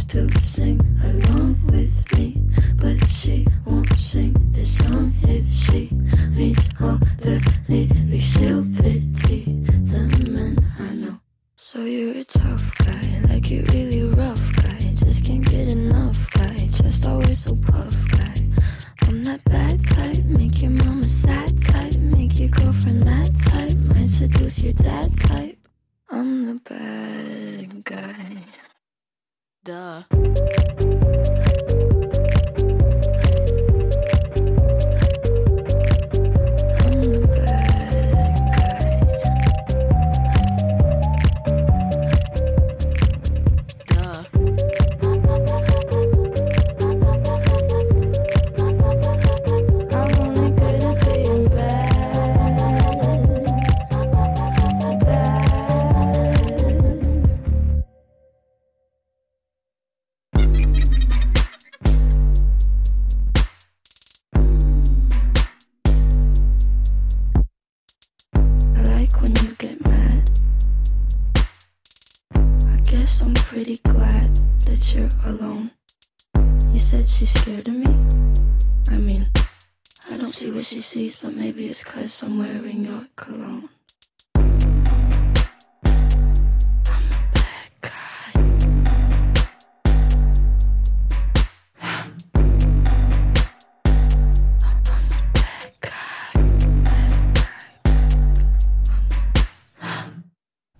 to 0.09 0.27
sing 0.41 0.81
along 1.05 1.61
with 1.67 2.17
me, 2.17 2.35
but 2.77 3.07
she 3.09 3.47
won't 3.67 3.93
sing 4.01 4.35
this 4.53 4.79
song 4.79 5.13
if 5.23 5.51
she 5.53 5.88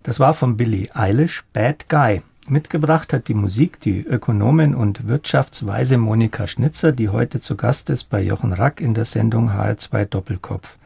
Das 0.09 0.19
war 0.19 0.33
von 0.33 0.57
Billy 0.57 0.89
Eilish 0.95 1.45
Bad 1.53 1.91
Guy. 1.91 2.23
Mitgebracht 2.49 3.13
hat 3.13 3.29
die 3.29 3.35
Musik 3.35 3.79
die 3.79 4.01
Ökonomin 4.01 4.75
und 4.75 5.07
Wirtschaftsweise 5.07 5.99
Monika 5.99 6.47
Schnitzer, 6.47 6.93
die 6.93 7.11
heute 7.11 7.43
zu 7.43 7.59
Gast 7.59 7.91
ist 7.91 8.05
bei 8.05 8.23
Jochen 8.23 8.55
Rack 8.55 8.81
in 8.81 8.95
der 8.95 9.05
Sendung 9.05 9.51
HR2 9.51 10.07
Doppelkopf. 10.07 10.79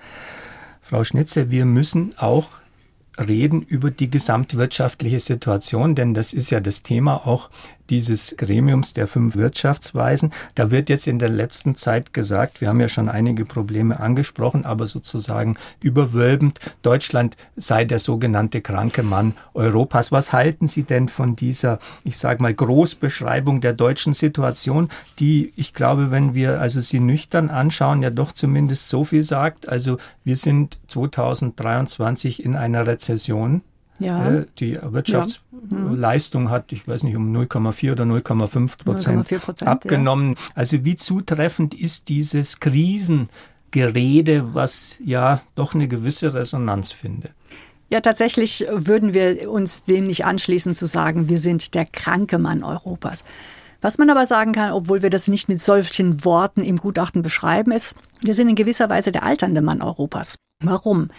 Frau 0.80 1.04
Schnitzer, 1.04 1.52
wir 1.52 1.66
müssen 1.66 2.18
auch 2.18 2.48
reden 3.16 3.62
über 3.62 3.92
die 3.92 4.10
gesamtwirtschaftliche 4.10 5.20
Situation, 5.20 5.94
denn 5.94 6.14
das 6.14 6.32
ist 6.32 6.50
ja 6.50 6.58
das 6.58 6.82
Thema 6.82 7.24
auch 7.24 7.48
dieses 7.92 8.38
Gremiums 8.38 8.94
der 8.94 9.06
fünf 9.06 9.36
Wirtschaftsweisen. 9.36 10.32
Da 10.54 10.70
wird 10.70 10.88
jetzt 10.88 11.06
in 11.06 11.18
der 11.18 11.28
letzten 11.28 11.74
Zeit 11.74 12.14
gesagt, 12.14 12.62
wir 12.62 12.68
haben 12.68 12.80
ja 12.80 12.88
schon 12.88 13.10
einige 13.10 13.44
Probleme 13.44 14.00
angesprochen, 14.00 14.64
aber 14.64 14.86
sozusagen 14.86 15.58
überwölbend, 15.82 16.58
Deutschland 16.80 17.36
sei 17.54 17.84
der 17.84 17.98
sogenannte 17.98 18.62
kranke 18.62 19.02
Mann 19.02 19.34
Europas. 19.52 20.10
Was 20.10 20.32
halten 20.32 20.68
Sie 20.68 20.84
denn 20.84 21.10
von 21.10 21.36
dieser, 21.36 21.78
ich 22.02 22.16
sage 22.16 22.42
mal, 22.42 22.54
Großbeschreibung 22.54 23.60
der 23.60 23.74
deutschen 23.74 24.14
Situation, 24.14 24.88
die, 25.18 25.52
ich 25.56 25.74
glaube, 25.74 26.10
wenn 26.10 26.34
wir 26.34 26.62
also 26.62 26.80
sie 26.80 26.98
nüchtern 26.98 27.50
anschauen, 27.50 28.02
ja 28.02 28.08
doch 28.08 28.32
zumindest 28.32 28.88
so 28.88 29.04
viel 29.04 29.22
sagt. 29.22 29.68
Also 29.68 29.98
wir 30.24 30.36
sind 30.36 30.78
2023 30.88 32.42
in 32.42 32.56
einer 32.56 32.86
Rezession. 32.86 33.60
Ja. 33.98 34.30
Äh, 34.30 34.46
die 34.58 34.78
Wirtschaftsleistung 34.80 36.44
ja. 36.44 36.50
hat, 36.50 36.72
ich 36.72 36.86
weiß 36.88 37.04
nicht, 37.04 37.16
um 37.16 37.34
0,4 37.34 37.92
oder 37.92 38.04
0,5 38.04 38.84
Prozent 38.84 39.66
abgenommen. 39.66 40.30
Ja. 40.30 40.38
Also 40.54 40.84
wie 40.84 40.96
zutreffend 40.96 41.74
ist 41.74 42.08
dieses 42.08 42.60
Krisengerede, 42.60 44.54
was 44.54 44.98
ja 45.04 45.42
doch 45.54 45.74
eine 45.74 45.88
gewisse 45.88 46.34
Resonanz 46.34 46.92
finde? 46.92 47.30
Ja, 47.90 48.00
tatsächlich 48.00 48.66
würden 48.70 49.12
wir 49.12 49.50
uns 49.50 49.84
dem 49.84 50.04
nicht 50.04 50.24
anschließen 50.24 50.74
zu 50.74 50.86
sagen, 50.86 51.28
wir 51.28 51.38
sind 51.38 51.74
der 51.74 51.84
kranke 51.84 52.38
Mann 52.38 52.64
Europas. 52.64 53.24
Was 53.82 53.98
man 53.98 54.08
aber 54.08 54.26
sagen 54.26 54.52
kann, 54.52 54.72
obwohl 54.72 55.02
wir 55.02 55.10
das 55.10 55.28
nicht 55.28 55.48
mit 55.48 55.60
solchen 55.60 56.24
Worten 56.24 56.62
im 56.62 56.76
Gutachten 56.76 57.20
beschreiben, 57.20 57.72
ist, 57.72 57.98
wir 58.22 58.32
sind 58.32 58.48
in 58.48 58.54
gewisser 58.54 58.88
Weise 58.88 59.12
der 59.12 59.24
alternde 59.24 59.60
Mann 59.60 59.82
Europas. 59.82 60.36
Warum? 60.60 61.10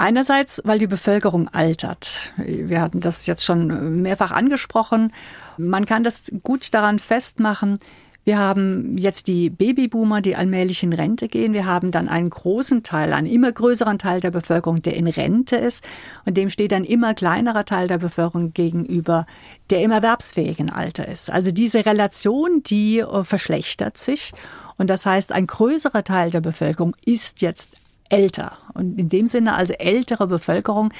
Einerseits, 0.00 0.62
weil 0.64 0.78
die 0.78 0.86
Bevölkerung 0.86 1.48
altert. 1.48 2.32
Wir 2.36 2.80
hatten 2.80 3.00
das 3.00 3.26
jetzt 3.26 3.44
schon 3.44 4.02
mehrfach 4.02 4.30
angesprochen. 4.30 5.12
Man 5.58 5.84
kann 5.84 6.04
das 6.04 6.24
gut 6.42 6.72
daran 6.72 6.98
festmachen, 6.98 7.78
wir 8.24 8.38
haben 8.38 8.98
jetzt 8.98 9.28
die 9.28 9.48
Babyboomer, 9.48 10.20
die 10.20 10.36
allmählich 10.36 10.82
in 10.82 10.92
Rente 10.92 11.26
gehen. 11.26 11.54
Wir 11.54 11.64
haben 11.64 11.90
dann 11.90 12.08
einen 12.08 12.28
großen 12.28 12.82
Teil, 12.82 13.14
einen 13.14 13.26
immer 13.26 13.50
größeren 13.50 13.98
Teil 13.98 14.20
der 14.20 14.30
Bevölkerung, 14.30 14.82
der 14.82 14.94
in 14.94 15.06
Rente 15.06 15.56
ist. 15.56 15.82
Und 16.26 16.36
dem 16.36 16.50
steht 16.50 16.74
ein 16.74 16.84
immer 16.84 17.14
kleinerer 17.14 17.64
Teil 17.64 17.88
der 17.88 17.98
Bevölkerung 17.98 18.52
gegenüber, 18.52 19.26
der 19.70 19.80
im 19.82 19.90
erwerbsfähigen 19.90 20.68
Alter 20.70 21.08
ist. 21.08 21.30
Also 21.30 21.50
diese 21.50 21.86
Relation, 21.86 22.62
die 22.62 22.98
äh, 22.98 23.24
verschlechtert 23.24 23.96
sich. 23.96 24.32
Und 24.76 24.90
das 24.90 25.06
heißt, 25.06 25.32
ein 25.32 25.46
größerer 25.46 26.04
Teil 26.04 26.30
der 26.30 26.40
Bevölkerung 26.40 26.94
ist 27.06 27.40
jetzt 27.40 27.70
älter. 28.10 28.58
Und 28.74 28.98
in 28.98 29.08
dem 29.08 29.26
Sinne 29.26 29.54
also 29.54 29.72
ältere 29.74 30.26
Bevölkerung, 30.26 30.92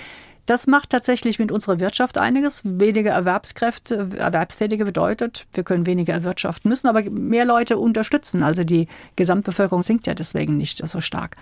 das 0.47 0.67
macht 0.67 0.91
tatsächlich 0.91 1.39
mit 1.39 1.53
unserer 1.53 1.79
Wirtschaft 1.79 2.19
einiges. 2.19 2.63
Weniger 2.65 3.13
Erwerbskräfte, 3.13 4.09
Erwerbstätige 4.17 4.85
bedeutet, 4.85 5.47
wir 5.55 5.63
können 5.63 5.87
weniger 5.87 6.13
erwirtschaften, 6.13 6.69
müssen 6.69 6.89
aber 6.89 7.03
mehr 7.03 7.45
Leute 7.45 7.79
unterstützen. 7.79 8.43
Also 8.43 8.65
die 8.65 8.89
Gesamtbevölkerung 9.17 9.83
sinkt 9.83 10.07
ja 10.07 10.15
deswegen 10.15 10.57
nicht 10.57 10.85
so 10.87 11.01
stark. 11.01 11.37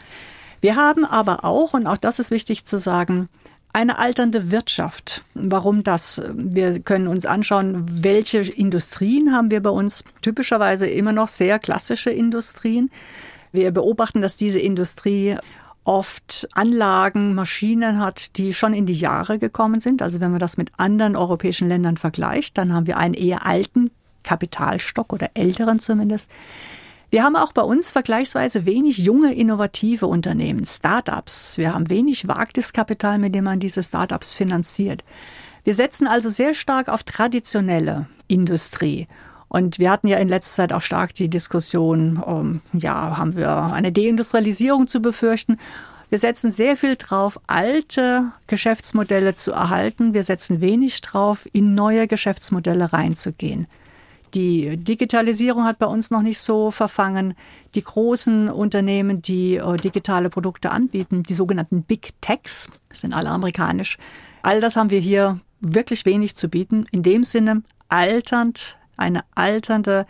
Wir 0.61 0.77
haben 0.77 1.05
aber 1.05 1.45
auch, 1.45 1.73
und 1.73 1.87
auch 1.87 1.97
das 1.97 2.19
ist 2.19 2.31
wichtig 2.31 2.65
zu 2.65 2.79
sagen, 2.79 3.29
eine 3.73 3.99
alternde 3.99 4.51
Wirtschaft. 4.51 5.23
Warum 5.35 5.85
das? 5.85 6.21
Wir 6.35 6.81
können 6.81 7.07
uns 7.07 7.27
anschauen, 7.27 7.87
welche 7.93 8.41
Industrien 8.41 9.33
haben 9.35 9.51
wir 9.51 9.63
bei 9.63 9.71
uns. 9.71 10.05
Typischerweise 10.21 10.87
immer 10.87 11.13
noch 11.13 11.29
sehr 11.29 11.59
klassische 11.59 12.11
Industrien. 12.11 12.91
Wir 13.53 13.71
beobachten, 13.71 14.23
dass 14.23 14.37
diese 14.37 14.59
Industrie 14.59 15.37
oft 15.85 16.47
Anlagen, 16.53 17.35
Maschinen 17.35 17.99
hat, 17.99 18.37
die 18.37 18.53
schon 18.53 18.75
in 18.75 18.85
die 18.85 18.93
Jahre 18.93 19.39
gekommen 19.39 19.81
sind. 19.81 20.03
Also 20.03 20.21
wenn 20.21 20.31
man 20.31 20.41
das 20.41 20.59
mit 20.59 20.71
anderen 20.77 21.17
europäischen 21.17 21.67
Ländern 21.69 21.97
vergleicht, 21.97 22.59
dann 22.59 22.75
haben 22.75 22.87
wir 22.87 22.99
einen 22.99 23.15
eher 23.15 23.47
alten 23.47 23.91
Kapitalstock 24.23 25.13
oder 25.15 25.31
älteren 25.33 25.79
zumindest. 25.79 26.31
Wir 27.11 27.25
haben 27.25 27.37
auch 27.37 27.53
bei 27.53 27.63
uns 27.63 27.91
vergleichsweise 27.91 28.67
wenig 28.67 28.99
junge, 28.99 29.33
innovative 29.33 30.07
Unternehmen, 30.07 30.67
Startups. 30.67 31.57
Wir 31.57 31.73
haben 31.73 31.89
wenig 31.89 32.29
Wagniskapital, 32.29 33.19
mit 33.19 33.35
dem 33.35 33.45
man 33.45 33.61
diese 33.61 33.83
Startups 33.83 34.35
finanziert. 34.35 35.05
Wir 35.65 35.73
setzen 35.73 36.07
also 36.07 36.29
sehr 36.29 36.53
stark 36.53 36.89
auf 36.89 37.05
traditionelle 37.05 38.07
Industrie. 38.27 39.09
Und 39.49 39.79
wir 39.79 39.91
hatten 39.91 40.09
ja 40.09 40.19
in 40.19 40.29
letzter 40.29 40.63
Zeit 40.63 40.73
auch 40.73 40.83
stark 40.83 41.15
die 41.15 41.31
Diskussion, 41.31 42.19
um, 42.19 42.61
ja, 42.73 43.17
haben 43.17 43.37
wir 43.37 43.51
eine 43.51 43.93
Deindustrialisierung 43.93 44.89
zu 44.89 45.01
befürchten? 45.01 45.57
Wir 46.11 46.19
setzen 46.19 46.51
sehr 46.51 46.77
viel 46.77 46.97
drauf, 46.97 47.39
alte 47.47 48.33
Geschäftsmodelle 48.47 49.35
zu 49.35 49.53
erhalten. 49.53 50.15
Wir 50.15 50.23
setzen 50.23 50.61
wenig 50.61 51.01
drauf, 51.03 51.47
in 51.53 51.75
neue 51.75 52.09
Geschäftsmodelle 52.09 52.93
reinzugehen. 52.93 53.67
Die 54.35 54.77
Digitalisierung 54.77 55.65
hat 55.65 55.79
bei 55.79 55.87
uns 55.87 56.11
noch 56.11 56.23
nicht 56.23 56.39
so 56.39 56.71
verfangen. 56.71 57.35
Die 57.75 57.85
großen 57.85 58.49
Unternehmen, 58.49 59.21
die 59.23 59.57
äh, 59.57 59.77
digitale 59.77 60.31
Produkte 60.31 60.71
anbieten, 60.71 61.23
die 61.23 61.35
sogenannten 61.35 61.83
Big 61.83 62.11
Techs, 62.21 62.71
sind 62.91 63.13
alle 63.13 63.31
amerikanisch. 63.31 63.99
All 64.43 64.61
das 64.61 64.77
haben 64.77 64.91
wir 64.91 65.01
hier 65.01 65.41
wirklich 65.61 66.05
wenig 66.05 66.37
zu 66.37 66.49
bieten. 66.49 66.85
In 66.91 67.03
dem 67.03 67.25
Sinne 67.25 67.63
alternd 67.89 68.78
eine 68.99 69.21
alternde 69.35 70.07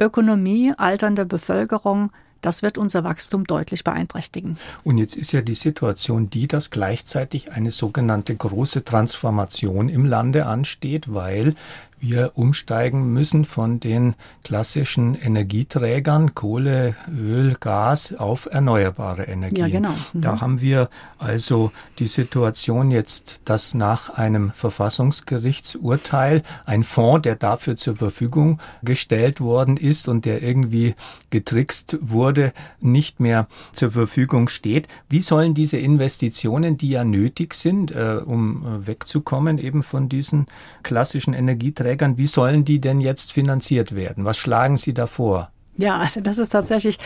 Ökonomie, 0.00 0.72
alternde 0.76 1.26
Bevölkerung, 1.26 2.10
das 2.40 2.62
wird 2.62 2.78
unser 2.78 3.04
Wachstum 3.04 3.44
deutlich 3.44 3.84
beeinträchtigen. 3.84 4.56
Und 4.82 4.98
jetzt 4.98 5.16
ist 5.16 5.32
ja 5.32 5.42
die 5.42 5.54
Situation 5.54 6.30
die, 6.30 6.48
dass 6.48 6.70
gleichzeitig 6.70 7.52
eine 7.52 7.70
sogenannte 7.70 8.34
große 8.34 8.84
Transformation 8.84 9.88
im 9.88 10.06
Lande 10.06 10.46
ansteht, 10.46 11.12
weil 11.12 11.54
wir 12.00 12.32
umsteigen 12.34 13.12
müssen 13.12 13.44
von 13.44 13.78
den 13.78 14.14
klassischen 14.42 15.14
Energieträgern 15.14 16.34
Kohle, 16.34 16.96
Öl, 17.14 17.56
Gas 17.60 18.14
auf 18.14 18.48
erneuerbare 18.50 19.24
Energien. 19.24 19.66
Ja, 19.66 19.68
genau. 19.68 19.94
Mhm. 20.12 20.20
Da 20.20 20.40
haben 20.40 20.60
wir 20.60 20.88
also 21.18 21.72
die 21.98 22.06
Situation 22.06 22.90
jetzt, 22.90 23.42
dass 23.44 23.74
nach 23.74 24.10
einem 24.10 24.50
Verfassungsgerichtsurteil 24.52 26.42
ein 26.64 26.82
Fonds, 26.84 27.22
der 27.22 27.36
dafür 27.36 27.76
zur 27.76 27.96
Verfügung 27.96 28.60
gestellt 28.82 29.40
worden 29.40 29.76
ist 29.76 30.08
und 30.08 30.24
der 30.24 30.42
irgendwie 30.42 30.94
getrickst 31.28 31.98
wurde, 32.00 32.52
nicht 32.80 33.20
mehr 33.20 33.46
zur 33.72 33.90
Verfügung 33.90 34.48
steht. 34.48 34.88
Wie 35.08 35.20
sollen 35.20 35.54
diese 35.54 35.76
Investitionen, 35.76 36.78
die 36.78 36.90
ja 36.90 37.04
nötig 37.04 37.54
sind, 37.54 37.90
äh, 37.90 38.20
um 38.24 38.64
äh, 38.64 38.86
wegzukommen 38.86 39.58
eben 39.58 39.82
von 39.82 40.08
diesen 40.08 40.46
klassischen 40.82 41.34
Energieträgern, 41.34 41.89
Trägern, 41.90 42.18
wie 42.18 42.28
sollen 42.28 42.64
die 42.64 42.80
denn 42.80 43.00
jetzt 43.00 43.32
finanziert 43.32 43.96
werden? 43.96 44.24
Was 44.24 44.36
schlagen 44.36 44.76
Sie 44.76 44.94
da 44.94 45.06
vor? 45.08 45.50
Ja, 45.80 45.96
also 45.96 46.20
das 46.20 46.36
ist 46.36 46.50
tatsächlich 46.50 46.98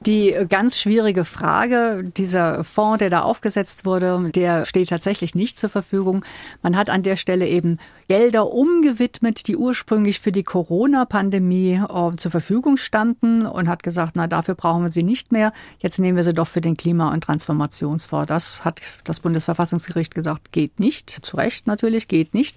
die 0.00 0.34
ganz 0.48 0.80
schwierige 0.80 1.24
Frage. 1.24 2.10
Dieser 2.16 2.64
Fonds, 2.64 2.98
der 2.98 3.08
da 3.08 3.20
aufgesetzt 3.22 3.84
wurde, 3.84 4.30
der 4.34 4.64
steht 4.64 4.88
tatsächlich 4.88 5.36
nicht 5.36 5.60
zur 5.60 5.70
Verfügung. 5.70 6.24
Man 6.60 6.76
hat 6.76 6.90
an 6.90 7.04
der 7.04 7.14
Stelle 7.14 7.46
eben 7.46 7.78
Gelder 8.08 8.50
umgewidmet, 8.52 9.46
die 9.46 9.56
ursprünglich 9.56 10.18
für 10.18 10.32
die 10.32 10.42
Corona-Pandemie 10.42 11.80
äh, 11.88 12.16
zur 12.16 12.30
Verfügung 12.32 12.76
standen 12.76 13.46
und 13.46 13.68
hat 13.68 13.84
gesagt, 13.84 14.12
na, 14.16 14.26
dafür 14.26 14.56
brauchen 14.56 14.82
wir 14.82 14.90
sie 14.90 15.04
nicht 15.04 15.30
mehr. 15.30 15.52
Jetzt 15.78 16.00
nehmen 16.00 16.16
wir 16.16 16.24
sie 16.24 16.34
doch 16.34 16.48
für 16.48 16.60
den 16.60 16.76
Klima- 16.76 17.12
und 17.12 17.22
Transformationsfonds. 17.22 18.26
Das 18.26 18.64
hat 18.64 18.80
das 19.04 19.20
Bundesverfassungsgericht 19.20 20.14
gesagt, 20.14 20.50
geht 20.50 20.80
nicht. 20.80 21.10
Zu 21.22 21.36
Recht 21.36 21.68
natürlich, 21.68 22.08
geht 22.08 22.34
nicht. 22.34 22.56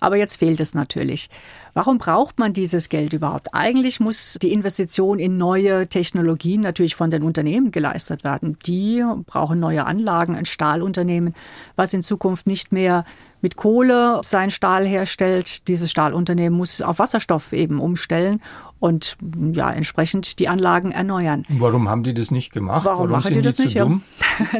Aber 0.00 0.16
jetzt 0.16 0.36
fehlt 0.36 0.60
es 0.60 0.74
natürlich. 0.74 1.30
Warum 1.76 1.98
braucht 1.98 2.38
man 2.38 2.54
dieses 2.54 2.88
Geld 2.88 3.12
überhaupt? 3.12 3.48
Eigentlich 3.52 4.00
muss 4.00 4.38
die 4.40 4.54
Investition 4.54 5.18
in 5.18 5.36
neue 5.36 5.86
Technologien 5.86 6.62
natürlich 6.62 6.94
von 6.94 7.10
den 7.10 7.22
Unternehmen 7.22 7.70
geleistet 7.70 8.24
werden. 8.24 8.58
Die 8.64 9.04
brauchen 9.26 9.60
neue 9.60 9.84
Anlagen, 9.84 10.36
ein 10.36 10.46
Stahlunternehmen, 10.46 11.34
was 11.76 11.92
in 11.92 12.02
Zukunft 12.02 12.46
nicht 12.46 12.72
mehr 12.72 13.04
mit 13.42 13.56
Kohle 13.56 14.22
sein 14.24 14.50
Stahl 14.50 14.86
herstellt. 14.86 15.68
Dieses 15.68 15.90
Stahlunternehmen 15.90 16.56
muss 16.56 16.80
auf 16.80 16.98
Wasserstoff 16.98 17.52
eben 17.52 17.78
umstellen 17.78 18.40
und 18.78 19.16
ja, 19.52 19.70
entsprechend 19.70 20.38
die 20.38 20.48
Anlagen 20.48 20.92
erneuern. 20.92 21.44
Warum 21.48 21.88
haben 21.88 22.02
die 22.02 22.14
das 22.14 22.30
nicht 22.30 22.52
gemacht? 22.52 22.84
Warum, 22.84 23.08
Warum 23.08 23.10
machen 23.10 23.34
die 23.34 23.42
das 23.42 23.56
die 23.56 23.64
nicht? 23.64 23.80
Dumm? 23.80 24.02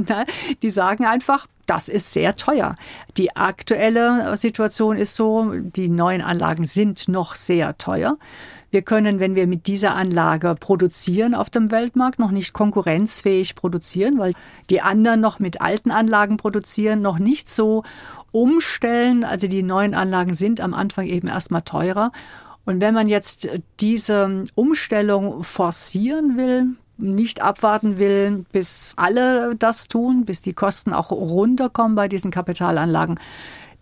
die 0.62 0.70
sagen 0.70 1.04
einfach, 1.04 1.46
das 1.66 1.88
ist 1.88 2.12
sehr 2.12 2.36
teuer. 2.36 2.76
Die 3.16 3.36
aktuelle 3.36 4.36
Situation 4.36 4.96
ist 4.96 5.16
so, 5.16 5.52
die 5.54 5.88
neuen 5.88 6.22
Anlagen 6.22 6.64
sind 6.64 7.08
noch 7.08 7.34
sehr 7.34 7.76
teuer. 7.76 8.16
Wir 8.70 8.82
können, 8.82 9.20
wenn 9.20 9.34
wir 9.34 9.46
mit 9.46 9.68
dieser 9.68 9.94
Anlage 9.94 10.54
produzieren 10.58 11.34
auf 11.34 11.50
dem 11.50 11.70
Weltmarkt, 11.70 12.18
noch 12.18 12.30
nicht 12.30 12.52
konkurrenzfähig 12.52 13.54
produzieren, 13.54 14.18
weil 14.18 14.32
die 14.70 14.80
anderen 14.80 15.20
noch 15.20 15.38
mit 15.38 15.60
alten 15.60 15.90
Anlagen 15.90 16.36
produzieren, 16.36 17.00
noch 17.00 17.18
nicht 17.18 17.48
so 17.48 17.84
umstellen. 18.32 19.24
Also 19.24 19.46
die 19.46 19.62
neuen 19.62 19.94
Anlagen 19.94 20.34
sind 20.34 20.60
am 20.60 20.74
Anfang 20.74 21.06
eben 21.06 21.28
erstmal 21.28 21.62
teurer. 21.62 22.10
Und 22.66 22.80
wenn 22.80 22.92
man 22.92 23.08
jetzt 23.08 23.48
diese 23.80 24.44
Umstellung 24.56 25.42
forcieren 25.42 26.36
will, 26.36 26.76
nicht 26.98 27.40
abwarten 27.40 27.98
will, 27.98 28.44
bis 28.52 28.94
alle 28.96 29.54
das 29.56 29.86
tun, 29.88 30.24
bis 30.24 30.42
die 30.42 30.52
Kosten 30.52 30.92
auch 30.92 31.10
runterkommen 31.10 31.94
bei 31.94 32.08
diesen 32.08 32.30
Kapitalanlagen, 32.30 33.20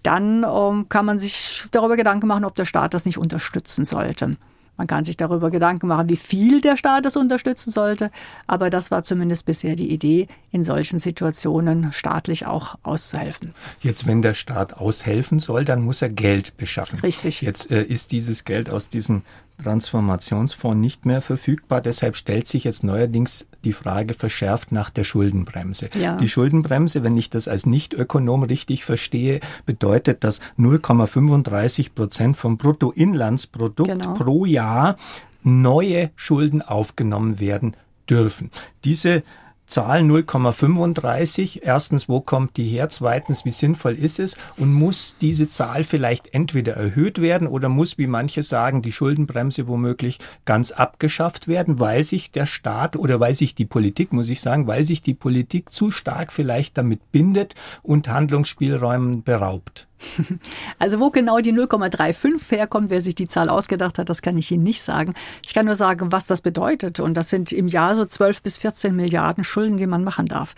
dann 0.02 0.44
ähm, 0.44 0.88
kann 0.88 1.06
man 1.06 1.18
sich 1.18 1.66
darüber 1.70 1.96
Gedanken 1.96 2.26
machen, 2.26 2.44
ob 2.44 2.54
der 2.54 2.66
Staat 2.66 2.92
das 2.92 3.06
nicht 3.06 3.18
unterstützen 3.18 3.84
sollte. 3.84 4.36
Man 4.76 4.86
kann 4.86 5.04
sich 5.04 5.16
darüber 5.16 5.50
Gedanken 5.50 5.86
machen, 5.86 6.08
wie 6.08 6.16
viel 6.16 6.60
der 6.60 6.76
Staat 6.76 7.04
das 7.04 7.16
unterstützen 7.16 7.70
sollte. 7.70 8.10
Aber 8.46 8.70
das 8.70 8.90
war 8.90 9.04
zumindest 9.04 9.46
bisher 9.46 9.76
die 9.76 9.90
Idee, 9.90 10.26
in 10.50 10.62
solchen 10.62 10.98
Situationen 10.98 11.92
staatlich 11.92 12.46
auch 12.46 12.76
auszuhelfen. 12.82 13.54
Jetzt, 13.80 14.06
wenn 14.06 14.22
der 14.22 14.34
Staat 14.34 14.74
aushelfen 14.74 15.38
soll, 15.38 15.64
dann 15.64 15.82
muss 15.82 16.02
er 16.02 16.08
Geld 16.08 16.56
beschaffen. 16.56 16.98
Richtig. 17.00 17.40
Jetzt 17.40 17.70
äh, 17.70 17.82
ist 17.82 18.12
dieses 18.12 18.44
Geld 18.44 18.68
aus 18.68 18.88
diesem 18.88 19.22
Transformationsfonds 19.62 20.80
nicht 20.80 21.06
mehr 21.06 21.20
verfügbar. 21.20 21.80
Deshalb 21.80 22.16
stellt 22.16 22.46
sich 22.46 22.64
jetzt 22.64 22.84
neuerdings 22.84 23.46
die 23.64 23.72
Frage 23.72 24.14
verschärft 24.14 24.72
nach 24.72 24.90
der 24.90 25.04
Schuldenbremse. 25.04 25.88
Ja. 25.98 26.16
Die 26.16 26.28
Schuldenbremse, 26.28 27.02
wenn 27.02 27.16
ich 27.16 27.30
das 27.30 27.48
als 27.48 27.66
Nichtökonom 27.66 28.42
richtig 28.42 28.84
verstehe, 28.84 29.40
bedeutet, 29.66 30.24
dass 30.24 30.40
0,35 30.58 31.94
Prozent 31.94 32.36
vom 32.36 32.58
Bruttoinlandsprodukt 32.58 33.90
genau. 33.90 34.14
pro 34.14 34.44
Jahr 34.44 34.96
neue 35.42 36.10
Schulden 36.16 36.62
aufgenommen 36.62 37.38
werden 37.38 37.76
dürfen. 38.08 38.50
Diese 38.84 39.22
Zahl 39.66 40.02
0,35. 40.02 41.60
Erstens, 41.62 42.08
wo 42.08 42.20
kommt 42.20 42.56
die 42.56 42.68
her? 42.68 42.88
Zweitens, 42.88 43.44
wie 43.44 43.50
sinnvoll 43.50 43.94
ist 43.94 44.18
es? 44.18 44.36
Und 44.56 44.72
muss 44.72 45.16
diese 45.20 45.48
Zahl 45.48 45.84
vielleicht 45.84 46.34
entweder 46.34 46.74
erhöht 46.74 47.20
werden 47.20 47.46
oder 47.46 47.68
muss, 47.68 47.98
wie 47.98 48.06
manche 48.06 48.42
sagen, 48.42 48.82
die 48.82 48.92
Schuldenbremse 48.92 49.66
womöglich 49.66 50.18
ganz 50.44 50.70
abgeschafft 50.70 51.48
werden, 51.48 51.80
weil 51.80 52.04
sich 52.04 52.30
der 52.30 52.46
Staat 52.46 52.96
oder 52.96 53.20
weil 53.20 53.34
sich 53.34 53.54
die 53.54 53.64
Politik, 53.64 54.12
muss 54.12 54.28
ich 54.28 54.40
sagen, 54.40 54.66
weil 54.66 54.84
sich 54.84 55.02
die 55.02 55.14
Politik 55.14 55.70
zu 55.70 55.90
stark 55.90 56.32
vielleicht 56.32 56.78
damit 56.78 57.10
bindet 57.12 57.54
und 57.82 58.08
Handlungsspielräumen 58.08 59.22
beraubt? 59.22 59.88
Also 60.78 61.00
wo 61.00 61.10
genau 61.10 61.38
die 61.38 61.52
0,35 61.52 62.56
herkommt, 62.56 62.90
wer 62.90 63.00
sich 63.00 63.14
die 63.14 63.28
Zahl 63.28 63.48
ausgedacht 63.48 63.98
hat, 63.98 64.08
das 64.08 64.22
kann 64.22 64.36
ich 64.36 64.50
Ihnen 64.50 64.62
nicht 64.62 64.82
sagen. 64.82 65.14
Ich 65.44 65.54
kann 65.54 65.66
nur 65.66 65.76
sagen, 65.76 66.12
was 66.12 66.26
das 66.26 66.42
bedeutet. 66.42 67.00
Und 67.00 67.14
das 67.14 67.30
sind 67.30 67.52
im 67.52 67.68
Jahr 67.68 67.94
so 67.94 68.04
12 68.04 68.42
bis 68.42 68.58
14 68.58 68.94
Milliarden 68.94 69.44
Schulden, 69.44 69.76
die 69.76 69.86
man 69.86 70.04
machen 70.04 70.26
darf. 70.26 70.54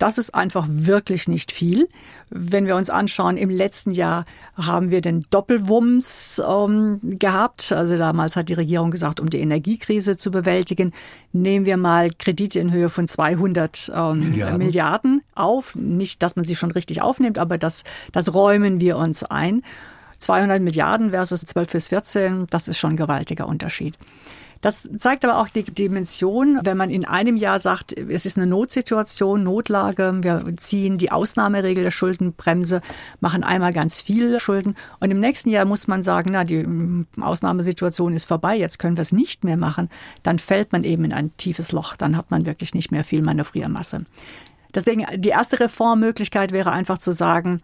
Das 0.00 0.16
ist 0.16 0.34
einfach 0.34 0.66
wirklich 0.66 1.28
nicht 1.28 1.52
viel. 1.52 1.86
Wenn 2.30 2.66
wir 2.66 2.74
uns 2.74 2.88
anschauen, 2.88 3.36
im 3.36 3.50
letzten 3.50 3.92
Jahr 3.92 4.24
haben 4.56 4.90
wir 4.90 5.02
den 5.02 5.26
Doppelwumms 5.28 6.40
ähm, 6.42 7.00
gehabt. 7.02 7.70
Also 7.70 7.98
damals 7.98 8.34
hat 8.34 8.48
die 8.48 8.54
Regierung 8.54 8.90
gesagt, 8.90 9.20
um 9.20 9.28
die 9.28 9.40
Energiekrise 9.40 10.16
zu 10.16 10.30
bewältigen, 10.30 10.94
nehmen 11.34 11.66
wir 11.66 11.76
mal 11.76 12.08
Kredite 12.18 12.60
in 12.60 12.72
Höhe 12.72 12.88
von 12.88 13.08
200 13.08 13.92
ähm, 13.94 14.20
Milliarden. 14.20 14.58
Milliarden 14.58 15.22
auf. 15.34 15.74
Nicht, 15.74 16.22
dass 16.22 16.34
man 16.34 16.46
sie 16.46 16.56
schon 16.56 16.70
richtig 16.70 17.02
aufnimmt, 17.02 17.38
aber 17.38 17.58
das, 17.58 17.84
das 18.10 18.32
räumen 18.32 18.80
wir 18.80 18.96
uns 18.96 19.22
ein. 19.22 19.60
200 20.16 20.62
Milliarden 20.62 21.10
versus 21.10 21.42
12 21.42 21.72
bis 21.72 21.88
14, 21.88 22.46
das 22.46 22.68
ist 22.68 22.78
schon 22.78 22.94
ein 22.94 22.96
gewaltiger 22.96 23.46
Unterschied. 23.46 23.98
Das 24.60 24.90
zeigt 24.98 25.24
aber 25.24 25.38
auch 25.38 25.48
die 25.48 25.64
Dimension, 25.64 26.60
wenn 26.64 26.76
man 26.76 26.90
in 26.90 27.06
einem 27.06 27.36
Jahr 27.36 27.58
sagt, 27.58 27.96
es 27.98 28.26
ist 28.26 28.36
eine 28.36 28.46
Notsituation, 28.46 29.42
Notlage, 29.42 30.18
wir 30.20 30.44
ziehen 30.56 30.98
die 30.98 31.10
Ausnahmeregel 31.10 31.82
der 31.84 31.90
Schuldenbremse, 31.90 32.82
machen 33.20 33.42
einmal 33.42 33.72
ganz 33.72 34.02
viel 34.02 34.38
Schulden 34.38 34.76
und 34.98 35.10
im 35.10 35.20
nächsten 35.20 35.48
Jahr 35.48 35.64
muss 35.64 35.88
man 35.88 36.02
sagen, 36.02 36.32
na, 36.32 36.44
die 36.44 36.66
Ausnahmesituation 37.20 38.12
ist 38.12 38.26
vorbei, 38.26 38.56
jetzt 38.56 38.78
können 38.78 38.98
wir 38.98 39.02
es 39.02 39.12
nicht 39.12 39.44
mehr 39.44 39.56
machen, 39.56 39.88
dann 40.22 40.38
fällt 40.38 40.72
man 40.72 40.84
eben 40.84 41.04
in 41.04 41.14
ein 41.14 41.34
tiefes 41.38 41.72
Loch, 41.72 41.96
dann 41.96 42.16
hat 42.16 42.30
man 42.30 42.44
wirklich 42.44 42.74
nicht 42.74 42.92
mehr 42.92 43.04
viel 43.04 43.22
Manövriermasse. 43.22 44.04
Deswegen 44.74 45.06
die 45.16 45.30
erste 45.30 45.58
Reformmöglichkeit 45.58 46.52
wäre 46.52 46.70
einfach 46.70 46.98
zu 46.98 47.12
sagen, 47.12 47.62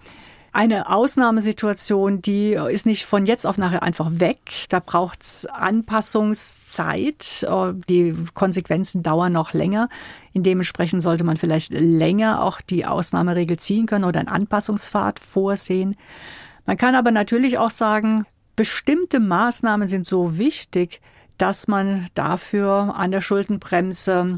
eine 0.57 0.89
Ausnahmesituation, 0.89 2.23
die 2.23 2.55
ist 2.55 2.87
nicht 2.87 3.05
von 3.05 3.27
jetzt 3.27 3.47
auf 3.47 3.59
nachher 3.59 3.83
einfach 3.83 4.09
weg. 4.11 4.39
Da 4.71 4.81
braucht 4.81 5.23
es 5.23 5.45
Anpassungszeit. 5.45 7.47
Die 7.91 8.17
Konsequenzen 8.33 9.03
dauern 9.03 9.35
noch 9.35 9.53
länger. 9.53 9.91
Dementsprechend 10.33 11.03
sollte 11.03 11.25
man 11.25 11.37
vielleicht 11.37 11.73
länger 11.73 12.43
auch 12.43 12.63
die 12.63 12.87
Ausnahmeregel 12.87 13.59
ziehen 13.59 13.85
können 13.85 14.07
oder 14.07 14.19
einen 14.19 14.31
Anpassungspfad 14.31 15.21
vorsehen. 15.21 15.95
Man 16.65 16.79
kann 16.79 16.95
aber 16.95 17.11
natürlich 17.11 17.59
auch 17.59 17.71
sagen, 17.71 18.25
bestimmte 18.57 19.21
Maßnahmen 19.21 19.89
sind 19.89 20.07
so 20.07 20.39
wichtig, 20.39 21.03
dass 21.37 21.69
man 21.69 22.07
dafür 22.15 22.95
an 22.97 23.11
der 23.11 23.21
Schuldenbremse 23.21 24.37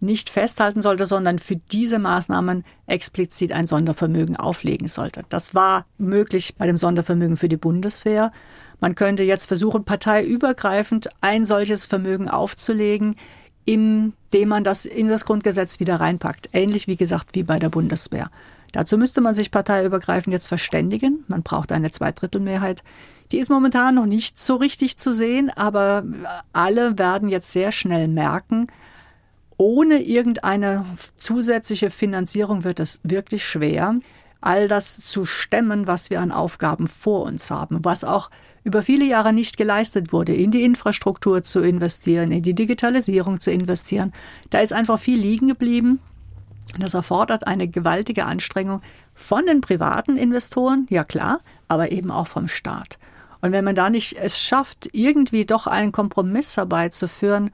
nicht 0.00 0.30
festhalten 0.30 0.82
sollte, 0.82 1.06
sondern 1.06 1.38
für 1.38 1.56
diese 1.56 1.98
Maßnahmen 1.98 2.64
explizit 2.86 3.52
ein 3.52 3.66
Sondervermögen 3.66 4.36
auflegen 4.36 4.88
sollte. 4.88 5.24
Das 5.28 5.54
war 5.54 5.86
möglich 5.98 6.54
bei 6.56 6.66
dem 6.66 6.76
Sondervermögen 6.76 7.36
für 7.36 7.48
die 7.48 7.56
Bundeswehr. 7.56 8.32
Man 8.80 8.94
könnte 8.94 9.22
jetzt 9.22 9.46
versuchen, 9.46 9.84
parteiübergreifend 9.84 11.10
ein 11.20 11.44
solches 11.44 11.84
Vermögen 11.86 12.28
aufzulegen, 12.28 13.16
indem 13.64 14.48
man 14.48 14.64
das 14.64 14.86
in 14.86 15.08
das 15.08 15.26
Grundgesetz 15.26 15.80
wieder 15.80 15.96
reinpackt. 16.00 16.48
Ähnlich 16.52 16.86
wie 16.86 16.96
gesagt 16.96 17.34
wie 17.34 17.42
bei 17.42 17.58
der 17.58 17.68
Bundeswehr. 17.68 18.30
Dazu 18.72 18.96
müsste 18.96 19.20
man 19.20 19.34
sich 19.34 19.50
parteiübergreifend 19.50 20.32
jetzt 20.32 20.48
verständigen. 20.48 21.24
Man 21.28 21.42
braucht 21.42 21.72
eine 21.72 21.90
Zweidrittelmehrheit. 21.90 22.82
Die 23.32 23.38
ist 23.38 23.50
momentan 23.50 23.94
noch 23.94 24.06
nicht 24.06 24.38
so 24.38 24.56
richtig 24.56 24.96
zu 24.96 25.12
sehen, 25.12 25.50
aber 25.54 26.04
alle 26.52 26.98
werden 26.98 27.28
jetzt 27.28 27.52
sehr 27.52 27.70
schnell 27.70 28.08
merken, 28.08 28.66
ohne 29.60 30.02
irgendeine 30.02 30.86
zusätzliche 31.16 31.90
Finanzierung 31.90 32.64
wird 32.64 32.80
es 32.80 32.98
wirklich 33.02 33.44
schwer, 33.44 33.94
all 34.40 34.68
das 34.68 35.00
zu 35.00 35.26
stemmen, 35.26 35.86
was 35.86 36.08
wir 36.08 36.22
an 36.22 36.32
Aufgaben 36.32 36.86
vor 36.86 37.24
uns 37.24 37.50
haben, 37.50 37.84
was 37.84 38.02
auch 38.02 38.30
über 38.64 38.82
viele 38.82 39.04
Jahre 39.04 39.34
nicht 39.34 39.58
geleistet 39.58 40.14
wurde, 40.14 40.34
in 40.34 40.50
die 40.50 40.64
Infrastruktur 40.64 41.42
zu 41.42 41.60
investieren, 41.60 42.32
in 42.32 42.42
die 42.42 42.54
Digitalisierung 42.54 43.38
zu 43.38 43.52
investieren. 43.52 44.14
Da 44.48 44.60
ist 44.60 44.72
einfach 44.72 44.98
viel 44.98 45.20
liegen 45.20 45.48
geblieben. 45.48 46.00
Das 46.78 46.94
erfordert 46.94 47.46
eine 47.46 47.68
gewaltige 47.68 48.24
Anstrengung 48.24 48.80
von 49.14 49.44
den 49.44 49.60
privaten 49.60 50.16
Investoren, 50.16 50.86
ja 50.88 51.04
klar, 51.04 51.40
aber 51.68 51.92
eben 51.92 52.10
auch 52.10 52.28
vom 52.28 52.48
Staat. 52.48 52.98
Und 53.42 53.52
wenn 53.52 53.64
man 53.64 53.74
da 53.74 53.90
nicht 53.90 54.18
es 54.18 54.38
schafft, 54.38 54.88
irgendwie 54.92 55.44
doch 55.44 55.66
einen 55.66 55.92
Kompromiss 55.92 56.56
herbeizuführen, 56.56 57.50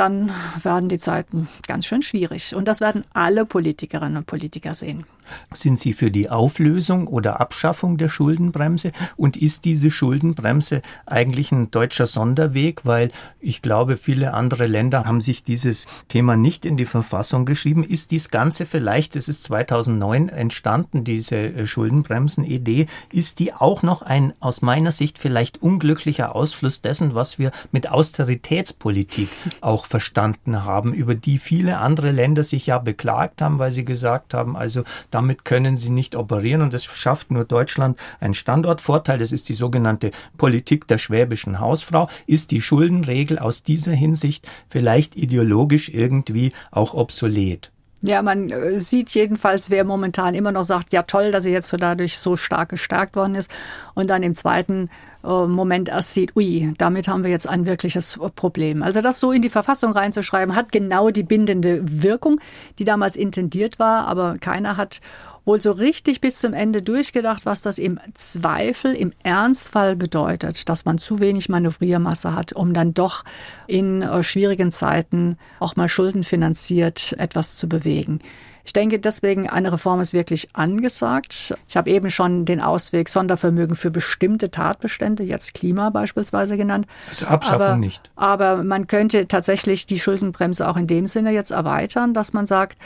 dann 0.00 0.32
werden 0.62 0.88
die 0.88 0.98
Zeiten 0.98 1.46
ganz 1.68 1.84
schön 1.84 2.00
schwierig. 2.00 2.54
Und 2.56 2.66
das 2.66 2.80
werden 2.80 3.04
alle 3.12 3.44
Politikerinnen 3.44 4.16
und 4.16 4.26
Politiker 4.26 4.72
sehen. 4.72 5.04
Sind 5.52 5.78
Sie 5.78 5.92
für 5.92 6.10
die 6.10 6.30
Auflösung 6.30 7.06
oder 7.06 7.40
Abschaffung 7.40 7.96
der 7.96 8.08
Schuldenbremse? 8.08 8.92
Und 9.16 9.36
ist 9.36 9.64
diese 9.64 9.90
Schuldenbremse 9.90 10.82
eigentlich 11.06 11.52
ein 11.52 11.70
deutscher 11.70 12.06
Sonderweg? 12.06 12.84
Weil 12.84 13.10
ich 13.40 13.62
glaube, 13.62 13.96
viele 13.96 14.34
andere 14.34 14.66
Länder 14.66 15.04
haben 15.04 15.20
sich 15.20 15.42
dieses 15.42 15.86
Thema 16.08 16.36
nicht 16.36 16.64
in 16.64 16.76
die 16.76 16.86
Verfassung 16.86 17.44
geschrieben. 17.44 17.84
Ist 17.84 18.10
dies 18.10 18.30
Ganze 18.30 18.66
vielleicht, 18.66 19.16
es 19.16 19.28
ist 19.28 19.44
2009 19.44 20.28
entstanden, 20.28 21.04
diese 21.04 21.36
äh, 21.36 21.66
Schuldenbremsen-Idee, 21.66 22.86
ist 23.12 23.38
die 23.38 23.52
auch 23.52 23.82
noch 23.82 24.02
ein 24.02 24.32
aus 24.40 24.62
meiner 24.62 24.92
Sicht 24.92 25.18
vielleicht 25.18 25.62
unglücklicher 25.62 26.34
Ausfluss 26.34 26.80
dessen, 26.80 27.14
was 27.14 27.38
wir 27.38 27.50
mit 27.72 27.88
Austeritätspolitik 27.88 29.28
auch 29.60 29.89
verstanden 29.90 30.64
haben, 30.64 30.92
über 30.92 31.14
die 31.14 31.38
viele 31.38 31.78
andere 31.78 32.10
Länder 32.10 32.42
sich 32.42 32.66
ja 32.66 32.78
beklagt 32.78 33.42
haben, 33.42 33.58
weil 33.60 33.70
sie 33.70 33.84
gesagt 33.84 34.34
haben, 34.34 34.56
also 34.56 34.82
da 35.10 35.20
damit 35.20 35.44
können 35.44 35.76
sie 35.76 35.90
nicht 35.90 36.16
operieren 36.16 36.62
und 36.62 36.72
es 36.72 36.84
schafft 36.84 37.30
nur 37.30 37.44
Deutschland 37.44 37.98
einen 38.20 38.32
Standortvorteil. 38.32 39.18
Das 39.18 39.32
ist 39.32 39.50
die 39.50 39.54
sogenannte 39.54 40.12
Politik 40.38 40.88
der 40.88 40.96
schwäbischen 40.96 41.60
Hausfrau. 41.60 42.08
Ist 42.26 42.52
die 42.52 42.62
Schuldenregel 42.62 43.38
aus 43.38 43.62
dieser 43.62 43.92
Hinsicht 43.92 44.48
vielleicht 44.66 45.14
ideologisch 45.14 45.90
irgendwie 45.90 46.52
auch 46.70 46.94
obsolet? 46.94 47.70
Ja, 48.00 48.22
man 48.22 48.48
äh, 48.48 48.78
sieht 48.78 49.10
jedenfalls, 49.10 49.68
wer 49.68 49.84
momentan 49.84 50.34
immer 50.34 50.52
noch 50.52 50.64
sagt, 50.64 50.94
ja 50.94 51.02
toll, 51.02 51.32
dass 51.32 51.44
er 51.44 51.52
jetzt 51.52 51.68
so 51.68 51.76
dadurch 51.76 52.18
so 52.18 52.34
stark 52.36 52.70
gestärkt 52.70 53.14
worden 53.14 53.34
ist. 53.34 53.50
Und 53.92 54.08
dann 54.08 54.22
im 54.22 54.34
zweiten 54.34 54.88
Moment 55.22 55.88
erst 55.88 56.14
sieht, 56.14 56.34
ui, 56.36 56.72
damit 56.78 57.08
haben 57.08 57.24
wir 57.24 57.30
jetzt 57.30 57.48
ein 57.48 57.66
wirkliches 57.66 58.18
Problem. 58.36 58.82
Also 58.82 59.00
das 59.00 59.20
so 59.20 59.32
in 59.32 59.42
die 59.42 59.50
Verfassung 59.50 59.92
reinzuschreiben, 59.92 60.54
hat 60.54 60.72
genau 60.72 61.10
die 61.10 61.22
bindende 61.22 61.80
Wirkung, 61.82 62.40
die 62.78 62.84
damals 62.84 63.16
intendiert 63.16 63.78
war, 63.78 64.06
aber 64.06 64.36
keiner 64.40 64.76
hat 64.76 65.00
wohl 65.44 65.60
so 65.60 65.72
richtig 65.72 66.20
bis 66.20 66.38
zum 66.38 66.52
Ende 66.52 66.82
durchgedacht, 66.82 67.46
was 67.46 67.62
das 67.62 67.78
im 67.78 67.98
Zweifel, 68.14 68.94
im 68.94 69.12
Ernstfall 69.22 69.96
bedeutet, 69.96 70.68
dass 70.68 70.84
man 70.84 70.98
zu 70.98 71.20
wenig 71.20 71.48
Manövriermasse 71.48 72.34
hat, 72.34 72.52
um 72.52 72.74
dann 72.74 72.94
doch 72.94 73.24
in 73.66 74.02
äh, 74.02 74.22
schwierigen 74.22 74.70
Zeiten 74.70 75.36
auch 75.58 75.76
mal 75.76 75.88
schuldenfinanziert 75.88 77.14
etwas 77.18 77.56
zu 77.56 77.68
bewegen. 77.68 78.20
Ich 78.64 78.72
denke, 78.72 78.98
deswegen 78.98 79.48
eine 79.48 79.72
Reform 79.72 80.00
ist 80.00 80.12
wirklich 80.12 80.54
angesagt. 80.54 81.54
Ich 81.66 81.76
habe 81.76 81.90
eben 81.90 82.10
schon 82.10 82.44
den 82.44 82.60
Ausweg 82.60 83.08
Sondervermögen 83.08 83.74
für 83.74 83.90
bestimmte 83.90 84.50
Tatbestände, 84.50 85.22
jetzt 85.22 85.54
Klima 85.54 85.90
beispielsweise 85.90 86.56
genannt. 86.56 86.86
Also 87.08 87.26
Abschaffung 87.26 87.62
aber, 87.62 87.76
nicht. 87.76 88.10
Aber 88.16 88.62
man 88.62 88.86
könnte 88.86 89.26
tatsächlich 89.26 89.86
die 89.86 89.98
Schuldenbremse 89.98 90.68
auch 90.68 90.76
in 90.76 90.86
dem 90.86 91.06
Sinne 91.06 91.32
jetzt 91.32 91.50
erweitern, 91.50 92.14
dass 92.14 92.32
man 92.32 92.46
sagt, 92.46 92.76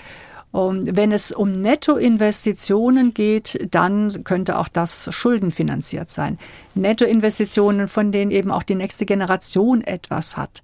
wenn 0.54 1.10
es 1.10 1.32
um 1.32 1.50
Nettoinvestitionen 1.50 3.12
geht, 3.12 3.66
dann 3.72 4.22
könnte 4.22 4.56
auch 4.56 4.68
das 4.68 5.12
schuldenfinanziert 5.12 6.10
sein. 6.10 6.38
Nettoinvestitionen, 6.74 7.88
von 7.88 8.12
denen 8.12 8.30
eben 8.30 8.52
auch 8.52 8.62
die 8.62 8.76
nächste 8.76 9.04
Generation 9.04 9.80
etwas 9.82 10.36
hat. 10.36 10.62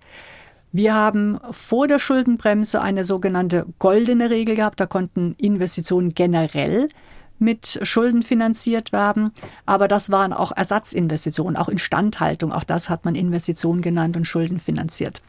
Wir 0.70 0.94
haben 0.94 1.40
vor 1.50 1.88
der 1.88 1.98
Schuldenbremse 1.98 2.80
eine 2.80 3.02
sogenannte 3.02 3.66
goldene 3.80 4.30
Regel 4.30 4.54
gehabt. 4.54 4.78
Da 4.78 4.86
konnten 4.86 5.34
Investitionen 5.38 6.14
generell 6.14 6.88
mit 7.40 7.80
Schulden 7.82 8.22
finanziert 8.22 8.92
werden. 8.92 9.32
Aber 9.66 9.88
das 9.88 10.10
waren 10.12 10.32
auch 10.32 10.52
Ersatzinvestitionen, 10.56 11.56
auch 11.56 11.68
Instandhaltung. 11.68 12.52
Auch 12.52 12.62
das 12.62 12.88
hat 12.88 13.04
man 13.04 13.16
Investitionen 13.16 13.80
genannt 13.80 14.16
und 14.16 14.24
Schulden 14.24 14.60
finanziert. 14.60 15.20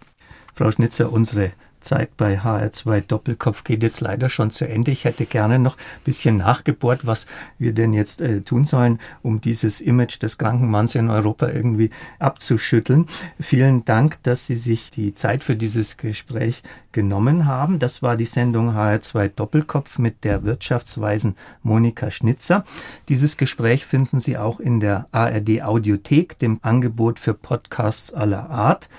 Frau 0.53 0.70
Schnitzer, 0.70 1.12
unsere 1.12 1.51
Zeit 1.82 2.16
bei 2.16 2.40
HR2 2.40 3.02
Doppelkopf 3.02 3.64
geht 3.64 3.84
jetzt 3.84 4.02
leider 4.02 4.30
schon 4.30 4.52
zu 4.52 4.68
Ende. 4.68 4.92
Ich 4.92 5.04
hätte 5.04 5.26
gerne 5.26 5.60
noch 5.60 5.78
ein 5.78 6.04
bisschen 6.06 6.38
nachgebohrt, 6.38 7.06
was 7.06 7.26
wir 7.58 7.74
denn 7.74 7.94
jetzt 7.94 8.22
äh, 8.22 8.42
tun 8.42 8.64
sollen, 8.64 9.00
um 9.22 9.42
dieses 9.42 9.82
Image 9.82 10.22
des 10.22 10.38
kranken 10.38 10.70
Manns 10.70 10.96
in 10.96 11.10
Europa 11.10 11.50
irgendwie 11.50 11.90
abzuschütteln. 12.20 13.08
Vielen 13.40 13.84
Dank, 13.86 14.24
dass 14.24 14.48
Sie 14.48 14.56
sich 14.56 14.92
die 14.92 15.14
Zeit 15.14 15.44
für 15.44 15.56
dieses 15.56 15.98
Gespräch 15.98 16.64
genommen 16.92 17.46
haben. 17.46 17.80
Das 17.80 18.02
war 18.02 18.18
die 18.18 18.26
Sendung 18.26 18.72
HR2 18.72 19.30
Doppelkopf 19.30 20.00
mit 20.00 20.24
der 20.24 20.44
Wirtschaftsweisen 20.44 21.36
Monika 21.64 22.12
Schnitzer. 22.12 22.64
Dieses 23.10 23.38
Gespräch 23.38 23.86
finden 23.86 24.20
Sie 24.20 24.38
auch 24.38 24.60
in 24.60 24.80
der 24.80 25.08
ARD 25.12 25.64
Audiothek, 25.64 26.38
dem 26.38 26.60
Angebot 26.62 27.20
für 27.20 27.34
Podcasts 27.34 28.14
aller 28.14 28.50
Art. 28.50 28.90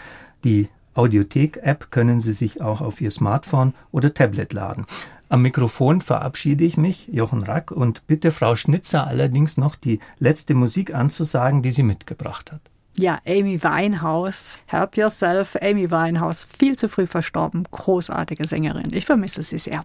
Die 0.44 0.68
Audiothek-App 0.94 1.90
können 1.90 2.20
Sie 2.20 2.32
sich 2.32 2.60
auch 2.60 2.80
auf 2.80 3.00
Ihr 3.00 3.10
Smartphone 3.10 3.74
oder 3.90 4.12
Tablet 4.12 4.52
laden. 4.52 4.86
Am 5.28 5.42
Mikrofon 5.42 6.02
verabschiede 6.02 6.64
ich 6.64 6.76
mich, 6.76 7.08
Jochen 7.08 7.42
Rack, 7.42 7.70
und 7.70 8.06
bitte 8.06 8.32
Frau 8.32 8.54
Schnitzer 8.54 9.06
allerdings 9.06 9.56
noch 9.56 9.76
die 9.76 9.98
letzte 10.18 10.54
Musik 10.54 10.94
anzusagen, 10.94 11.62
die 11.62 11.72
sie 11.72 11.82
mitgebracht 11.82 12.52
hat. 12.52 12.60
Ja, 12.98 13.18
Amy 13.26 13.62
Winehouse, 13.62 14.60
Help 14.66 14.98
Yourself, 14.98 15.56
Amy 15.62 15.90
Winehouse, 15.90 16.46
viel 16.58 16.76
zu 16.76 16.90
früh 16.90 17.06
verstorben, 17.06 17.64
großartige 17.70 18.46
Sängerin. 18.46 18.92
Ich 18.92 19.06
vermisse 19.06 19.42
sie 19.42 19.56
sehr. 19.56 19.82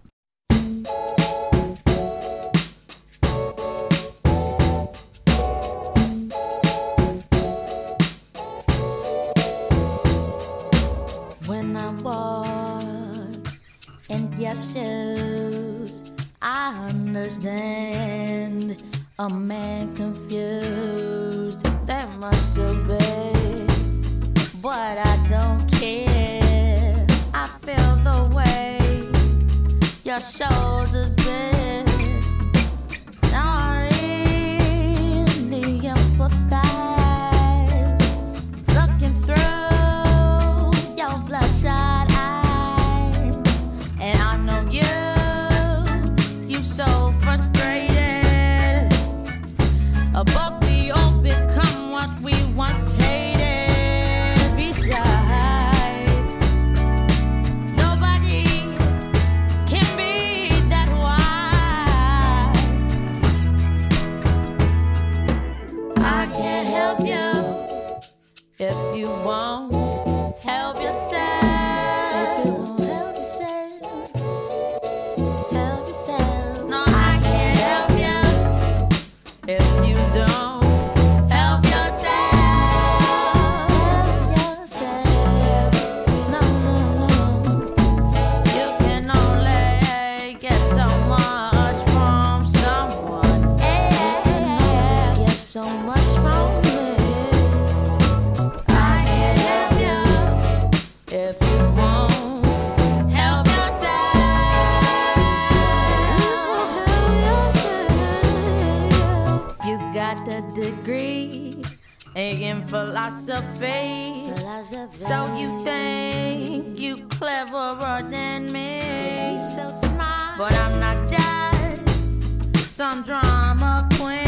Philosophy. 113.08 114.30
philosophy. 114.34 114.96
So 114.96 115.34
you 115.36 115.64
think 115.64 116.78
you 116.78 116.96
cleverer 117.08 118.02
than 118.10 118.52
me? 118.52 119.38
So 119.54 119.70
smart, 119.70 120.38
but 120.38 120.52
I'm 120.52 120.78
not 120.78 121.08
just 121.08 122.68
some 122.68 123.02
drama 123.02 123.88
queen. 123.94 124.27